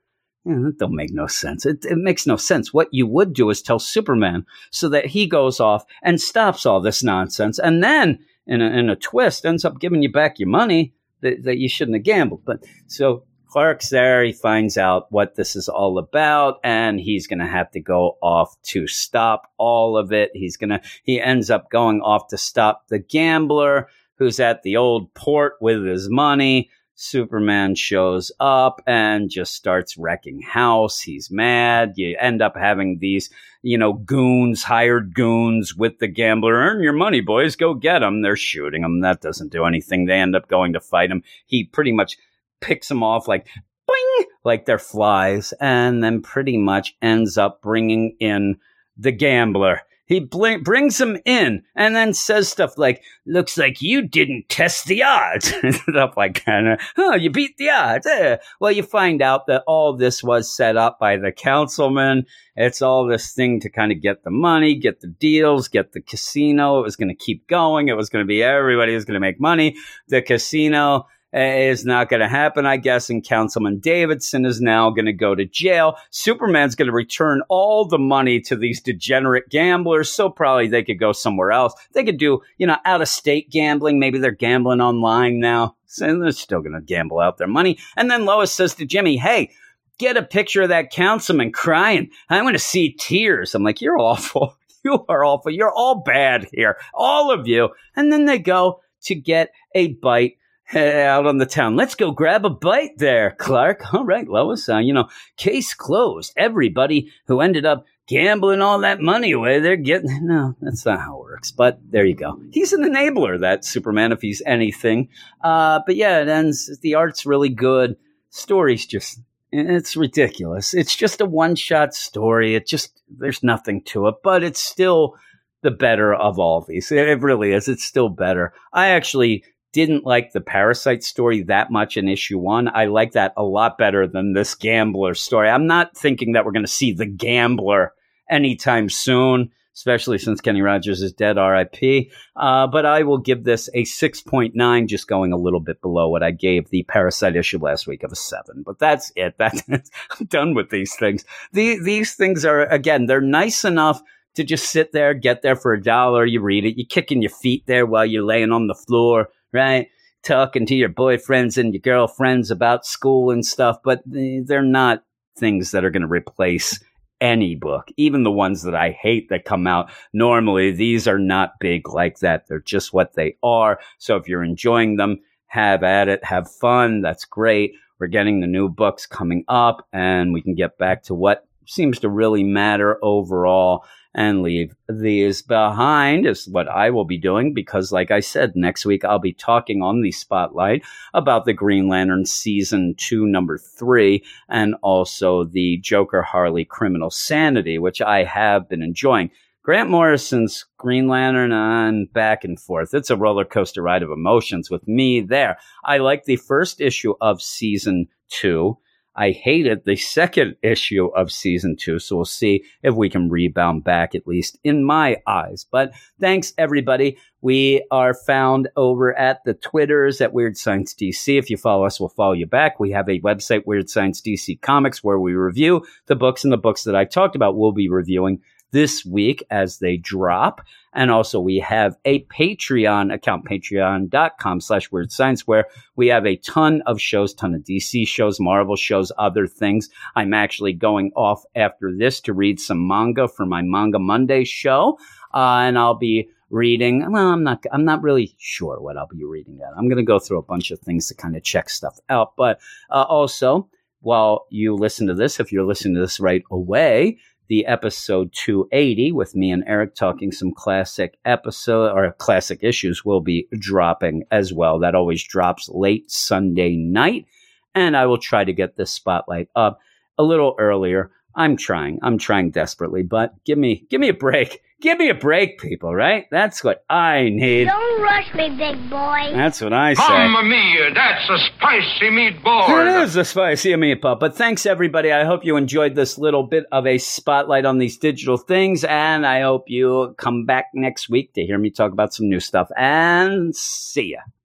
Yeah, 0.46 0.70
don't 0.78 0.96
make 0.96 1.12
no 1.12 1.28
sense. 1.28 1.66
It, 1.66 1.84
it 1.84 1.98
makes 1.98 2.26
no 2.26 2.38
sense. 2.38 2.74
What 2.74 2.88
you 2.92 3.06
would 3.08 3.34
do 3.34 3.50
is 3.50 3.62
tell 3.62 3.80
Superman 3.80 4.46
so 4.72 4.88
that 4.90 5.08
he 5.08 5.28
goes 5.28 5.60
off 5.60 5.84
and 6.02 6.22
stops 6.22 6.66
all 6.66 6.80
this 6.80 7.04
nonsense, 7.04 7.60
and 7.60 7.84
then 7.84 8.20
in 8.46 8.62
a, 8.62 8.66
in 8.66 8.90
a 8.90 8.96
twist 8.96 9.46
ends 9.46 9.66
up 9.66 9.80
giving 9.80 10.02
you 10.02 10.12
back 10.12 10.40
your 10.40 10.48
money 10.48 10.94
that, 11.22 11.44
that 11.44 11.58
you 11.58 11.68
shouldn't 11.68 11.98
have 11.98 12.06
gambled. 12.06 12.44
But 12.46 12.64
so 12.88 13.24
Clark's 13.58 13.90
there. 13.90 14.24
He 14.24 14.34
finds 14.34 14.78
out 14.78 15.12
what 15.12 15.34
this 15.34 15.56
is 15.56 15.68
all 15.68 15.98
about, 15.98 16.60
and 16.64 17.00
he's 17.00 17.26
going 17.26 17.40
to 17.40 17.48
have 17.48 17.72
to 17.72 17.80
go 17.80 18.16
off 18.22 18.56
to 18.66 18.86
stop 18.86 19.52
all 19.58 19.98
of 19.98 20.14
it. 20.14 20.30
He's 20.36 20.58
going 20.58 20.70
to, 20.70 20.82
he 21.02 21.20
ends 21.20 21.50
up 21.50 21.72
going 21.72 22.02
off 22.02 22.28
to 22.28 22.38
stop 22.38 22.88
the 22.90 23.00
gambler 23.00 23.90
who's 24.20 24.40
at 24.40 24.62
the 24.62 24.78
old 24.78 25.12
port 25.16 25.54
with 25.60 25.84
his 25.84 26.08
money. 26.08 26.70
Superman 26.94 27.74
shows 27.74 28.32
up 28.40 28.80
and 28.86 29.28
just 29.28 29.56
starts 29.56 29.98
wrecking 29.98 30.42
house. 30.42 31.00
He's 31.00 31.32
mad. 31.32 31.94
You 31.96 32.16
end 32.20 32.44
up 32.44 32.56
having 32.56 33.00
these, 33.00 33.32
you 33.64 33.78
know, 33.80 33.94
goons, 33.94 34.62
hired 34.62 35.16
goons 35.16 35.76
with 35.76 35.98
the 35.98 36.08
gambler. 36.08 36.54
Earn 36.54 36.84
your 36.84 36.94
money, 36.94 37.22
boys. 37.22 37.56
Go 37.56 37.74
get 37.74 38.00
them. 38.00 38.22
They're 38.22 38.36
shooting 38.36 38.84
him. 38.84 39.02
That 39.02 39.22
doesn't 39.22 39.52
do 39.52 39.66
anything. 39.66 40.06
They 40.06 40.20
end 40.20 40.36
up 40.36 40.48
going 40.48 40.74
to 40.74 40.80
fight 40.80 41.10
him. 41.10 41.24
He 41.48 41.64
pretty 41.64 41.92
much 41.92 42.18
picks 42.62 42.88
them 42.88 43.04
off 43.04 43.28
like, 43.28 43.48
boing, 43.90 44.26
like 44.44 44.66
they're 44.66 44.80
flies, 44.80 45.54
and 45.60 46.04
then 46.04 46.22
pretty 46.22 46.58
much 46.58 46.96
ends 47.02 47.38
up 47.38 47.62
bringing 47.62 48.16
in 48.20 48.58
the 48.98 49.12
gambler 49.12 49.82
he 50.08 50.22
bl- 50.22 50.64
brings 50.64 51.00
him 51.00 51.20
in 51.26 51.64
and 51.76 51.96
then 51.96 52.14
says 52.14 52.50
stuff 52.50 52.78
like, 52.78 53.04
looks 53.26 53.58
like 53.58 53.82
you 53.82 54.08
didn't 54.08 54.48
test 54.48 54.86
the 54.86 55.04
odds. 55.04 55.48
Stuff 55.90 56.16
like 56.16 56.44
that. 56.46 56.80
Oh, 56.98 57.16
you 57.16 57.30
beat 57.30 57.58
the 57.58 57.70
odds. 57.70 58.08
Eh. 58.08 58.38
Well, 58.60 58.72
you 58.72 58.84
find 58.84 59.22
out 59.22 59.48
that 59.48 59.64
all 59.68 59.96
this 59.96 60.24
was 60.24 60.52
set 60.52 60.78
up 60.78 60.98
by 60.98 61.18
the 61.18 61.34
councilman. 61.34 62.26
It's 62.56 62.82
all 62.82 63.06
this 63.06 63.34
thing 63.34 63.60
to 63.60 63.70
kind 63.70 63.92
of 63.92 64.02
get 64.02 64.24
the 64.24 64.32
money, 64.32 64.76
get 64.76 65.02
the 65.02 65.08
deals, 65.08 65.68
get 65.68 65.92
the 65.92 66.02
casino. 66.02 66.80
It 66.80 66.84
was 66.84 66.96
going 66.96 67.10
to 67.10 67.26
keep 67.26 67.46
going. 67.48 67.90
It 67.90 67.98
was 67.98 68.10
going 68.10 68.24
to 68.24 68.28
be 68.28 68.42
everybody 68.42 68.96
was 68.96 69.06
going 69.06 69.16
to 69.16 69.20
make 69.20 69.42
money. 69.42 69.76
The 70.08 70.22
casino 70.22 71.08
is 71.34 71.86
not 71.86 72.10
going 72.10 72.22
to 72.22 72.28
happen, 72.28 72.66
I 72.66 72.78
guess. 72.78 73.10
And 73.10 73.24
Councilman 73.24 73.80
Davidson 73.80 74.46
is 74.46 74.62
now 74.62 74.90
going 74.90 75.06
to 75.06 75.14
go 75.14 75.36
to 75.36 75.46
jail. 75.46 75.98
Superman's 76.10 76.76
going 76.76 76.88
to 76.88 76.94
return 76.94 77.42
all 77.50 77.86
the 77.86 78.00
money 78.00 78.40
to 78.42 78.56
these 78.56 78.82
degenerate 78.82 79.50
gamblers. 79.50 80.10
So 80.10 80.30
probably 80.30 80.68
they 80.68 80.84
could 80.84 81.00
go 81.00 81.12
somewhere 81.12 81.52
else. 81.52 81.74
They 81.94 82.04
could 82.04 82.18
do, 82.18 82.42
you 82.58 82.68
know, 82.68 82.78
out 82.86 83.02
of 83.02 83.10
state 83.10 83.50
gambling. 83.50 84.00
Maybe 84.00 84.20
they're 84.20 84.32
gambling 84.32 84.82
online 84.82 85.40
now. 85.40 85.76
So 85.86 86.20
they're 86.20 86.32
still 86.32 86.62
going 86.62 86.74
to 86.74 86.82
gamble 86.82 87.20
out 87.20 87.38
their 87.38 87.48
money. 87.48 87.78
And 87.96 88.10
then 88.10 88.26
Lois 88.26 88.52
says 88.52 88.76
to 88.76 88.86
Jimmy, 88.86 89.18
Hey, 89.18 89.52
get 89.98 90.18
a 90.18 90.24
picture 90.24 90.64
of 90.64 90.70
that 90.70 90.92
councilman 90.92 91.52
crying. 91.52 92.10
I 92.30 92.42
want 92.42 92.56
to 92.56 92.60
see 92.60 92.94
tears. 92.94 93.54
I'm 93.54 93.64
like, 93.64 93.82
You're 93.82 94.00
awful. 94.00 94.56
You 94.86 95.04
are 95.10 95.26
awful. 95.26 95.52
You're 95.52 95.74
all 95.74 96.02
bad 96.06 96.48
here. 96.54 96.78
All 96.94 97.30
of 97.32 97.46
you. 97.46 97.70
And 97.98 98.14
then 98.14 98.24
they 98.24 98.40
go 98.40 98.80
to 99.02 99.16
get 99.16 99.52
a 99.76 99.94
bite 99.96 100.38
out 100.76 101.26
on 101.26 101.38
the 101.38 101.46
town. 101.46 101.76
Let's 101.76 101.96
go 101.96 102.12
grab 102.12 102.46
a 102.46 102.50
bite 102.50 102.98
there, 102.98 103.36
Clark. 103.38 103.94
All 103.94 104.06
right, 104.06 104.28
Lois. 104.28 104.68
Uh, 104.68 104.80
you 104.80 104.94
know, 104.94 105.10
case 105.38 105.74
closed. 105.74 106.34
Everybody 106.36 107.12
who 107.28 107.42
ended 107.42 107.66
up 107.66 107.86
gambling 108.08 108.62
all 108.62 108.80
that 108.80 109.02
money 109.02 109.32
away, 109.32 109.60
they're 109.60 109.78
getting. 109.78 110.10
No, 110.28 110.56
that's 110.62 110.86
not 110.86 111.00
how 111.00 111.18
it 111.18 111.22
works. 111.22 111.52
But 111.52 111.80
there 111.90 112.06
you 112.06 112.16
go. 112.16 112.40
He's 112.52 112.74
an 112.74 112.84
enabler, 112.84 113.40
that 113.40 113.64
Superman, 113.64 114.12
if 114.12 114.22
he's 114.22 114.42
anything. 114.46 115.10
Uh, 115.42 115.80
but 115.86 115.96
yeah, 115.96 116.20
it 116.22 116.28
ends. 116.28 116.78
The 116.82 116.96
art's 116.96 117.26
really 117.26 117.50
good. 117.50 117.96
Story's 118.30 118.86
just. 118.86 119.20
It's 119.50 119.96
ridiculous. 119.96 120.74
It's 120.74 120.94
just 120.94 121.22
a 121.22 121.26
one 121.26 121.56
shot 121.56 121.94
story. 121.94 122.56
It 122.56 122.68
just, 122.68 123.02
there's 123.10 123.42
nothing 123.42 123.82
to 123.84 124.08
it, 124.08 124.16
but 124.22 124.44
it's 124.44 124.60
still 124.60 125.16
the 125.62 125.72
better 125.72 126.14
of 126.14 126.38
all 126.38 126.62
these. 126.62 126.92
It 126.92 127.22
really 127.22 127.54
is. 127.54 127.70
It's 127.70 127.86
still 127.86 128.10
better. 128.10 128.54
I 128.74 128.90
actually 128.90 129.46
didn't 129.74 130.06
like 130.06 130.32
the 130.32 130.42
Parasite 130.42 131.04
story 131.04 131.44
that 131.44 131.72
much 131.72 131.98
in 131.98 132.08
issue 132.08 132.40
one. 132.40 132.70
I 132.74 132.86
like 132.86 133.12
that 133.14 133.34
a 133.38 133.44
lot 133.44 133.78
better 133.78 134.08
than 134.08 134.34
this 134.34 134.56
Gambler 134.56 135.14
story. 135.14 135.50
I'm 135.50 135.68
not 135.68 135.96
thinking 135.96 136.34
that 136.34 136.46
we're 136.46 136.52
going 136.52 136.66
to 136.66 136.72
see 136.72 136.94
the 136.94 137.06
Gambler 137.06 137.94
anytime 138.30 138.90
soon, 138.90 139.52
especially 139.76 140.18
since 140.18 140.42
Kenny 140.42 140.62
Rogers 140.62 141.02
is 141.02 141.14
dead, 141.14 141.38
RIP. 141.38 142.10
Uh, 142.36 142.68
but 142.68 142.86
I 142.86 143.04
will 143.04 143.18
give 143.18 143.44
this 143.44 143.70
a 143.74 143.84
6.9, 143.84 144.88
just 144.88 145.08
going 145.08 145.34
a 145.34 145.38
little 145.38 145.60
bit 145.60 145.82
below 145.82 146.10
what 146.10 146.24
I 146.24 146.32
gave 146.32 146.70
the 146.70 146.84
Parasite 146.84 147.36
issue 147.36 147.60
last 147.60 147.88
week 147.88 148.04
of 148.04 148.12
a 148.12 148.16
7. 148.16 148.64
But 148.66 148.80
that's 148.80 149.12
it. 149.16 149.36
That's, 149.38 149.62
I'm 149.68 150.26
done 150.26 150.54
with 150.56 150.70
these 150.70 150.96
things. 150.96 151.26
The, 151.52 151.80
these 151.80 152.16
things 152.16 152.46
are, 152.46 152.66
again, 152.66 153.06
they're 153.06 153.22
nice 153.22 153.66
enough 153.66 154.02
to 154.36 154.44
just 154.44 154.70
sit 154.70 154.92
there, 154.92 155.14
get 155.14 155.42
there 155.42 155.56
for 155.56 155.74
a 155.74 155.82
dollar, 155.82 156.24
you 156.24 156.42
read 156.42 156.64
it, 156.64 156.78
you're 156.78 156.86
kicking 156.88 157.24
your 157.24 157.32
feet 157.32 157.64
there 157.66 157.88
while 157.88 158.06
you're 158.06 158.24
laying 158.24 158.52
on 158.52 158.68
the 158.68 158.76
floor 158.76 159.30
right? 159.54 159.88
Talking 160.24 160.66
to 160.66 160.76
your 160.76 160.90
boyfriends 160.90 161.58
and 161.58 161.74
your 161.74 161.82
girlfriends 161.82 162.52
about 162.52 162.86
school 162.86 163.32
and 163.32 163.46
stuff, 163.46 163.78
but 163.84 164.02
they're 164.06 164.62
not 164.62 165.04
things 165.38 165.72
that 165.72 165.86
are 165.86 165.92
going 165.92 166.02
to 166.02 166.08
replace 166.08 166.84
any 167.20 167.56
book, 167.56 167.90
even 167.98 168.24
the 168.24 168.32
ones 168.32 168.64
that 168.64 168.76
I 168.76 168.92
hate 168.92 169.30
that 169.30 169.46
come 169.46 169.68
out. 169.68 169.90
Normally, 170.14 170.72
these 170.72 171.08
are 171.08 171.20
not 171.20 171.60
big 171.60 171.90
like 171.90 172.20
that. 172.20 172.48
They're 172.48 172.60
just 172.60 172.94
what 172.94 173.14
they 173.14 173.38
are. 173.42 173.80
So 173.98 174.18
if 174.18 174.28
you're 174.28 174.44
enjoying 174.44 174.98
them, 174.98 175.20
have 175.48 175.84
at 175.84 176.10
it, 176.10 176.24
have 176.24 176.52
fun. 176.52 177.02
That's 177.02 177.26
great. 177.26 177.74
We're 178.00 178.08
getting 178.08 178.42
the 178.42 178.48
new 178.48 178.70
books 178.70 179.08
coming 179.08 179.44
up, 179.48 179.88
and 179.92 180.34
we 180.34 180.42
can 180.42 180.54
get 180.54 180.78
back 180.78 181.04
to 181.04 181.16
what 181.16 181.48
seems 181.66 182.00
to 182.00 182.10
really 182.10 182.44
matter 182.44 183.00
overall 183.04 183.84
and 184.18 184.42
leave 184.42 184.76
these 184.90 185.44
behind 185.44 186.26
is 186.26 186.48
what 186.48 186.68
I 186.68 186.90
will 186.90 187.06
be 187.06 187.20
doing 187.20 187.54
because, 187.54 187.92
like 187.92 188.10
I 188.10 188.20
said, 188.20 188.54
next 188.56 188.84
week 188.84 189.06
I'll 189.06 189.20
be 189.20 189.32
talking 189.32 189.84
on 189.84 190.02
the 190.02 190.12
spotlight 190.12 190.84
about 191.14 191.46
the 191.46 191.54
Green 191.54 191.88
Lantern 191.88 192.26
season 192.26 192.96
two, 192.98 193.28
number 193.28 193.60
three, 193.60 194.26
and 194.50 194.74
also 194.82 195.44
the 195.44 195.78
Joker 195.78 196.24
Harley 196.24 196.66
Criminal 196.66 197.12
Sanity, 197.12 197.78
which 197.78 198.02
I 198.02 198.24
have 198.24 198.68
been 198.68 198.82
enjoying. 198.82 199.30
Grant 199.62 199.90
Morrison's 199.90 200.66
Green 200.78 201.08
Lantern 201.08 201.52
on 201.52 202.08
back 202.08 202.44
and 202.44 202.60
forth. 202.60 202.96
It's 202.96 203.12
a 203.12 203.18
roller 203.18 203.46
coaster 203.46 203.84
ride 203.84 204.02
of 204.02 204.10
emotions 204.10 204.72
with 204.72 204.88
me 204.88 205.22
there. 205.22 205.60
I 205.86 206.00
like 206.00 206.24
the 206.24 206.38
first 206.38 206.82
issue 206.82 207.14
of 207.22 207.40
season 207.40 208.08
two. 208.30 208.80
I 209.18 209.32
hated 209.32 209.84
the 209.84 209.96
second 209.96 210.56
issue 210.62 211.08
of 211.08 211.32
season 211.32 211.76
two. 211.76 211.98
So 211.98 212.18
we'll 212.18 212.26
see 212.26 212.64
if 212.84 212.94
we 212.94 213.10
can 213.10 213.30
rebound 213.30 213.84
back, 213.84 214.14
at 214.14 214.28
least 214.28 214.60
in 214.64 214.84
my 214.84 215.18
eyes. 215.26 215.66
But 215.70 215.92
thanks, 216.20 216.54
everybody. 216.58 217.18
We 217.42 217.86
are 217.92 218.14
found 218.14 218.70
over 218.76 219.18
at 219.18 219.44
the 219.44 219.56
Twitters 219.56 220.22
at 220.22 220.34
Weird 220.34 220.56
Science 220.56 220.94
DC. 220.94 221.38
If 221.38 221.50
you 221.50 221.58
follow 221.58 221.86
us, 221.86 222.00
we'll 222.00 222.10
follow 222.10 222.34
you 222.34 222.46
back. 222.46 222.80
We 222.80 222.92
have 222.92 223.10
a 223.10 223.20
website, 223.22 223.66
Weird 223.66 223.90
Science 223.90 224.22
DC 224.22 224.62
Comics, 224.62 225.04
where 225.04 225.20
we 225.20 225.34
review 225.34 225.86
the 226.06 226.16
books 226.16 226.44
and 226.44 226.54
the 226.54 226.58
books 226.58 226.84
that 226.84 226.96
I 226.96 227.06
talked 227.06 227.36
about. 227.36 227.58
We'll 227.58 227.72
be 227.72 227.90
reviewing 227.90 228.42
this 228.72 229.06
week 229.06 229.44
as 229.50 229.80
they 229.80 229.98
drop. 229.98 230.62
And 230.94 231.12
also 231.12 231.40
we 231.40 231.60
have 231.60 231.96
a 232.06 232.24
Patreon 232.26 233.14
account, 233.14 233.46
patreon.com 233.46 234.62
slash 234.62 234.92
weird 234.92 235.12
science, 235.12 235.46
where 235.46 235.66
we 235.96 236.08
have 236.08 236.26
a 236.26 236.38
ton 236.38 236.82
of 236.86 237.00
shows, 237.00 237.34
ton 237.34 237.54
of 237.54 237.62
DC 237.62 238.08
shows, 238.08 238.40
Marvel 238.40 238.76
shows, 238.76 239.12
other 239.18 239.48
things. 239.48 239.90
I'm 240.16 240.34
actually 240.34 240.74
going 240.74 241.12
off 241.16 241.44
after 241.56 241.92
this 241.96 242.20
to 242.22 242.34
read 242.34 242.60
some 242.60 242.88
manga 242.88 243.28
for 243.28 243.46
my 243.46 243.62
Manga 243.62 244.00
Monday 244.00 244.44
show. 244.44 244.98
Uh, 245.34 245.60
and 245.68 245.78
I'll 245.78 245.94
be 245.94 246.30
reading. 246.50 247.12
Well, 247.12 247.32
I'm 247.32 247.44
not. 247.44 247.64
I'm 247.72 247.86
not 247.86 248.02
really 248.02 248.34
sure 248.38 248.80
what 248.80 248.98
I'll 248.98 249.08
be 249.08 249.24
reading. 249.24 249.58
Yet. 249.60 249.70
I'm 249.78 249.88
going 249.88 249.98
to 249.98 250.04
go 250.04 250.20
through 250.20 250.40
a 250.40 250.44
bunch 250.44 250.72
of 250.72 250.80
things 250.80 251.08
to 251.08 251.16
kind 251.16 251.36
of 251.36 251.44
check 251.44 251.70
stuff 251.70 252.00
out. 252.10 252.34
But 252.38 252.60
uh, 252.90 253.04
also, 253.04 253.70
while 254.02 254.46
you 254.50 254.76
listen 254.76 255.08
to 255.08 255.14
this, 255.14 255.40
if 255.40 255.52
you're 255.52 255.66
listening 255.66 255.96
to 255.96 256.02
this 256.02 256.20
right 256.20 256.44
away, 256.52 257.18
the 257.48 257.66
episode 257.66 258.32
280 258.34 259.12
with 259.12 259.36
me 259.36 259.52
and 259.52 259.64
Eric 259.68 259.96
talking 259.96 260.32
some 260.32 260.54
classic 260.54 261.18
episode 261.26 261.92
or 261.92 262.12
classic 262.14 262.60
issues 262.62 263.06
will 263.06 263.22
be 263.22 263.48
dropping 263.58 264.24
as 264.32 264.54
well. 264.54 264.80
That 264.80 264.96
always 264.96 265.24
drops 265.24 265.70
late 265.70 266.10
Sunday 266.12 266.76
night. 266.76 267.26
And 267.74 267.96
I 267.96 268.06
will 268.06 268.18
try 268.18 268.44
to 268.44 268.54
get 268.54 268.76
this 268.76 268.92
spotlight 268.92 269.50
up 269.56 269.80
a 270.18 270.24
little 270.24 270.56
earlier. 270.58 271.12
I'm 271.36 271.56
trying. 271.56 272.00
I'm 272.02 272.18
trying 272.18 272.52
desperately, 272.52 273.04
but 273.04 273.34
give 273.46 273.58
me 273.58 273.86
give 273.90 274.02
me 274.02 274.10
a 274.10 274.14
break. 274.14 274.62
Give 274.80 275.00
me 275.00 275.10
a 275.10 275.16
break, 275.16 275.60
people, 275.60 275.96
right? 275.96 276.28
That's 276.30 276.64
what 276.64 276.86
I 276.88 277.30
need. 277.30 277.66
Don't 277.66 278.02
rush 278.02 278.32
me, 278.36 278.50
big 278.50 278.90
boy. 278.92 279.32
That's 279.34 279.60
what 279.60 279.74
I 279.74 279.96
say. 279.96 280.04
Mamma 280.08 280.44
mia, 280.44 280.94
that's 280.94 281.28
a 281.28 281.38
spicy 281.56 282.12
meatball. 282.12 282.70
It 282.70 283.04
is 283.04 283.16
a 283.16 283.26
spicy 283.26 283.72
meatball. 283.72 284.20
But 284.20 284.36
thanks, 284.36 284.68
everybody. 284.68 285.12
I 285.12 285.26
hope 285.26 285.44
you 285.44 285.56
enjoyed 285.56 285.96
this 285.96 286.20
little 286.20 286.44
bit 286.44 286.66
of 286.72 286.86
a 286.86 287.00
spotlight 287.00 287.66
on 287.66 287.80
these 287.80 287.98
digital 287.98 288.38
things. 288.38 288.84
And 288.84 289.26
I 289.26 289.42
hope 289.42 289.64
you 289.68 290.14
come 290.20 290.46
back 290.46 290.68
next 290.76 291.10
week 291.10 291.34
to 291.34 291.42
hear 291.42 291.58
me 291.58 291.72
talk 291.72 291.92
about 291.92 292.14
some 292.14 292.30
new 292.30 292.40
stuff. 292.40 292.70
And 292.78 293.56
see 293.56 294.12
ya. 294.12 294.20